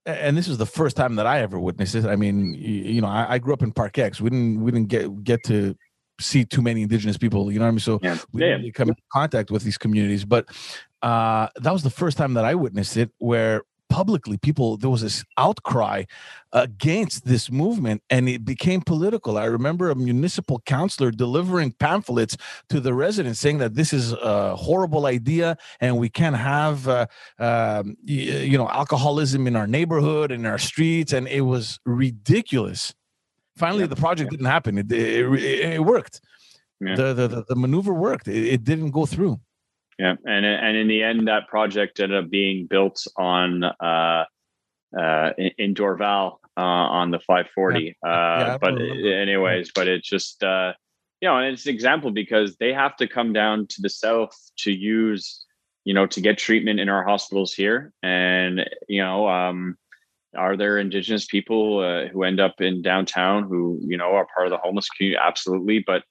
and 0.07 0.37
this 0.37 0.49
is 0.49 0.57
the 0.57 0.67
first 0.67 0.97
time 0.97 1.17
that 1.17 1.27
I 1.27 1.41
ever 1.41 1.59
witnessed 1.59 1.95
it. 1.97 2.05
I 2.05 2.17
mean, 2.17 2.55
you, 2.55 3.01
know, 3.01 3.09
I, 3.09 3.35
I, 3.35 3.39
grew 3.39 3.53
up 3.53 3.63
in 3.63 3.73
Park 3.73 3.99
X. 3.99 4.21
We 4.21 4.31
didn't 4.31 4.63
we 4.63 4.71
didn't 4.71 4.89
get 4.89 5.25
get 5.25 5.43
to 5.45 5.77
see 6.21 6.45
too 6.45 6.63
many 6.63 6.83
indigenous 6.83 7.17
people. 7.17 7.51
You 7.51 7.59
know 7.59 7.65
what 7.65 7.69
I 7.69 7.73
mean? 7.73 7.81
So 7.81 7.99
yeah. 8.03 8.19
we 8.33 8.41
didn't 8.41 8.61
really 8.61 8.73
come 8.73 8.89
in 8.89 8.97
contact 9.13 9.51
with 9.51 9.65
these 9.65 9.77
communities. 9.77 10.25
But 10.25 10.49
uh, 11.03 11.49
that 11.57 11.73
was 11.73 11.83
the 11.83 11.91
first 11.91 12.17
time 12.17 12.35
that 12.35 12.45
I 12.45 12.55
witnessed 12.55 12.97
it, 12.97 13.11
where 13.19 13.63
publicly 13.97 14.37
people 14.37 14.77
there 14.77 14.91
was 14.91 15.01
this 15.01 15.25
outcry 15.39 16.05
against 16.53 17.25
this 17.25 17.51
movement 17.51 18.03
and 18.11 18.29
it 18.29 18.45
became 18.45 18.83
political. 18.83 19.39
I 19.39 19.47
remember 19.47 19.89
a 19.89 19.95
municipal 19.95 20.61
councilor 20.67 21.11
delivering 21.11 21.73
pamphlets 21.73 22.37
to 22.69 22.79
the 22.79 22.93
residents 22.93 23.41
saying 23.41 23.57
that 23.57 23.75
this 23.75 23.95
is 23.95 24.13
a 24.13 24.55
horrible 24.55 25.07
idea 25.07 25.57
and 25.81 25.97
we 25.97 26.11
can't 26.11 26.37
have 26.37 26.87
uh, 26.87 27.07
um, 27.39 27.97
you, 28.05 28.59
know 28.59 28.69
alcoholism 28.69 29.47
in 29.47 29.57
our 29.57 29.67
neighborhood 29.67 30.31
in 30.31 30.45
our 30.45 30.59
streets 30.59 31.15
and 31.15 31.27
it 31.29 31.45
was 31.55 31.81
ridiculous. 31.87 32.95
Finally 33.57 33.85
yeah. 33.85 33.95
the 33.95 33.97
project 33.97 34.31
didn't 34.31 34.53
happen. 34.57 34.77
It, 34.77 34.93
it, 34.93 35.25
it, 35.33 35.73
it 35.77 35.85
worked. 35.87 36.21
Yeah. 36.83 36.97
the, 36.97 37.15
the 37.15 37.45
the 37.49 37.57
maneuver 37.57 37.95
worked. 37.95 38.29
It, 38.29 38.45
it 38.57 38.63
didn't 38.63 38.91
go 38.91 39.07
through 39.07 39.41
yeah, 39.99 40.15
and 40.25 40.45
and 40.45 40.77
in 40.77 40.89
the 40.89 41.03
end, 41.03 41.29
that 41.29 41.49
project 41.49 42.01
ended 42.01 42.25
up 42.25 42.31
being 42.31 42.67
built 42.67 43.07
on 43.17 43.65
uh, 43.65 44.25
uh, 44.99 45.31
in, 45.59 45.75
Dorval 45.75 46.39
uh, 46.57 46.61
on 46.61 47.11
the 47.11 47.19
540. 47.21 47.97
Yeah. 48.03 48.09
Uh, 48.09 48.39
yeah, 48.39 48.59
but 48.59 48.81
anyways, 48.81 49.73
but 49.75 49.89
it's 49.89 50.09
just 50.09 50.43
uh, 50.43 50.73
you 51.21 51.29
know, 51.29 51.39
and 51.39 51.55
it's 51.55 51.67
an 51.67 51.75
example 51.75 52.11
because 52.11 52.57
they 52.57 52.73
have 52.73 52.97
to 52.97 53.09
come 53.09 53.33
down 53.33 53.67
to 53.69 53.83
the 53.83 53.89
south 53.89 54.37
to 54.59 54.71
use, 54.71 55.45
you 55.85 55.95
know, 55.95 56.07
to 56.07 56.21
get 56.21 56.39
treatment 56.39 56.79
in 56.79 56.89
our 56.89 57.05
hospitals 57.05 57.55
here. 57.55 57.93
And, 58.03 58.69
you 58.89 59.03
know, 59.03 59.29
um, 59.29 59.77
are 60.37 60.57
there 60.57 60.79
indigenous 60.79 61.25
people 61.25 61.79
uh, 61.81 62.09
who 62.09 62.23
end 62.23 62.39
up 62.39 62.61
in 62.61 62.83
downtown 62.83 63.45
who, 63.45 63.81
you 63.83 63.97
know, 63.97 64.13
are 64.13 64.27
part 64.35 64.47
of 64.47 64.51
the 64.51 64.59
homeless 64.59 64.91
community? 64.91 65.19
Absolutely. 65.21 65.83
But 65.87 66.03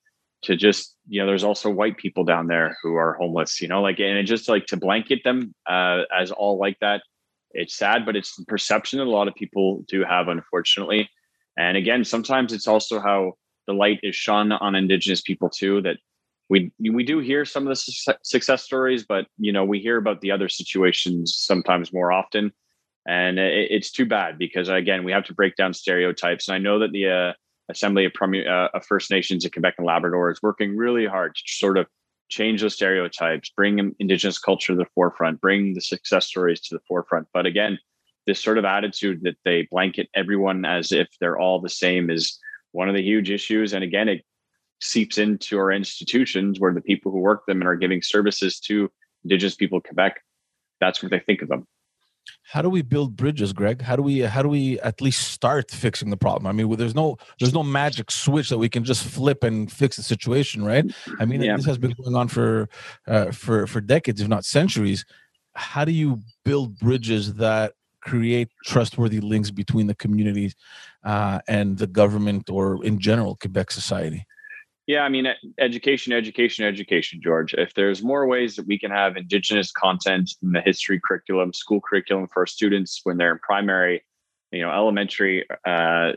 to 0.46 0.56
just, 0.56 0.96
you 1.08 1.22
know, 1.22 1.28
there's 1.28 1.43
also 1.43 1.70
white 1.70 1.98
people 1.98 2.24
down 2.24 2.48
there 2.48 2.78
who 2.82 2.96
are 2.96 3.14
homeless, 3.16 3.62
you 3.62 3.68
know, 3.68 3.82
like, 3.82 4.00
and 4.00 4.18
it 4.18 4.24
just 4.24 4.50
like 4.50 4.66
to 4.68 4.78
blanket 4.78 5.22
them 5.24 5.54
uh, 5.70 6.04
as 6.18 6.32
all 6.32 6.58
like 6.58 6.78
that. 6.82 7.02
It's 7.52 7.76
sad, 7.76 8.06
but 8.06 8.16
it's 8.16 8.36
the 8.36 8.46
perception 8.46 9.00
that 9.00 9.06
a 9.06 9.10
lot 9.10 9.28
of 9.28 9.36
people 9.36 9.84
do 9.88 10.04
have, 10.04 10.28
unfortunately. 10.28 11.10
And 11.58 11.78
again, 11.78 12.04
sometimes 12.04 12.54
it's 12.54 12.68
also 12.68 13.00
how 13.00 13.34
the 13.68 13.74
light 13.74 14.00
is 14.04 14.16
shone 14.16 14.52
on 14.52 14.76
indigenous 14.76 15.22
people 15.22 15.50
too 15.50 15.82
that 15.82 15.98
we 16.50 16.72
we 16.80 17.04
do 17.04 17.20
hear 17.20 17.46
some 17.46 17.68
of 17.68 17.70
the 17.70 18.18
success 18.24 18.64
stories 18.64 19.04
but 19.04 19.26
you 19.38 19.52
know 19.52 19.66
we 19.66 19.80
hear 19.80 19.98
about 19.98 20.22
the 20.22 20.32
other 20.32 20.50
situations 20.50 21.36
sometimes 21.36 21.91
more 21.91 22.12
often 22.12 22.52
and 23.08 23.39
it, 23.39 23.72
it's 23.72 23.91
too 23.91 24.06
bad 24.06 24.38
because 24.38 24.70
again 24.70 25.04
we 25.04 25.12
have 25.12 25.26
to 25.26 25.34
break 25.34 25.56
down 25.56 25.74
stereotypes 25.74 26.48
and 26.48 26.56
i 26.56 26.58
know 26.60 26.80
that 26.80 26.91
the 26.91 27.10
uh, 27.10 27.34
assembly 27.70 28.05
of, 28.05 28.13
Premier, 28.13 28.49
uh, 28.49 28.70
of 28.74 28.86
first 28.86 29.11
nations 29.11 29.45
in 29.45 29.51
quebec 29.51 29.76
and 29.78 29.88
labrador 29.88 30.32
is 30.32 30.41
working 30.41 30.76
really 30.76 31.05
hard 31.05 31.36
to 31.36 31.41
sort 31.45 31.78
of 31.78 31.88
change 32.30 32.61
those 32.61 32.74
stereotypes 32.74 33.49
bring 33.49 33.93
indigenous 33.99 34.39
culture 34.39 34.74
to 34.74 34.78
the 34.78 34.88
forefront 34.95 35.39
bring 35.39 35.74
the 35.74 35.82
success 35.82 36.26
stories 36.26 36.59
to 36.59 36.74
the 36.74 36.82
forefront 36.88 37.28
but 37.34 37.45
again 37.45 37.78
this 38.26 38.41
sort 38.41 38.57
of 38.57 38.66
attitude 38.66 39.22
that 39.24 39.38
they 39.45 39.68
blanket 39.72 40.09
everyone 40.16 40.66
as 40.66 40.91
if 40.91 41.07
they're 41.20 41.39
all 41.39 41.61
the 41.61 41.70
same 41.70 42.09
is 42.09 42.39
one 42.72 42.89
of 42.89 42.95
the 42.95 43.01
huge 43.01 43.30
issues. 43.30 43.74
And 43.74 43.84
again, 43.84 44.09
it 44.09 44.24
seeps 44.82 45.18
into 45.18 45.57
our 45.57 45.72
institutions 45.72 46.59
where 46.59 46.74
the 46.74 46.82
people 46.82 47.11
who 47.11 47.20
work 47.20 47.45
them 47.45 47.61
and 47.61 47.68
are 47.68 47.76
giving 47.76 48.01
services 48.01 48.59
to 48.61 48.91
Indigenous 49.24 49.55
people 49.55 49.78
of 49.78 49.84
Quebec, 49.84 50.22
that's 50.80 51.01
what 51.01 51.11
they 51.11 51.20
think 51.20 51.41
of 51.41 51.47
them. 51.47 51.66
How 52.48 52.62
do 52.62 52.70
we 52.70 52.84
build 52.84 53.16
bridges, 53.16 53.54
Greg? 53.54 53.82
How 53.82 53.96
do 53.96 54.04
we 54.04 54.20
how 54.20 54.43
do 54.43 54.50
we 54.50 54.80
at 54.82 55.02
least 55.02 55.30
start 55.30 55.72
fixing 55.72 56.12
the 56.12 56.18
problem? 56.18 56.46
I 56.46 56.52
mean, 56.52 56.76
there's 56.78 56.93
no 56.93 57.18
there's 57.39 57.56
no 57.56 57.64
magic 57.64 58.12
switch 58.12 58.50
that 58.50 58.60
we 58.60 58.70
can 58.70 58.84
just 58.84 59.04
flip 59.04 59.43
and 59.43 59.72
fix 59.72 59.98
the 59.98 60.04
situation, 60.04 60.64
right? 60.64 60.86
I 61.20 61.26
mean, 61.26 61.41
yeah. 61.41 61.56
this 61.56 61.66
has 61.66 61.80
been 61.80 61.93
going 61.93 62.16
on 62.16 62.28
for 62.28 62.70
uh, 63.08 63.32
for 63.32 63.66
for 63.66 63.82
decades, 63.82 64.22
if 64.22 64.28
not 64.28 64.46
centuries. 64.46 65.06
How 65.56 65.86
do 65.86 65.91
you 65.91 66.22
build 66.43 66.78
bridges 66.78 67.34
that 67.36 67.74
create 68.02 68.50
trustworthy 68.64 69.20
links 69.20 69.50
between 69.50 69.88
the 69.88 69.96
communities 69.96 70.56
uh, 71.04 71.39
and 71.48 71.80
the 71.80 71.88
government 71.88 72.50
or 72.52 72.84
in 72.86 73.00
general 73.00 73.38
Quebec 73.38 73.72
society? 73.72 74.28
Yeah, 74.88 75.01
I 75.01 75.09
mean, 75.09 75.27
education, 75.59 76.13
education, 76.13 76.63
education, 76.63 77.19
George. 77.23 77.55
If 77.55 77.73
there's 77.73 78.03
more 78.03 78.27
ways 78.27 78.55
that 78.55 78.67
we 78.67 78.77
can 78.77 78.91
have 78.91 79.17
Indigenous 79.17 79.71
content 79.71 80.31
in 80.43 80.51
the 80.51 80.61
history 80.61 81.01
curriculum, 81.03 81.53
school 81.53 81.81
curriculum 81.81 82.27
for 82.27 82.41
our 82.41 82.45
students 82.45 83.01
when 83.03 83.17
they're 83.17 83.31
in 83.31 83.39
primary, 83.39 84.03
you 84.51 84.61
know, 84.61 84.69
elementary, 84.69 85.43
uh, 85.65 86.13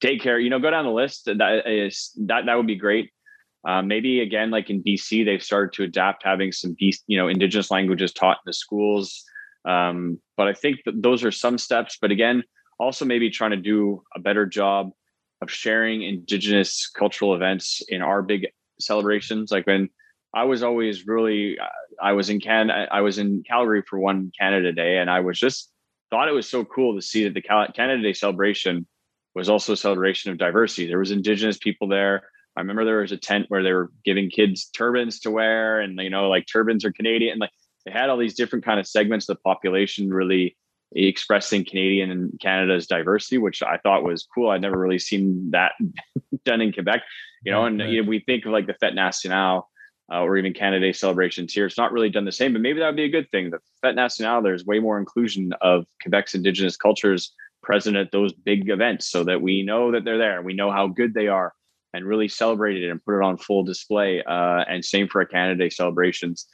daycare, 0.00 0.42
you 0.42 0.48
know, 0.48 0.60
go 0.60 0.70
down 0.70 0.84
the 0.84 0.92
list. 0.92 1.24
That 1.24 1.66
is 1.66 2.12
that 2.26 2.46
that 2.46 2.54
would 2.54 2.68
be 2.68 2.76
great. 2.76 3.10
Uh, 3.66 3.82
maybe 3.82 4.20
again, 4.20 4.52
like 4.52 4.70
in 4.70 4.80
BC, 4.84 5.24
they've 5.24 5.42
started 5.42 5.72
to 5.72 5.82
adapt 5.82 6.22
having 6.22 6.52
some, 6.52 6.76
you 6.78 7.18
know, 7.18 7.26
Indigenous 7.26 7.72
languages 7.72 8.12
taught 8.12 8.36
in 8.36 8.46
the 8.46 8.52
schools. 8.52 9.24
Um, 9.64 10.20
but 10.36 10.46
I 10.46 10.52
think 10.52 10.84
that 10.84 11.02
those 11.02 11.24
are 11.24 11.32
some 11.32 11.58
steps. 11.58 11.98
But 12.00 12.12
again, 12.12 12.44
also 12.78 13.04
maybe 13.04 13.28
trying 13.28 13.50
to 13.50 13.56
do 13.56 14.04
a 14.14 14.20
better 14.20 14.46
job 14.46 14.92
of 15.42 15.50
sharing 15.50 16.02
Indigenous 16.02 16.88
cultural 16.88 17.34
events 17.34 17.82
in 17.88 18.02
our 18.02 18.22
big 18.22 18.48
celebrations. 18.80 19.50
Like 19.50 19.66
when 19.66 19.88
I 20.34 20.44
was 20.44 20.62
always 20.62 21.06
really, 21.06 21.58
I 22.02 22.12
was 22.12 22.30
in 22.30 22.40
Can, 22.40 22.70
I 22.70 23.00
was 23.00 23.18
in 23.18 23.42
Calgary 23.46 23.82
for 23.88 23.98
one 23.98 24.32
Canada 24.38 24.72
Day, 24.72 24.98
and 24.98 25.10
I 25.10 25.20
was 25.20 25.38
just 25.38 25.70
thought 26.10 26.28
it 26.28 26.32
was 26.32 26.48
so 26.48 26.64
cool 26.64 26.94
to 26.94 27.02
see 27.02 27.24
that 27.24 27.34
the 27.34 27.42
Canada 27.42 28.02
Day 28.02 28.12
celebration 28.12 28.86
was 29.34 29.48
also 29.48 29.74
a 29.74 29.76
celebration 29.76 30.30
of 30.30 30.38
diversity. 30.38 30.86
There 30.86 30.98
was 30.98 31.10
Indigenous 31.10 31.58
people 31.58 31.88
there. 31.88 32.28
I 32.56 32.60
remember 32.60 32.84
there 32.84 33.00
was 33.00 33.12
a 33.12 33.18
tent 33.18 33.46
where 33.48 33.62
they 33.62 33.72
were 33.72 33.90
giving 34.04 34.30
kids 34.30 34.66
turbans 34.66 35.20
to 35.20 35.30
wear, 35.30 35.80
and 35.80 35.98
you 36.00 36.10
know, 36.10 36.28
like 36.28 36.46
turbans 36.50 36.84
are 36.84 36.92
Canadian. 36.92 37.38
Like 37.38 37.50
they 37.84 37.92
had 37.92 38.08
all 38.08 38.16
these 38.16 38.34
different 38.34 38.64
kind 38.64 38.80
of 38.80 38.86
segments 38.86 39.28
of 39.28 39.36
the 39.36 39.42
population 39.42 40.08
really 40.08 40.56
expressing 40.92 41.64
Canadian 41.64 42.10
and 42.10 42.40
Canada's 42.40 42.86
diversity, 42.86 43.38
which 43.38 43.62
I 43.62 43.78
thought 43.78 44.04
was 44.04 44.26
cool. 44.34 44.50
I'd 44.50 44.62
never 44.62 44.78
really 44.78 44.98
seen 44.98 45.50
that 45.50 45.72
done 46.44 46.60
in 46.60 46.72
Quebec, 46.72 47.02
you 47.44 47.52
know. 47.52 47.64
And 47.64 47.80
you 47.80 48.02
know, 48.02 48.08
we 48.08 48.20
think 48.20 48.46
of 48.46 48.52
like 48.52 48.66
the 48.66 48.74
Fête 48.74 48.94
Nationale 48.94 49.68
uh, 50.12 50.20
or 50.20 50.36
even 50.36 50.52
Canada 50.52 50.86
Day 50.86 50.92
celebrations 50.92 51.52
here. 51.52 51.66
It's 51.66 51.78
not 51.78 51.92
really 51.92 52.10
done 52.10 52.24
the 52.24 52.32
same, 52.32 52.52
but 52.52 52.62
maybe 52.62 52.80
that 52.80 52.86
would 52.86 52.96
be 52.96 53.04
a 53.04 53.10
good 53.10 53.30
thing. 53.30 53.50
The 53.50 53.58
Fête 53.84 53.94
Nationale, 53.94 54.42
there's 54.42 54.64
way 54.64 54.78
more 54.78 54.98
inclusion 54.98 55.52
of 55.60 55.86
Quebec's 56.02 56.34
Indigenous 56.34 56.76
cultures 56.76 57.32
present 57.62 57.96
at 57.96 58.12
those 58.12 58.32
big 58.32 58.70
events, 58.70 59.08
so 59.08 59.24
that 59.24 59.42
we 59.42 59.62
know 59.62 59.90
that 59.90 60.04
they're 60.04 60.18
there, 60.18 60.42
we 60.42 60.54
know 60.54 60.70
how 60.70 60.86
good 60.86 61.14
they 61.14 61.26
are, 61.26 61.52
and 61.92 62.04
really 62.04 62.28
celebrate 62.28 62.82
it 62.82 62.88
and 62.88 63.04
put 63.04 63.18
it 63.18 63.24
on 63.24 63.36
full 63.36 63.64
display. 63.64 64.22
Uh, 64.22 64.64
and 64.68 64.84
same 64.84 65.08
for 65.08 65.20
our 65.20 65.26
Canada 65.26 65.64
Day 65.64 65.70
celebrations 65.70 66.46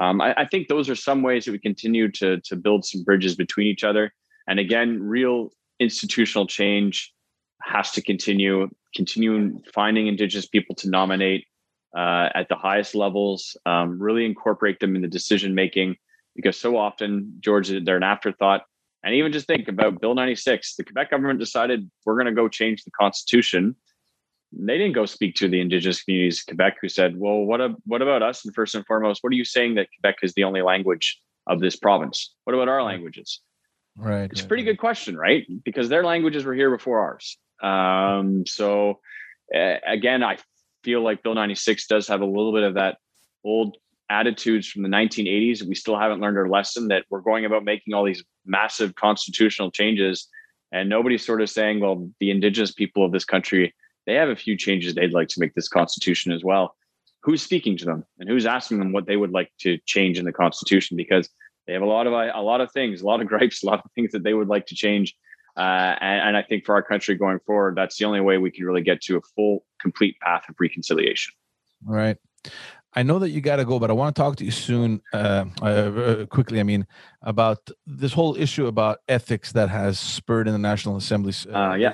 um, 0.00 0.20
I, 0.20 0.34
I, 0.34 0.46
think 0.46 0.68
those 0.68 0.88
are 0.88 0.94
some 0.94 1.22
ways 1.22 1.44
that 1.44 1.52
we 1.52 1.58
continue 1.58 2.10
to 2.12 2.40
to 2.40 2.56
build 2.56 2.84
some 2.84 3.04
bridges 3.04 3.36
between 3.36 3.66
each 3.66 3.84
other. 3.84 4.12
And 4.48 4.58
again, 4.58 5.02
real 5.02 5.50
institutional 5.78 6.46
change 6.46 7.12
has 7.62 7.92
to 7.92 8.02
continue. 8.02 8.68
Continuing 8.96 9.62
finding 9.72 10.08
Indigenous 10.08 10.46
people 10.46 10.74
to 10.76 10.88
nominate 10.88 11.44
uh, 11.96 12.28
at 12.34 12.48
the 12.48 12.56
highest 12.56 12.94
levels. 12.94 13.56
Um, 13.66 14.00
really 14.00 14.24
incorporate 14.24 14.80
them 14.80 14.96
in 14.96 15.02
the 15.02 15.08
decision 15.08 15.54
making 15.54 15.96
because 16.34 16.58
so 16.58 16.76
often, 16.76 17.34
George, 17.40 17.68
they're 17.84 17.96
an 17.96 18.02
afterthought. 18.02 18.62
And 19.02 19.14
even 19.14 19.32
just 19.32 19.46
think 19.46 19.68
about 19.68 20.00
Bill 20.00 20.14
96. 20.14 20.76
The 20.76 20.84
Quebec 20.84 21.10
government 21.10 21.38
decided 21.38 21.90
we're 22.04 22.14
going 22.14 22.26
to 22.26 22.32
go 22.32 22.48
change 22.48 22.84
the 22.84 22.90
constitution 22.90 23.76
they 24.52 24.78
didn't 24.78 24.94
go 24.94 25.06
speak 25.06 25.36
to 25.36 25.48
the 25.48 25.60
indigenous 25.60 26.02
communities 26.02 26.40
of 26.40 26.46
Quebec 26.46 26.76
who 26.80 26.88
said, 26.88 27.16
well, 27.16 27.38
what, 27.38 27.60
a, 27.60 27.74
what 27.84 28.02
about 28.02 28.22
us? 28.22 28.44
And 28.44 28.54
first 28.54 28.74
and 28.74 28.84
foremost, 28.86 29.22
what 29.22 29.32
are 29.32 29.36
you 29.36 29.44
saying 29.44 29.76
that 29.76 29.88
Quebec 29.94 30.16
is 30.22 30.34
the 30.34 30.44
only 30.44 30.62
language 30.62 31.20
of 31.46 31.60
this 31.60 31.76
province? 31.76 32.34
What 32.44 32.54
about 32.54 32.68
our 32.68 32.82
languages? 32.82 33.40
Right. 33.96 34.30
It's 34.30 34.42
a 34.42 34.46
pretty 34.46 34.62
good 34.62 34.78
question, 34.78 35.16
right? 35.16 35.46
Because 35.64 35.88
their 35.88 36.04
languages 36.04 36.44
were 36.44 36.54
here 36.54 36.70
before 36.70 37.00
ours. 37.00 37.38
Um, 37.62 38.44
so 38.46 39.00
uh, 39.54 39.74
again, 39.86 40.22
I 40.22 40.38
feel 40.82 41.02
like 41.02 41.22
Bill 41.22 41.34
96 41.34 41.86
does 41.86 42.08
have 42.08 42.20
a 42.20 42.26
little 42.26 42.52
bit 42.52 42.62
of 42.62 42.74
that 42.74 42.98
old 43.44 43.76
attitudes 44.08 44.68
from 44.68 44.82
the 44.82 44.88
1980s. 44.88 45.62
We 45.62 45.74
still 45.74 45.98
haven't 45.98 46.20
learned 46.20 46.38
our 46.38 46.48
lesson 46.48 46.88
that 46.88 47.04
we're 47.10 47.20
going 47.20 47.44
about 47.44 47.64
making 47.64 47.94
all 47.94 48.04
these 48.04 48.24
massive 48.44 48.94
constitutional 48.94 49.70
changes. 49.70 50.28
And 50.72 50.88
nobody's 50.88 51.24
sort 51.24 51.42
of 51.42 51.50
saying, 51.50 51.80
well, 51.80 52.08
the 52.20 52.30
indigenous 52.30 52.72
people 52.72 53.04
of 53.04 53.12
this 53.12 53.24
country 53.24 53.74
they 54.06 54.14
have 54.14 54.28
a 54.28 54.36
few 54.36 54.56
changes 54.56 54.94
they'd 54.94 55.12
like 55.12 55.28
to 55.28 55.40
make 55.40 55.54
this 55.54 55.68
constitution 55.68 56.32
as 56.32 56.42
well. 56.44 56.74
Who's 57.22 57.42
speaking 57.42 57.76
to 57.78 57.84
them 57.84 58.04
and 58.18 58.28
who's 58.28 58.46
asking 58.46 58.78
them 58.78 58.92
what 58.92 59.06
they 59.06 59.16
would 59.16 59.32
like 59.32 59.50
to 59.60 59.78
change 59.86 60.18
in 60.18 60.24
the 60.24 60.32
constitution? 60.32 60.96
Because 60.96 61.28
they 61.66 61.74
have 61.74 61.82
a 61.82 61.86
lot 61.86 62.06
of 62.06 62.12
a 62.12 62.40
lot 62.40 62.60
of 62.60 62.72
things, 62.72 63.02
a 63.02 63.06
lot 63.06 63.20
of 63.20 63.28
gripes, 63.28 63.62
a 63.62 63.66
lot 63.66 63.80
of 63.84 63.90
things 63.94 64.12
that 64.12 64.22
they 64.22 64.34
would 64.34 64.48
like 64.48 64.66
to 64.66 64.74
change. 64.74 65.14
Uh, 65.56 65.96
and, 66.00 66.28
and 66.28 66.36
I 66.36 66.42
think 66.42 66.64
for 66.64 66.74
our 66.74 66.82
country 66.82 67.14
going 67.16 67.38
forward, 67.40 67.76
that's 67.76 67.98
the 67.98 68.04
only 68.06 68.20
way 68.20 68.38
we 68.38 68.50
can 68.50 68.64
really 68.64 68.82
get 68.82 69.02
to 69.02 69.16
a 69.18 69.20
full, 69.36 69.64
complete 69.80 70.18
path 70.20 70.44
of 70.48 70.54
reconciliation. 70.58 71.34
Right. 71.84 72.16
I 72.94 73.02
know 73.02 73.18
that 73.18 73.30
you 73.30 73.40
got 73.40 73.56
to 73.56 73.64
go, 73.64 73.78
but 73.78 73.90
I 73.90 73.92
want 73.92 74.16
to 74.16 74.20
talk 74.20 74.36
to 74.36 74.44
you 74.44 74.50
soon, 74.50 75.00
uh, 75.12 75.44
uh, 75.60 76.26
quickly. 76.26 76.58
I 76.58 76.62
mean, 76.62 76.86
about 77.22 77.68
this 77.86 78.12
whole 78.12 78.36
issue 78.36 78.66
about 78.66 78.98
ethics 79.08 79.52
that 79.52 79.68
has 79.68 79.98
spurred 79.98 80.48
in 80.48 80.52
the 80.52 80.58
National 80.58 80.96
Assembly. 80.96 81.34
Uh, 81.52 81.74
yeah 81.74 81.92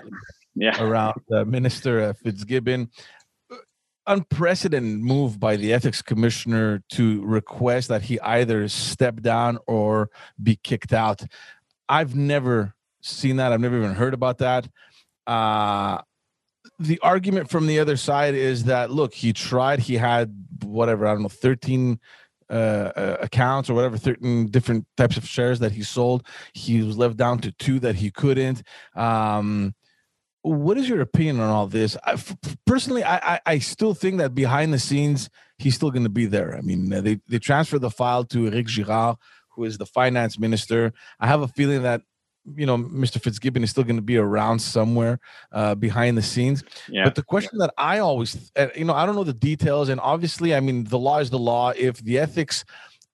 yeah. 0.56 0.82
around 0.82 1.20
uh, 1.32 1.44
Minister 1.44 2.00
uh, 2.00 2.12
Fitzgibbon. 2.14 2.90
Unprecedented 4.08 5.00
move 5.00 5.40
by 5.40 5.56
the 5.56 5.72
ethics 5.72 6.00
commissioner 6.00 6.82
to 6.90 7.24
request 7.24 7.88
that 7.88 8.02
he 8.02 8.20
either 8.20 8.68
step 8.68 9.20
down 9.20 9.58
or 9.66 10.10
be 10.40 10.56
kicked 10.62 10.92
out. 10.92 11.22
I've 11.88 12.14
never 12.14 12.74
seen 13.00 13.36
that. 13.36 13.52
I've 13.52 13.60
never 13.60 13.76
even 13.76 13.94
heard 13.94 14.14
about 14.14 14.38
that. 14.38 14.68
Uh, 15.26 16.02
the 16.78 17.00
argument 17.00 17.50
from 17.50 17.66
the 17.66 17.80
other 17.80 17.96
side 17.96 18.34
is 18.34 18.64
that 18.64 18.90
look, 18.90 19.12
he 19.12 19.32
tried. 19.32 19.80
He 19.80 19.96
had 19.96 20.32
whatever 20.62 21.06
I 21.06 21.12
don't 21.12 21.22
know, 21.22 21.28
thirteen 21.28 21.98
uh, 22.48 22.92
uh, 22.96 23.16
accounts 23.20 23.68
or 23.68 23.74
whatever, 23.74 23.96
13 23.98 24.46
different 24.46 24.86
types 24.96 25.16
of 25.16 25.26
shares 25.26 25.58
that 25.58 25.72
he 25.72 25.82
sold. 25.82 26.24
He 26.54 26.80
was 26.80 26.96
left 26.96 27.16
down 27.16 27.40
to 27.40 27.50
two 27.50 27.80
that 27.80 27.96
he 27.96 28.12
couldn't. 28.12 28.62
Um, 28.94 29.74
what 30.46 30.78
is 30.78 30.88
your 30.88 31.00
opinion 31.00 31.40
on 31.40 31.50
all 31.50 31.66
this? 31.66 31.96
I, 32.04 32.16
personally, 32.66 33.02
I, 33.02 33.34
I, 33.34 33.40
I 33.46 33.58
still 33.58 33.94
think 33.94 34.18
that 34.18 34.34
behind 34.34 34.72
the 34.72 34.78
scenes 34.78 35.28
he's 35.58 35.74
still 35.74 35.90
going 35.90 36.04
to 36.04 36.08
be 36.08 36.26
there. 36.26 36.56
I 36.56 36.60
mean, 36.60 36.88
they 36.88 37.20
they 37.28 37.38
transferred 37.38 37.80
the 37.80 37.90
file 37.90 38.24
to 38.24 38.46
Eric 38.46 38.66
Girard, 38.66 39.16
who 39.50 39.64
is 39.64 39.78
the 39.78 39.86
finance 39.86 40.38
minister. 40.38 40.92
I 41.18 41.26
have 41.26 41.42
a 41.42 41.48
feeling 41.48 41.82
that 41.82 42.02
you 42.54 42.66
know 42.66 42.78
Mr. 42.78 43.20
Fitzgibbon 43.20 43.64
is 43.64 43.70
still 43.70 43.84
going 43.84 43.96
to 43.96 44.02
be 44.02 44.16
around 44.16 44.60
somewhere 44.60 45.18
uh, 45.50 45.74
behind 45.74 46.16
the 46.16 46.22
scenes. 46.22 46.62
Yeah. 46.88 47.04
But 47.04 47.16
the 47.16 47.22
question 47.22 47.58
that 47.58 47.72
I 47.76 47.98
always, 47.98 48.52
uh, 48.56 48.68
you 48.76 48.84
know, 48.84 48.94
I 48.94 49.04
don't 49.04 49.16
know 49.16 49.24
the 49.24 49.32
details, 49.32 49.88
and 49.88 50.00
obviously, 50.00 50.54
I 50.54 50.60
mean, 50.60 50.84
the 50.84 50.98
law 50.98 51.18
is 51.18 51.30
the 51.30 51.38
law. 51.38 51.72
If 51.76 51.98
the 51.98 52.18
ethics 52.18 52.64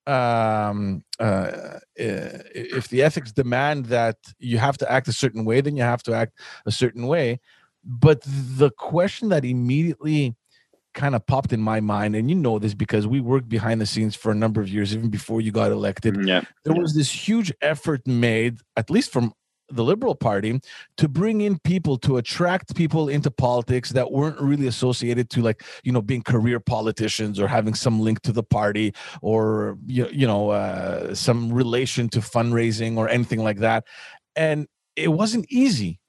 um 0.05 1.03
uh, 1.19 1.23
uh 1.23 1.79
if 1.95 2.89
the 2.89 3.01
ethics 3.01 3.31
demand 3.31 3.85
that 3.85 4.17
you 4.37 4.57
have 4.57 4.77
to 4.77 4.91
act 4.91 5.07
a 5.07 5.13
certain 5.13 5.45
way 5.45 5.61
then 5.61 5.77
you 5.77 5.83
have 5.83 6.03
to 6.03 6.13
act 6.13 6.33
a 6.65 6.71
certain 6.71 7.07
way. 7.07 7.39
But 7.85 8.21
the 8.23 8.71
question 8.71 9.29
that 9.29 9.43
immediately 9.43 10.35
kind 10.93 11.15
of 11.15 11.25
popped 11.25 11.51
in 11.51 11.59
my 11.59 11.79
mind 11.79 12.15
and 12.15 12.29
you 12.29 12.35
know 12.35 12.59
this 12.59 12.73
because 12.73 13.07
we 13.07 13.19
worked 13.19 13.49
behind 13.49 13.81
the 13.81 13.85
scenes 13.85 14.15
for 14.15 14.31
a 14.31 14.35
number 14.35 14.61
of 14.61 14.69
years 14.69 14.93
even 14.93 15.09
before 15.09 15.41
you 15.41 15.51
got 15.51 15.71
elected 15.71 16.15
yeah. 16.25 16.41
there 16.65 16.75
was 16.75 16.93
this 16.93 17.11
huge 17.11 17.51
effort 17.61 18.05
made 18.05 18.59
at 18.77 18.89
least 18.89 19.11
from 19.11 19.33
the 19.69 19.83
liberal 19.83 20.15
party 20.15 20.59
to 20.97 21.07
bring 21.07 21.41
in 21.41 21.57
people 21.59 21.97
to 21.97 22.17
attract 22.17 22.75
people 22.75 23.09
into 23.09 23.31
politics 23.31 23.89
that 23.91 24.11
weren't 24.11 24.39
really 24.39 24.67
associated 24.67 25.29
to 25.29 25.41
like 25.41 25.63
you 25.83 25.91
know 25.91 26.01
being 26.01 26.21
career 26.21 26.59
politicians 26.59 27.39
or 27.39 27.47
having 27.47 27.73
some 27.73 27.99
link 27.99 28.21
to 28.21 28.31
the 28.31 28.43
party 28.43 28.93
or 29.21 29.77
you, 29.85 30.07
you 30.11 30.27
know 30.27 30.49
uh, 30.49 31.15
some 31.15 31.51
relation 31.51 32.09
to 32.09 32.19
fundraising 32.19 32.97
or 32.97 33.09
anything 33.09 33.43
like 33.43 33.57
that. 33.59 33.85
And 34.35 34.67
it 34.95 35.09
wasn't 35.09 35.45
easy. 35.49 35.99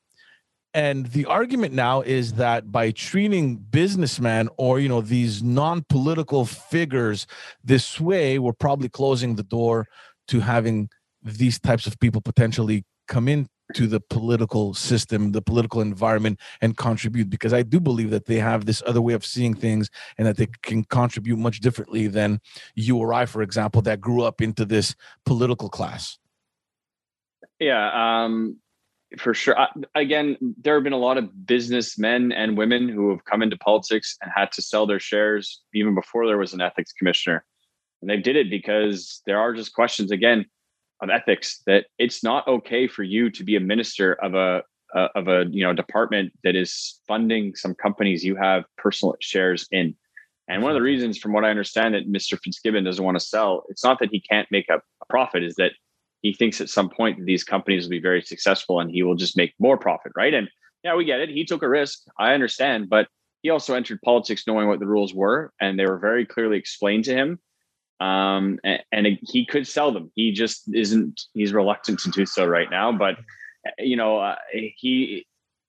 And 0.75 1.07
the 1.07 1.27
argument 1.27 1.73
now 1.73 2.01
is 2.01 2.33
that 2.35 2.73
by 2.73 2.91
treating 2.91 3.57
businessmen 3.57 4.49
or 4.57 4.81
you 4.81 4.89
know 4.89 5.01
these 5.01 5.43
non-political 5.43 6.45
figures 6.45 7.27
this 7.63 8.01
way 8.01 8.39
we're 8.41 8.53
probably 8.53 8.89
closing 8.89 9.37
the 9.37 9.45
door 9.45 9.87
to 10.29 10.41
having 10.41 10.89
these 11.23 11.61
types 11.61 11.87
of 11.87 11.99
people 12.01 12.21
potentially 12.21 12.85
come 13.07 13.29
into 13.29 13.87
the 13.87 14.01
political 14.01 14.75
system 14.75 15.33
the 15.33 15.43
political 15.43 15.81
environment 15.81 16.39
and 16.61 16.77
contribute 16.77 17.31
because 17.31 17.53
i 17.53 17.63
do 17.63 17.81
believe 17.81 18.11
that 18.11 18.27
they 18.27 18.39
have 18.39 18.67
this 18.67 18.83
other 18.87 19.01
way 19.01 19.15
of 19.15 19.25
seeing 19.25 19.55
things 19.55 19.89
and 20.19 20.27
that 20.27 20.37
they 20.37 20.49
can 20.63 20.85
contribute 20.85 21.39
much 21.39 21.61
differently 21.61 22.07
than 22.07 22.41
you 22.75 22.97
or 22.97 23.13
i 23.15 23.25
for 23.25 23.43
example 23.43 23.81
that 23.83 24.01
grew 24.01 24.23
up 24.23 24.41
into 24.41 24.65
this 24.65 24.95
political 25.25 25.69
class 25.69 26.19
yeah 27.59 28.25
um 28.25 28.57
for 29.19 29.35
sure. 29.35 29.57
again, 29.95 30.37
there 30.61 30.75
have 30.75 30.85
been 30.85 30.93
a 30.93 30.99
lot 30.99 31.19
of 31.19 31.47
businessmen 31.47 32.33
and 32.33 32.57
women 32.57 32.89
who 32.89 33.11
have 33.11 33.25
come 33.25 33.43
into 33.43 33.57
politics 33.57 34.17
and 34.23 34.31
had 34.35 34.53
to 34.53 34.63
sell 34.63 34.87
their 34.87 35.01
shares 35.01 35.63
even 35.75 35.95
before 35.95 36.27
there 36.27 36.39
was 36.39 36.53
an 36.53 36.61
ethics 36.61 36.93
commissioner. 36.93 37.45
And 38.01 38.11
they 38.11 38.17
did 38.17 38.37
it 38.37 38.51
because 38.51 39.23
there 39.27 39.39
are 39.39 39.55
just 39.55 39.75
questions 39.75 40.11
again 40.11 40.47
of 41.05 41.11
ethics 41.11 41.63
that 41.67 41.87
it's 41.99 42.25
not 42.25 42.47
okay 42.49 42.89
for 42.89 43.03
you 43.03 43.31
to 43.31 43.45
be 43.45 43.57
a 43.57 43.61
minister 43.61 44.15
of 44.15 44.35
a 44.35 44.63
uh, 44.95 45.09
of 45.15 45.29
a 45.29 45.45
you 45.51 45.65
know 45.65 45.73
department 45.73 46.33
that 46.45 46.55
is 46.55 47.01
funding 47.07 47.55
some 47.55 47.75
companies 47.75 48.25
you 48.25 48.37
have 48.37 48.65
personal 48.79 49.15
shares 49.21 49.67
in. 49.71 49.95
And 50.47 50.63
one 50.63 50.71
of 50.71 50.75
the 50.75 50.83
reasons, 50.83 51.17
from 51.17 51.33
what 51.33 51.45
I 51.45 51.51
understand, 51.51 51.95
that 51.95 52.07
Mr. 52.07 52.39
Fitzgibbon 52.39 52.85
doesn't 52.85 53.05
want 53.05 53.19
to 53.19 53.25
sell, 53.25 53.65
it's 53.71 53.83
not 53.83 53.99
that 54.01 54.11
he 54.11 54.21
can't 54.21 54.47
make 54.51 54.69
a, 54.69 54.77
a 54.77 55.07
profit, 55.09 55.43
is 55.43 55.55
that 55.55 55.73
he 56.21 56.35
thinks 56.35 56.61
at 56.61 56.69
some 56.69 56.91
point 56.91 57.25
these 57.25 57.45
companies 57.45 57.85
will 57.85 57.91
be 57.91 58.01
very 58.01 58.21
successful 58.21 58.79
and 58.81 58.91
he 58.91 59.03
will 59.03 59.15
just 59.15 59.39
make 59.39 59.55
more 59.59 59.79
profit, 59.79 60.13
right? 60.15 60.35
And 60.35 60.49
yeah, 60.83 60.95
we 60.95 61.07
get 61.07 61.21
it. 61.21 61.31
He 61.31 61.47
took 61.47 61.63
a 61.63 61.69
risk. 61.69 62.01
I 62.19 62.35
understand, 62.35 62.91
but 62.91 63.09
he 63.43 63.51
also 63.51 63.75
entered 63.75 64.01
politics 64.03 64.45
knowing 64.47 64.69
what 64.69 64.81
the 64.81 64.87
rules 64.87 65.15
were, 65.15 65.53
and 65.61 65.79
they 65.79 65.87
were 65.87 65.99
very 65.99 66.27
clearly 66.27 66.59
explained 66.59 67.05
to 67.05 67.15
him. 67.15 67.39
Um, 68.05 68.59
and, 68.65 68.83
and 68.93 69.19
he 69.23 69.47
could 69.47 69.67
sell 69.67 69.93
them. 69.93 70.11
He 70.15 70.33
just 70.33 70.69
isn't. 70.75 71.23
He's 71.33 71.53
reluctant 71.53 72.01
to 72.01 72.11
do 72.11 72.27
so 72.27 72.45
right 72.45 72.71
now. 72.71 72.93
But 72.93 73.17
you 73.79 73.97
know, 73.97 74.19
uh, 74.19 74.37
he. 74.53 75.27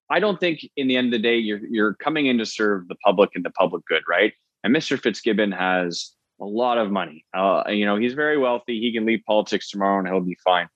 I 0.09 0.19
don't 0.19 0.39
think 0.39 0.59
in 0.77 0.87
the 0.87 0.97
end 0.97 1.07
of 1.07 1.11
the 1.13 1.27
day 1.27 1.37
you're 1.37 1.65
you're 1.65 1.93
coming 1.95 2.27
in 2.27 2.37
to 2.39 2.45
serve 2.45 2.87
the 2.87 2.95
public 2.95 3.31
and 3.35 3.45
the 3.45 3.51
public 3.51 3.85
good, 3.85 4.03
right? 4.07 4.33
And 4.63 4.75
Mr. 4.75 5.01
Fitzgibbon 5.01 5.51
has 5.51 6.11
a 6.41 6.45
lot 6.45 6.77
of 6.77 6.91
money. 6.91 7.25
Uh, 7.33 7.63
you 7.69 7.85
know, 7.85 7.95
he's 7.95 8.13
very 8.13 8.37
wealthy. 8.37 8.79
He 8.79 8.91
can 8.91 9.05
leave 9.05 9.21
politics 9.25 9.69
tomorrow 9.69 9.99
and 9.99 10.07
he'll 10.07 10.19
be 10.19 10.37
fine. 10.43 10.67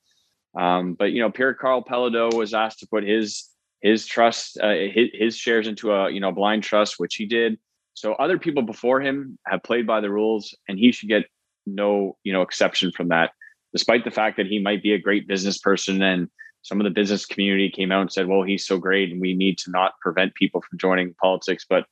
Um, 0.58 0.94
but 0.94 1.12
you 1.12 1.22
know, 1.22 1.30
Pierre 1.30 1.54
Karl 1.54 1.84
Péladeau 1.84 2.34
was 2.34 2.54
asked 2.54 2.80
to 2.80 2.88
put 2.88 3.04
his 3.04 3.50
his 3.82 4.06
trust, 4.06 4.58
uh, 4.62 4.70
his, 4.70 5.10
his 5.14 5.38
shares 5.38 5.68
into 5.68 5.92
a 5.92 6.10
you 6.10 6.22
know 6.22 6.32
blind 6.32 6.64
trust, 6.64 6.96
which 6.98 7.16
he 7.16 7.26
did. 7.26 7.60
So 7.94 8.14
other 8.14 8.40
people 8.40 8.64
before 8.64 9.02
him 9.02 9.38
have 9.46 9.62
played 9.62 9.86
by 9.86 10.00
the 10.00 10.10
rules, 10.10 10.56
and 10.70 10.80
he 10.80 10.92
should 10.92 11.10
get 11.10 11.26
no 11.76 12.18
you 12.24 12.34
know 12.34 12.42
exception 12.42 12.92
from 12.92 13.10
that, 13.10 13.32
despite 13.74 14.04
the 14.04 14.12
fact 14.12 14.38
that 14.38 14.48
he 14.48 14.60
might 14.60 14.84
be 14.84 14.94
a 14.94 15.00
great 15.00 15.28
business 15.28 15.58
person 15.58 16.02
and 16.02 16.30
some 16.62 16.80
of 16.80 16.84
the 16.84 16.90
business 16.90 17.26
community 17.26 17.70
came 17.70 17.92
out 17.92 18.02
and 18.02 18.12
said, 18.12 18.28
"Well, 18.28 18.44
he's 18.44 18.66
so 18.66 18.78
great, 18.78 19.12
and 19.12 19.22
we 19.22 19.34
need 19.34 19.58
to 19.60 19.72
not 19.72 19.94
prevent 20.02 20.36
people 20.36 20.62
from 20.62 20.78
joining 20.78 21.14
politics." 21.16 21.66
But 21.68 21.86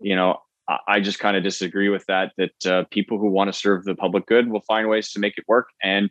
you 0.00 0.14
know, 0.14 0.38
I 0.86 1.00
just 1.00 1.18
kind 1.18 1.36
of 1.36 1.42
disagree 1.42 1.88
with 1.88 2.04
that. 2.06 2.32
That 2.36 2.66
uh, 2.66 2.84
people 2.90 3.18
who 3.18 3.30
want 3.30 3.48
to 3.52 3.58
serve 3.58 3.84
the 3.84 3.94
public 3.94 4.26
good 4.26 4.50
will 4.50 4.62
find 4.62 4.88
ways 4.88 5.12
to 5.12 5.20
make 5.20 5.38
it 5.38 5.44
work, 5.48 5.68
and 5.82 6.10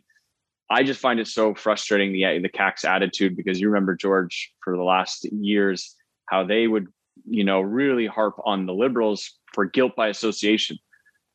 I 0.70 0.82
just 0.82 1.00
find 1.00 1.20
it 1.20 1.28
so 1.28 1.54
frustrating 1.54 2.12
the 2.12 2.38
the 2.40 2.48
CAQ's 2.48 2.84
attitude 2.84 3.36
because 3.36 3.60
you 3.60 3.68
remember 3.68 3.94
George 3.94 4.52
for 4.64 4.76
the 4.76 4.82
last 4.82 5.24
years 5.32 5.94
how 6.26 6.44
they 6.44 6.66
would 6.66 6.88
you 7.28 7.44
know 7.44 7.60
really 7.60 8.06
harp 8.06 8.34
on 8.44 8.66
the 8.66 8.72
liberals 8.72 9.38
for 9.52 9.64
guilt 9.66 9.94
by 9.96 10.08
association 10.08 10.78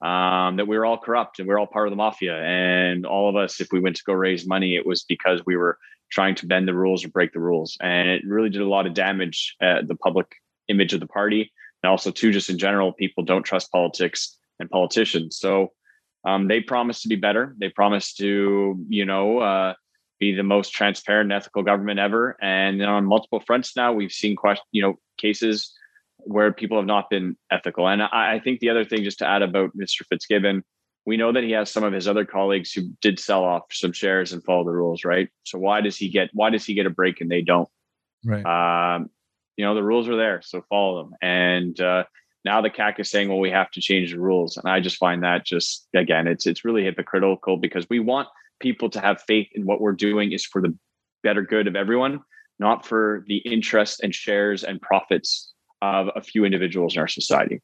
um, 0.02 0.58
that 0.58 0.68
we 0.68 0.78
were 0.78 0.86
all 0.86 0.98
corrupt 0.98 1.40
and 1.40 1.48
we 1.48 1.54
are 1.54 1.60
all 1.60 1.68
part 1.68 1.88
of 1.88 1.92
the 1.92 1.98
mafia. 1.98 2.36
And 2.36 3.06
all 3.06 3.30
of 3.30 3.36
us 3.36 3.60
if 3.60 3.72
we 3.72 3.80
went 3.80 3.96
to 3.98 4.04
go 4.04 4.14
raise 4.14 4.48
money 4.48 4.76
it 4.76 4.86
was 4.86 5.04
because 5.04 5.42
we 5.46 5.56
were 5.56 5.78
trying 6.10 6.36
to 6.36 6.46
bend 6.46 6.68
the 6.68 6.74
rules 6.74 7.04
or 7.04 7.10
break 7.10 7.34
the 7.34 7.40
rules. 7.40 7.78
And 7.82 8.08
it 8.08 8.24
really 8.26 8.50
did 8.50 8.62
a 8.62 8.68
lot 8.68 8.88
of 8.88 8.94
damage 8.94 9.56
at 9.62 9.88
the 9.88 9.96
public 9.96 10.28
image 10.68 10.94
of 10.94 11.00
the 11.00 11.08
party. 11.08 11.52
And 11.84 11.90
also 11.90 12.12
too 12.12 12.32
just 12.32 12.50
in 12.50 12.58
general 12.58 12.94
people 12.94 13.24
don't 13.24 13.44
trust 13.44 13.72
politics 13.72 14.38
and 14.60 14.70
politicians. 14.70 15.38
So 15.38 15.74
um, 16.26 16.48
they 16.48 16.62
promise 16.62 17.02
to 17.02 17.08
be 17.08 17.16
better. 17.16 17.56
They 17.60 17.70
promise 17.70 18.14
to 18.16 18.86
you 18.90 19.06
know 19.06 19.40
uh, 19.40 19.74
be 20.20 20.34
the 20.34 20.44
most 20.44 20.74
transparent 20.74 21.32
and 21.32 21.34
ethical 21.34 21.64
government 21.64 22.00
ever. 22.00 22.38
And 22.42 22.82
on 22.84 23.06
multiple 23.06 23.40
fronts 23.40 23.76
now 23.76 23.94
we've 23.94 24.12
seen 24.12 24.36
question 24.36 24.66
you 24.72 24.82
know 24.82 25.00
cases 25.18 25.74
where 26.28 26.52
people 26.52 26.78
have 26.78 26.86
not 26.86 27.10
been 27.10 27.38
ethical. 27.52 27.88
And 27.88 28.02
I, 28.02 28.36
I 28.36 28.42
think 28.44 28.60
the 28.60 28.70
other 28.70 28.86
thing 28.86 29.04
just 29.04 29.20
to 29.20 29.28
add 29.28 29.42
about 29.42 29.72
mr 29.78 30.06
fitzgibbon 30.10 30.64
we 31.06 31.16
know 31.16 31.32
that 31.32 31.46
he 31.46 31.52
has 31.52 31.72
some 31.72 31.86
of 31.86 31.94
his 31.94 32.06
other 32.06 32.26
colleagues 32.26 32.74
who 32.74 32.90
did 33.02 33.18
sell 33.18 33.46
off 33.46 33.64
some 33.72 33.94
shares 33.94 34.34
and 34.34 34.44
follow 34.44 34.66
the 34.66 34.72
rules 34.72 35.06
right? 35.06 35.30
So 35.44 35.58
why 35.58 35.82
does 35.82 35.98
he 35.98 36.10
get 36.10 36.30
why 36.34 36.50
does 36.50 36.66
he 36.66 36.74
get 36.74 36.86
a 36.86 36.92
break 36.92 37.22
and 37.22 37.32
they 37.32 37.42
don't? 37.42 37.70
Right. 38.26 38.46
Um, 38.46 39.10
you 39.56 39.66
know 39.66 39.74
the 39.74 39.84
rules 39.84 40.08
are 40.10 40.18
there 40.18 40.42
so 40.44 40.64
follow 40.70 41.04
them. 41.04 41.14
And 41.22 41.80
uh, 41.80 42.04
now 42.44 42.62
the 42.62 42.70
CAQ 42.70 43.00
is 43.00 43.10
saying 43.10 43.30
well 43.30 43.40
we 43.40 43.52
have 43.52 43.72
to 43.72 43.82
change 43.82 44.12
the 44.12 44.20
rules. 44.20 44.58
And 44.58 44.70
i 44.70 44.80
just 44.80 44.98
find 44.98 45.24
that 45.24 45.46
just 45.46 45.88
again 45.96 46.28
it's 46.28 46.46
it's 46.46 46.66
really 46.66 46.84
hypocritical 46.84 47.58
because 47.58 47.88
we 47.90 48.00
want 48.00 48.28
people 48.60 48.90
to 48.90 49.00
have 49.00 49.22
faith 49.22 49.48
in 49.54 49.66
what 49.66 49.80
we're 49.80 49.94
doing 49.94 50.34
is 50.34 50.46
for 50.46 50.62
the 50.62 50.76
better 51.24 51.42
good 51.42 51.68
of 51.68 51.76
everyone 51.76 52.20
not 52.60 52.86
for 52.86 53.24
the 53.28 53.38
interest 53.38 54.02
and 54.02 54.14
shares 54.14 54.64
and 54.64 54.82
profits 54.82 55.54
of 55.82 56.10
a 56.16 56.22
few 56.22 56.46
individuals 56.46 56.96
in 56.96 57.02
our 57.02 57.08
society 57.08 57.62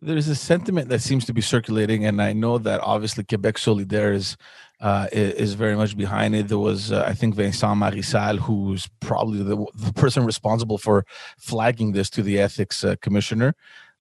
there's 0.00 0.28
a 0.28 0.34
sentiment 0.34 0.88
that 0.88 1.00
seems 1.00 1.24
to 1.26 1.32
be 1.32 1.40
circulating, 1.40 2.04
and 2.04 2.22
I 2.22 2.32
know 2.32 2.58
that 2.58 2.80
obviously 2.80 3.24
Quebec 3.24 3.56
Solidaire 3.56 4.14
is 4.14 4.36
uh, 4.80 5.08
is 5.10 5.54
very 5.54 5.74
much 5.74 5.96
behind 5.96 6.36
it. 6.36 6.46
There 6.46 6.58
was, 6.58 6.92
uh, 6.92 7.04
I 7.04 7.12
think, 7.12 7.34
Vincent 7.34 7.78
Marissal, 7.78 8.38
who's 8.38 8.88
probably 9.00 9.42
the, 9.42 9.56
the 9.74 9.92
person 9.92 10.24
responsible 10.24 10.78
for 10.78 11.04
flagging 11.36 11.92
this 11.92 12.08
to 12.10 12.22
the 12.22 12.38
ethics 12.38 12.84
uh, 12.84 12.94
commissioner. 13.02 13.56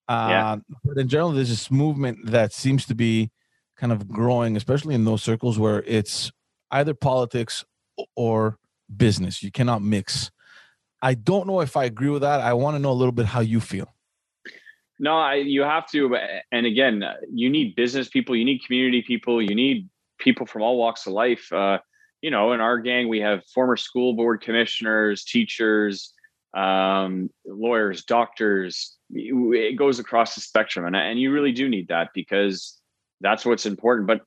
yeah. 0.07 0.51
Uh, 0.51 0.57
but 0.85 0.97
in 0.97 1.07
general, 1.07 1.31
there's 1.31 1.49
this 1.49 1.71
movement 1.71 2.19
that 2.25 2.53
seems 2.53 2.85
to 2.85 2.93
be 2.93 3.31
kind 3.75 3.91
of 3.91 4.07
growing, 4.07 4.55
especially 4.55 4.93
in 4.93 5.03
those 5.03 5.23
circles 5.23 5.57
where 5.57 5.81
it's 5.87 6.31
either 6.69 6.93
politics 6.93 7.65
or 8.15 8.59
business. 8.95 9.41
You 9.41 9.51
cannot 9.51 9.81
mix. 9.81 10.29
I 11.01 11.13
don't 11.13 11.47
know 11.47 11.61
if 11.61 11.77
I 11.77 11.85
agree 11.85 12.09
with 12.09 12.21
that. 12.21 12.41
I 12.41 12.53
want 12.53 12.75
to 12.75 12.79
know 12.79 12.91
a 12.91 12.93
little 12.93 13.11
bit 13.11 13.25
how 13.25 13.41
you 13.41 13.59
feel. 13.59 13.93
No, 14.99 15.17
I, 15.17 15.35
you 15.35 15.61
have 15.61 15.87
to. 15.91 16.17
And 16.51 16.65
again, 16.65 17.03
you 17.31 17.49
need 17.49 17.75
business 17.75 18.09
people, 18.09 18.35
you 18.35 18.45
need 18.45 18.65
community 18.65 19.03
people, 19.03 19.41
you 19.41 19.53
need 19.53 19.89
people 20.17 20.45
from 20.45 20.63
all 20.63 20.77
walks 20.77 21.05
of 21.05 21.13
life. 21.13 21.51
Uh, 21.53 21.77
you 22.21 22.31
know, 22.31 22.53
in 22.53 22.61
our 22.61 22.79
gang, 22.79 23.07
we 23.07 23.19
have 23.19 23.45
former 23.53 23.77
school 23.77 24.13
board 24.13 24.41
commissioners, 24.41 25.23
teachers, 25.23 26.13
um, 26.55 27.29
lawyers, 27.45 28.03
doctors. 28.03 28.97
It 29.11 29.77
goes 29.77 29.99
across 29.99 30.33
the 30.33 30.41
spectrum, 30.41 30.85
and 30.85 30.95
and 30.95 31.19
you 31.19 31.31
really 31.31 31.51
do 31.51 31.69
need 31.69 31.89
that 31.89 32.09
because 32.15 32.79
that's 33.21 33.45
what's 33.45 33.67
important. 33.67 34.07
But 34.07 34.21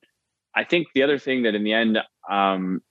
I 0.55 0.63
think 0.63 0.87
the 0.95 1.03
other 1.03 1.19
thing 1.19 1.43
that 1.43 1.53
in 1.53 1.63
the 1.63 1.73
end 1.73 1.97
um, 2.29 2.81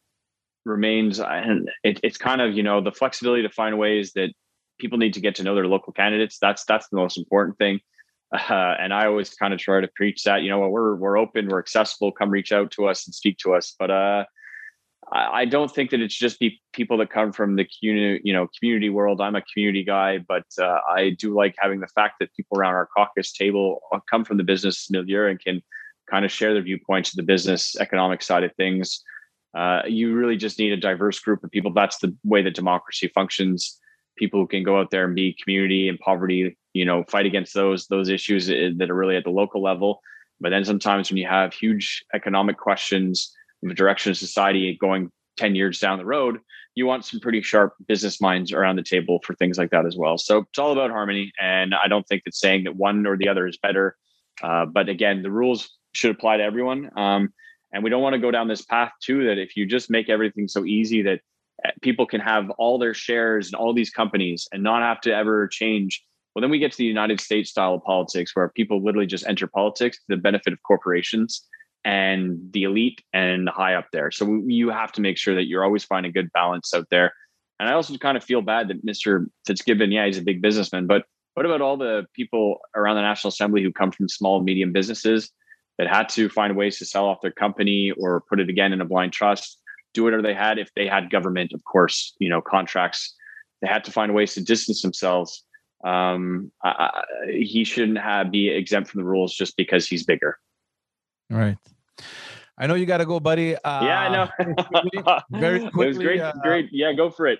remains, 0.64 1.20
and 1.20 1.70
it, 1.84 2.00
it's 2.02 2.18
kind 2.18 2.40
of 2.40 2.54
you 2.54 2.62
know 2.62 2.80
the 2.80 2.92
flexibility 2.92 3.42
to 3.42 3.50
find 3.50 3.78
ways 3.78 4.12
that 4.14 4.32
people 4.78 4.98
need 4.98 5.14
to 5.14 5.20
get 5.20 5.34
to 5.36 5.42
know 5.42 5.54
their 5.54 5.66
local 5.66 5.92
candidates. 5.92 6.38
That's 6.40 6.64
that's 6.64 6.88
the 6.88 6.96
most 6.96 7.18
important 7.18 7.58
thing. 7.58 7.80
Uh, 8.32 8.76
and 8.78 8.94
I 8.94 9.06
always 9.06 9.34
kind 9.34 9.52
of 9.52 9.58
try 9.58 9.80
to 9.80 9.88
preach 9.96 10.22
that, 10.22 10.42
you 10.42 10.50
know, 10.50 10.60
we're 10.68 10.94
we're 10.94 11.18
open, 11.18 11.48
we're 11.48 11.58
accessible. 11.58 12.12
Come 12.12 12.30
reach 12.30 12.52
out 12.52 12.70
to 12.70 12.86
us 12.86 13.04
and 13.04 13.12
speak 13.12 13.38
to 13.38 13.54
us. 13.54 13.74
But 13.76 13.90
uh, 13.90 14.24
I, 15.12 15.40
I 15.40 15.44
don't 15.46 15.68
think 15.68 15.90
that 15.90 16.00
it's 16.00 16.16
just 16.16 16.38
be 16.38 16.60
people 16.72 16.96
that 16.98 17.10
come 17.10 17.32
from 17.32 17.56
the 17.56 17.66
community, 17.78 18.20
you 18.22 18.32
know, 18.32 18.48
community 18.56 18.88
world. 18.88 19.20
I'm 19.20 19.34
a 19.34 19.42
community 19.52 19.82
guy, 19.82 20.18
but 20.18 20.44
uh, 20.60 20.78
I 20.88 21.16
do 21.18 21.34
like 21.34 21.56
having 21.58 21.80
the 21.80 21.88
fact 21.88 22.20
that 22.20 22.32
people 22.34 22.56
around 22.56 22.74
our 22.74 22.88
caucus 22.96 23.32
table 23.32 23.80
uh, 23.92 23.98
come 24.08 24.24
from 24.24 24.36
the 24.36 24.44
business 24.44 24.88
milieu 24.90 25.26
and 25.26 25.40
can 25.40 25.60
kind 26.08 26.24
of 26.24 26.30
share 26.30 26.52
their 26.52 26.62
viewpoints 26.62 27.10
of 27.10 27.16
the 27.16 27.22
business 27.22 27.76
economic 27.80 28.22
side 28.22 28.44
of 28.44 28.54
things. 28.54 29.02
Uh, 29.56 29.82
you 29.86 30.14
really 30.14 30.36
just 30.36 30.58
need 30.58 30.72
a 30.72 30.76
diverse 30.76 31.18
group 31.18 31.42
of 31.42 31.50
people. 31.50 31.72
That's 31.72 31.98
the 31.98 32.14
way 32.24 32.42
that 32.42 32.54
democracy 32.54 33.08
functions. 33.14 33.78
People 34.16 34.40
who 34.40 34.46
can 34.46 34.62
go 34.62 34.78
out 34.78 34.90
there 34.90 35.04
and 35.04 35.14
be 35.14 35.36
community 35.42 35.88
and 35.88 35.98
poverty, 35.98 36.56
you 36.72 36.84
know, 36.84 37.04
fight 37.08 37.26
against 37.26 37.54
those 37.54 37.86
those 37.86 38.08
issues 38.08 38.46
that 38.46 38.90
are 38.90 38.94
really 38.94 39.16
at 39.16 39.24
the 39.24 39.30
local 39.30 39.62
level. 39.62 40.00
But 40.40 40.50
then 40.50 40.64
sometimes 40.64 41.10
when 41.10 41.18
you 41.18 41.26
have 41.26 41.52
huge 41.52 42.04
economic 42.14 42.58
questions, 42.58 43.34
the 43.62 43.74
direction 43.74 44.10
of 44.10 44.16
society 44.16 44.76
going 44.80 45.10
10 45.36 45.54
years 45.54 45.78
down 45.78 45.98
the 45.98 46.04
road, 46.04 46.38
you 46.74 46.86
want 46.86 47.04
some 47.04 47.20
pretty 47.20 47.42
sharp 47.42 47.74
business 47.88 48.20
minds 48.20 48.52
around 48.52 48.76
the 48.76 48.82
table 48.82 49.20
for 49.24 49.34
things 49.34 49.58
like 49.58 49.70
that 49.70 49.86
as 49.86 49.96
well. 49.96 50.16
So 50.16 50.38
it's 50.38 50.58
all 50.58 50.72
about 50.72 50.90
harmony. 50.90 51.32
And 51.40 51.74
I 51.74 51.88
don't 51.88 52.06
think 52.06 52.24
that 52.24 52.34
saying 52.34 52.64
that 52.64 52.76
one 52.76 53.06
or 53.06 53.16
the 53.16 53.28
other 53.28 53.46
is 53.46 53.58
better. 53.58 53.96
Uh, 54.42 54.66
but 54.66 54.88
again, 54.88 55.22
the 55.22 55.30
rules 55.30 55.68
should 55.92 56.12
apply 56.12 56.38
to 56.38 56.42
everyone. 56.42 56.90
Um, 56.96 57.32
and 57.72 57.84
we 57.84 57.90
don't 57.90 58.02
want 58.02 58.14
to 58.14 58.18
go 58.18 58.30
down 58.30 58.48
this 58.48 58.62
path 58.62 58.92
too, 59.00 59.26
that 59.26 59.38
if 59.38 59.56
you 59.56 59.66
just 59.66 59.90
make 59.90 60.08
everything 60.08 60.48
so 60.48 60.64
easy 60.64 61.02
that 61.02 61.20
uh, 61.64 61.70
people 61.82 62.06
can 62.06 62.20
have 62.20 62.50
all 62.50 62.78
their 62.78 62.94
shares 62.94 63.48
in 63.48 63.54
all 63.54 63.72
these 63.72 63.90
companies 63.90 64.48
and 64.52 64.62
not 64.62 64.82
have 64.82 65.00
to 65.02 65.14
ever 65.14 65.46
change. 65.48 66.04
Well, 66.34 66.40
then 66.40 66.50
we 66.50 66.58
get 66.58 66.72
to 66.72 66.78
the 66.78 66.84
United 66.84 67.20
States 67.20 67.50
style 67.50 67.74
of 67.74 67.84
politics 67.84 68.34
where 68.34 68.48
people 68.48 68.82
literally 68.82 69.06
just 69.06 69.26
enter 69.26 69.46
politics 69.46 69.98
to 69.98 70.04
the 70.08 70.16
benefit 70.16 70.52
of 70.52 70.62
corporations 70.62 71.46
and 71.84 72.38
the 72.52 72.64
elite 72.64 73.02
and 73.12 73.46
the 73.46 73.52
high 73.52 73.74
up 73.74 73.86
there. 73.92 74.10
So 74.10 74.42
you 74.46 74.70
have 74.70 74.92
to 74.92 75.00
make 75.00 75.18
sure 75.18 75.34
that 75.34 75.46
you're 75.46 75.64
always 75.64 75.84
finding 75.84 76.12
good 76.12 76.30
balance 76.32 76.72
out 76.74 76.86
there. 76.90 77.12
And 77.58 77.68
I 77.68 77.72
also 77.72 77.96
kind 77.98 78.16
of 78.16 78.24
feel 78.24 78.42
bad 78.42 78.68
that 78.68 78.84
Mr. 78.84 79.26
Fitzgibbon, 79.46 79.92
yeah, 79.92 80.06
he's 80.06 80.18
a 80.18 80.22
big 80.22 80.40
businessman, 80.40 80.86
but 80.86 81.04
what 81.34 81.46
about 81.46 81.60
all 81.60 81.76
the 81.76 82.06
people 82.14 82.60
around 82.74 82.96
the 82.96 83.02
National 83.02 83.28
Assembly 83.28 83.62
who 83.62 83.72
come 83.72 83.92
from 83.92 84.08
small, 84.08 84.42
medium 84.42 84.72
businesses 84.72 85.30
that 85.78 85.88
had 85.88 86.08
to 86.10 86.28
find 86.28 86.56
ways 86.56 86.78
to 86.78 86.84
sell 86.84 87.06
off 87.06 87.20
their 87.22 87.30
company 87.30 87.92
or 87.92 88.22
put 88.28 88.40
it 88.40 88.48
again 88.48 88.72
in 88.72 88.80
a 88.80 88.84
blind 88.84 89.12
trust, 89.12 89.58
do 89.94 90.04
whatever 90.04 90.22
they 90.22 90.34
had 90.34 90.58
if 90.58 90.70
they 90.74 90.86
had 90.86 91.10
government, 91.10 91.52
of 91.52 91.64
course, 91.64 92.14
you 92.18 92.28
know, 92.28 92.40
contracts. 92.40 93.14
They 93.62 93.68
had 93.68 93.84
to 93.84 93.92
find 93.92 94.14
ways 94.14 94.34
to 94.34 94.42
distance 94.42 94.82
themselves. 94.82 95.44
Um, 95.84 96.52
I, 96.62 97.02
he 97.28 97.64
shouldn't 97.64 97.98
have 97.98 98.30
be 98.30 98.48
exempt 98.48 98.90
from 98.90 99.00
the 99.00 99.06
rules 99.06 99.34
just 99.34 99.56
because 99.56 99.86
he's 99.86 100.04
bigger. 100.04 100.38
All 101.32 101.38
right. 101.38 101.56
I 102.58 102.66
know 102.66 102.74
you 102.74 102.84
got 102.84 102.98
to 102.98 103.06
go, 103.06 103.20
buddy. 103.20 103.56
Uh, 103.56 103.84
yeah, 103.84 104.00
I 104.00 104.08
know. 104.10 105.20
very 105.30 105.60
quickly. 105.70 105.84
It 105.84 105.88
was 105.88 105.98
great. 105.98 106.20
Uh, 106.20 106.32
great. 106.42 106.68
Yeah, 106.72 106.92
go 106.92 107.10
for 107.10 107.26
it. 107.26 107.38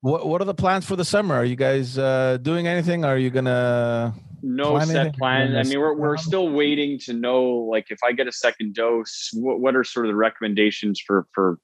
What 0.00 0.26
What 0.26 0.40
are 0.40 0.46
the 0.46 0.54
plans 0.54 0.86
for 0.86 0.96
the 0.96 1.04
summer? 1.04 1.34
Are 1.34 1.44
you 1.44 1.56
guys 1.56 1.98
uh, 1.98 2.38
doing 2.40 2.66
anything? 2.66 3.04
Are 3.04 3.18
you 3.18 3.30
gonna? 3.30 4.14
No 4.42 4.72
plan 4.72 4.86
set 4.86 5.16
plan. 5.16 5.56
I 5.56 5.62
mean, 5.62 5.78
we're 5.78 5.94
we're 5.94 6.16
still 6.16 6.50
waiting 6.50 6.98
to 7.00 7.12
know. 7.12 7.44
Like, 7.44 7.86
if 7.90 7.98
I 8.04 8.12
get 8.12 8.26
a 8.26 8.32
second 8.32 8.74
dose, 8.74 9.30
what 9.32 9.60
what 9.60 9.76
are 9.76 9.84
sort 9.84 10.06
of 10.06 10.10
the 10.10 10.16
recommendations 10.16 11.00
for 11.00 11.26
for 11.32 11.58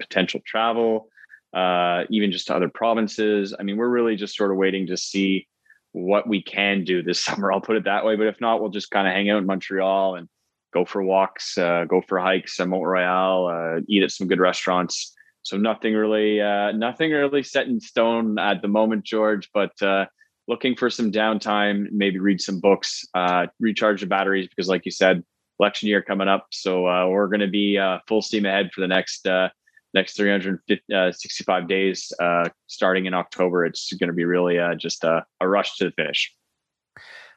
potential 0.00 0.40
travel, 0.44 1.08
uh, 1.54 2.04
even 2.10 2.32
just 2.32 2.48
to 2.48 2.56
other 2.56 2.68
provinces? 2.68 3.54
I 3.58 3.62
mean, 3.62 3.76
we're 3.76 3.88
really 3.88 4.16
just 4.16 4.36
sort 4.36 4.50
of 4.50 4.56
waiting 4.56 4.88
to 4.88 4.96
see 4.96 5.46
what 5.92 6.28
we 6.28 6.42
can 6.42 6.84
do 6.84 7.02
this 7.02 7.20
summer. 7.24 7.52
I'll 7.52 7.60
put 7.60 7.76
it 7.76 7.84
that 7.84 8.04
way. 8.04 8.16
But 8.16 8.26
if 8.26 8.40
not, 8.40 8.60
we'll 8.60 8.70
just 8.70 8.90
kind 8.90 9.06
of 9.06 9.14
hang 9.14 9.30
out 9.30 9.38
in 9.38 9.46
Montreal 9.46 10.16
and 10.16 10.28
go 10.72 10.84
for 10.84 11.02
walks, 11.02 11.56
uh, 11.56 11.84
go 11.84 12.02
for 12.02 12.18
hikes 12.18 12.58
at 12.60 12.68
Mont 12.68 12.84
Royal, 12.84 13.46
uh, 13.46 13.80
eat 13.88 14.02
at 14.02 14.10
some 14.10 14.26
good 14.26 14.40
restaurants. 14.40 15.14
So 15.42 15.56
nothing 15.56 15.94
really, 15.94 16.40
uh, 16.40 16.72
nothing 16.72 17.10
really 17.10 17.42
set 17.42 17.68
in 17.68 17.80
stone 17.80 18.38
at 18.38 18.60
the 18.60 18.68
moment, 18.68 19.04
George. 19.04 19.48
But 19.54 19.80
uh, 19.80 20.06
looking 20.48 20.74
for 20.74 20.90
some 20.90 21.12
downtime, 21.12 21.86
maybe 21.92 22.18
read 22.18 22.40
some 22.40 22.58
books, 22.58 23.04
uh, 23.14 23.46
recharge 23.60 24.00
the 24.00 24.06
batteries 24.06 24.48
because, 24.48 24.68
like 24.68 24.84
you 24.84 24.90
said, 24.90 25.22
election 25.60 25.88
year 25.88 26.02
coming 26.02 26.28
up. 26.28 26.46
So 26.50 26.86
uh, 26.88 27.06
we're 27.08 27.28
going 27.28 27.40
to 27.40 27.46
be 27.48 27.78
full 28.08 28.22
steam 28.22 28.46
ahead 28.46 28.70
for 28.72 28.80
the 28.80 28.88
next 28.88 29.26
next 29.94 30.16
365 30.16 31.68
days, 31.68 32.12
starting 32.66 33.06
in 33.06 33.14
October. 33.14 33.64
It's 33.64 33.92
going 33.92 34.08
to 34.08 34.14
be 34.14 34.24
really 34.24 34.58
just 34.76 35.04
a, 35.04 35.24
a 35.40 35.48
rush 35.48 35.76
to 35.76 35.84
the 35.84 35.92
finish. 35.92 36.34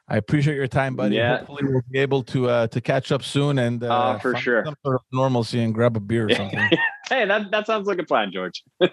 I 0.08 0.16
appreciate 0.16 0.56
your 0.56 0.68
time, 0.68 0.96
buddy. 0.96 1.16
Yeah. 1.16 1.38
Hopefully, 1.38 1.64
we'll 1.64 1.82
be 1.90 1.98
able 1.98 2.22
to 2.24 2.48
uh, 2.48 2.66
to 2.68 2.80
catch 2.80 3.12
up 3.12 3.22
soon 3.22 3.58
and 3.58 3.82
uh, 3.82 4.14
oh, 4.14 4.18
for 4.18 4.36
sure 4.36 4.64
some 4.64 4.74
sort 4.84 4.96
of 4.96 5.00
normalcy 5.12 5.62
and 5.62 5.72
grab 5.72 5.96
a 5.96 6.00
beer 6.00 6.26
or 6.26 6.30
something. 6.34 6.58
hey, 7.08 7.24
that 7.24 7.50
that 7.50 7.66
sounds 7.66 7.86
like 7.86 7.98
a 7.98 8.04
plan, 8.04 8.30
George. 8.32 8.62
All 8.82 8.88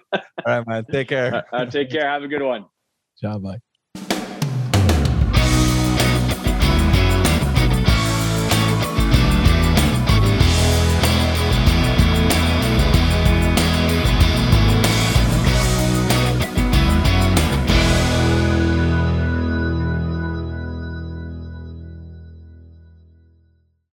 right, 0.45 0.67
man. 0.67 0.85
Take 0.91 1.09
care. 1.09 1.43
Uh, 1.51 1.65
take 1.65 1.89
care. 1.89 2.07
Have 2.07 2.23
a 2.23 2.27
good 2.27 2.43
one. 2.43 2.65
Ciao, 3.17 3.37
bye. 3.39 3.59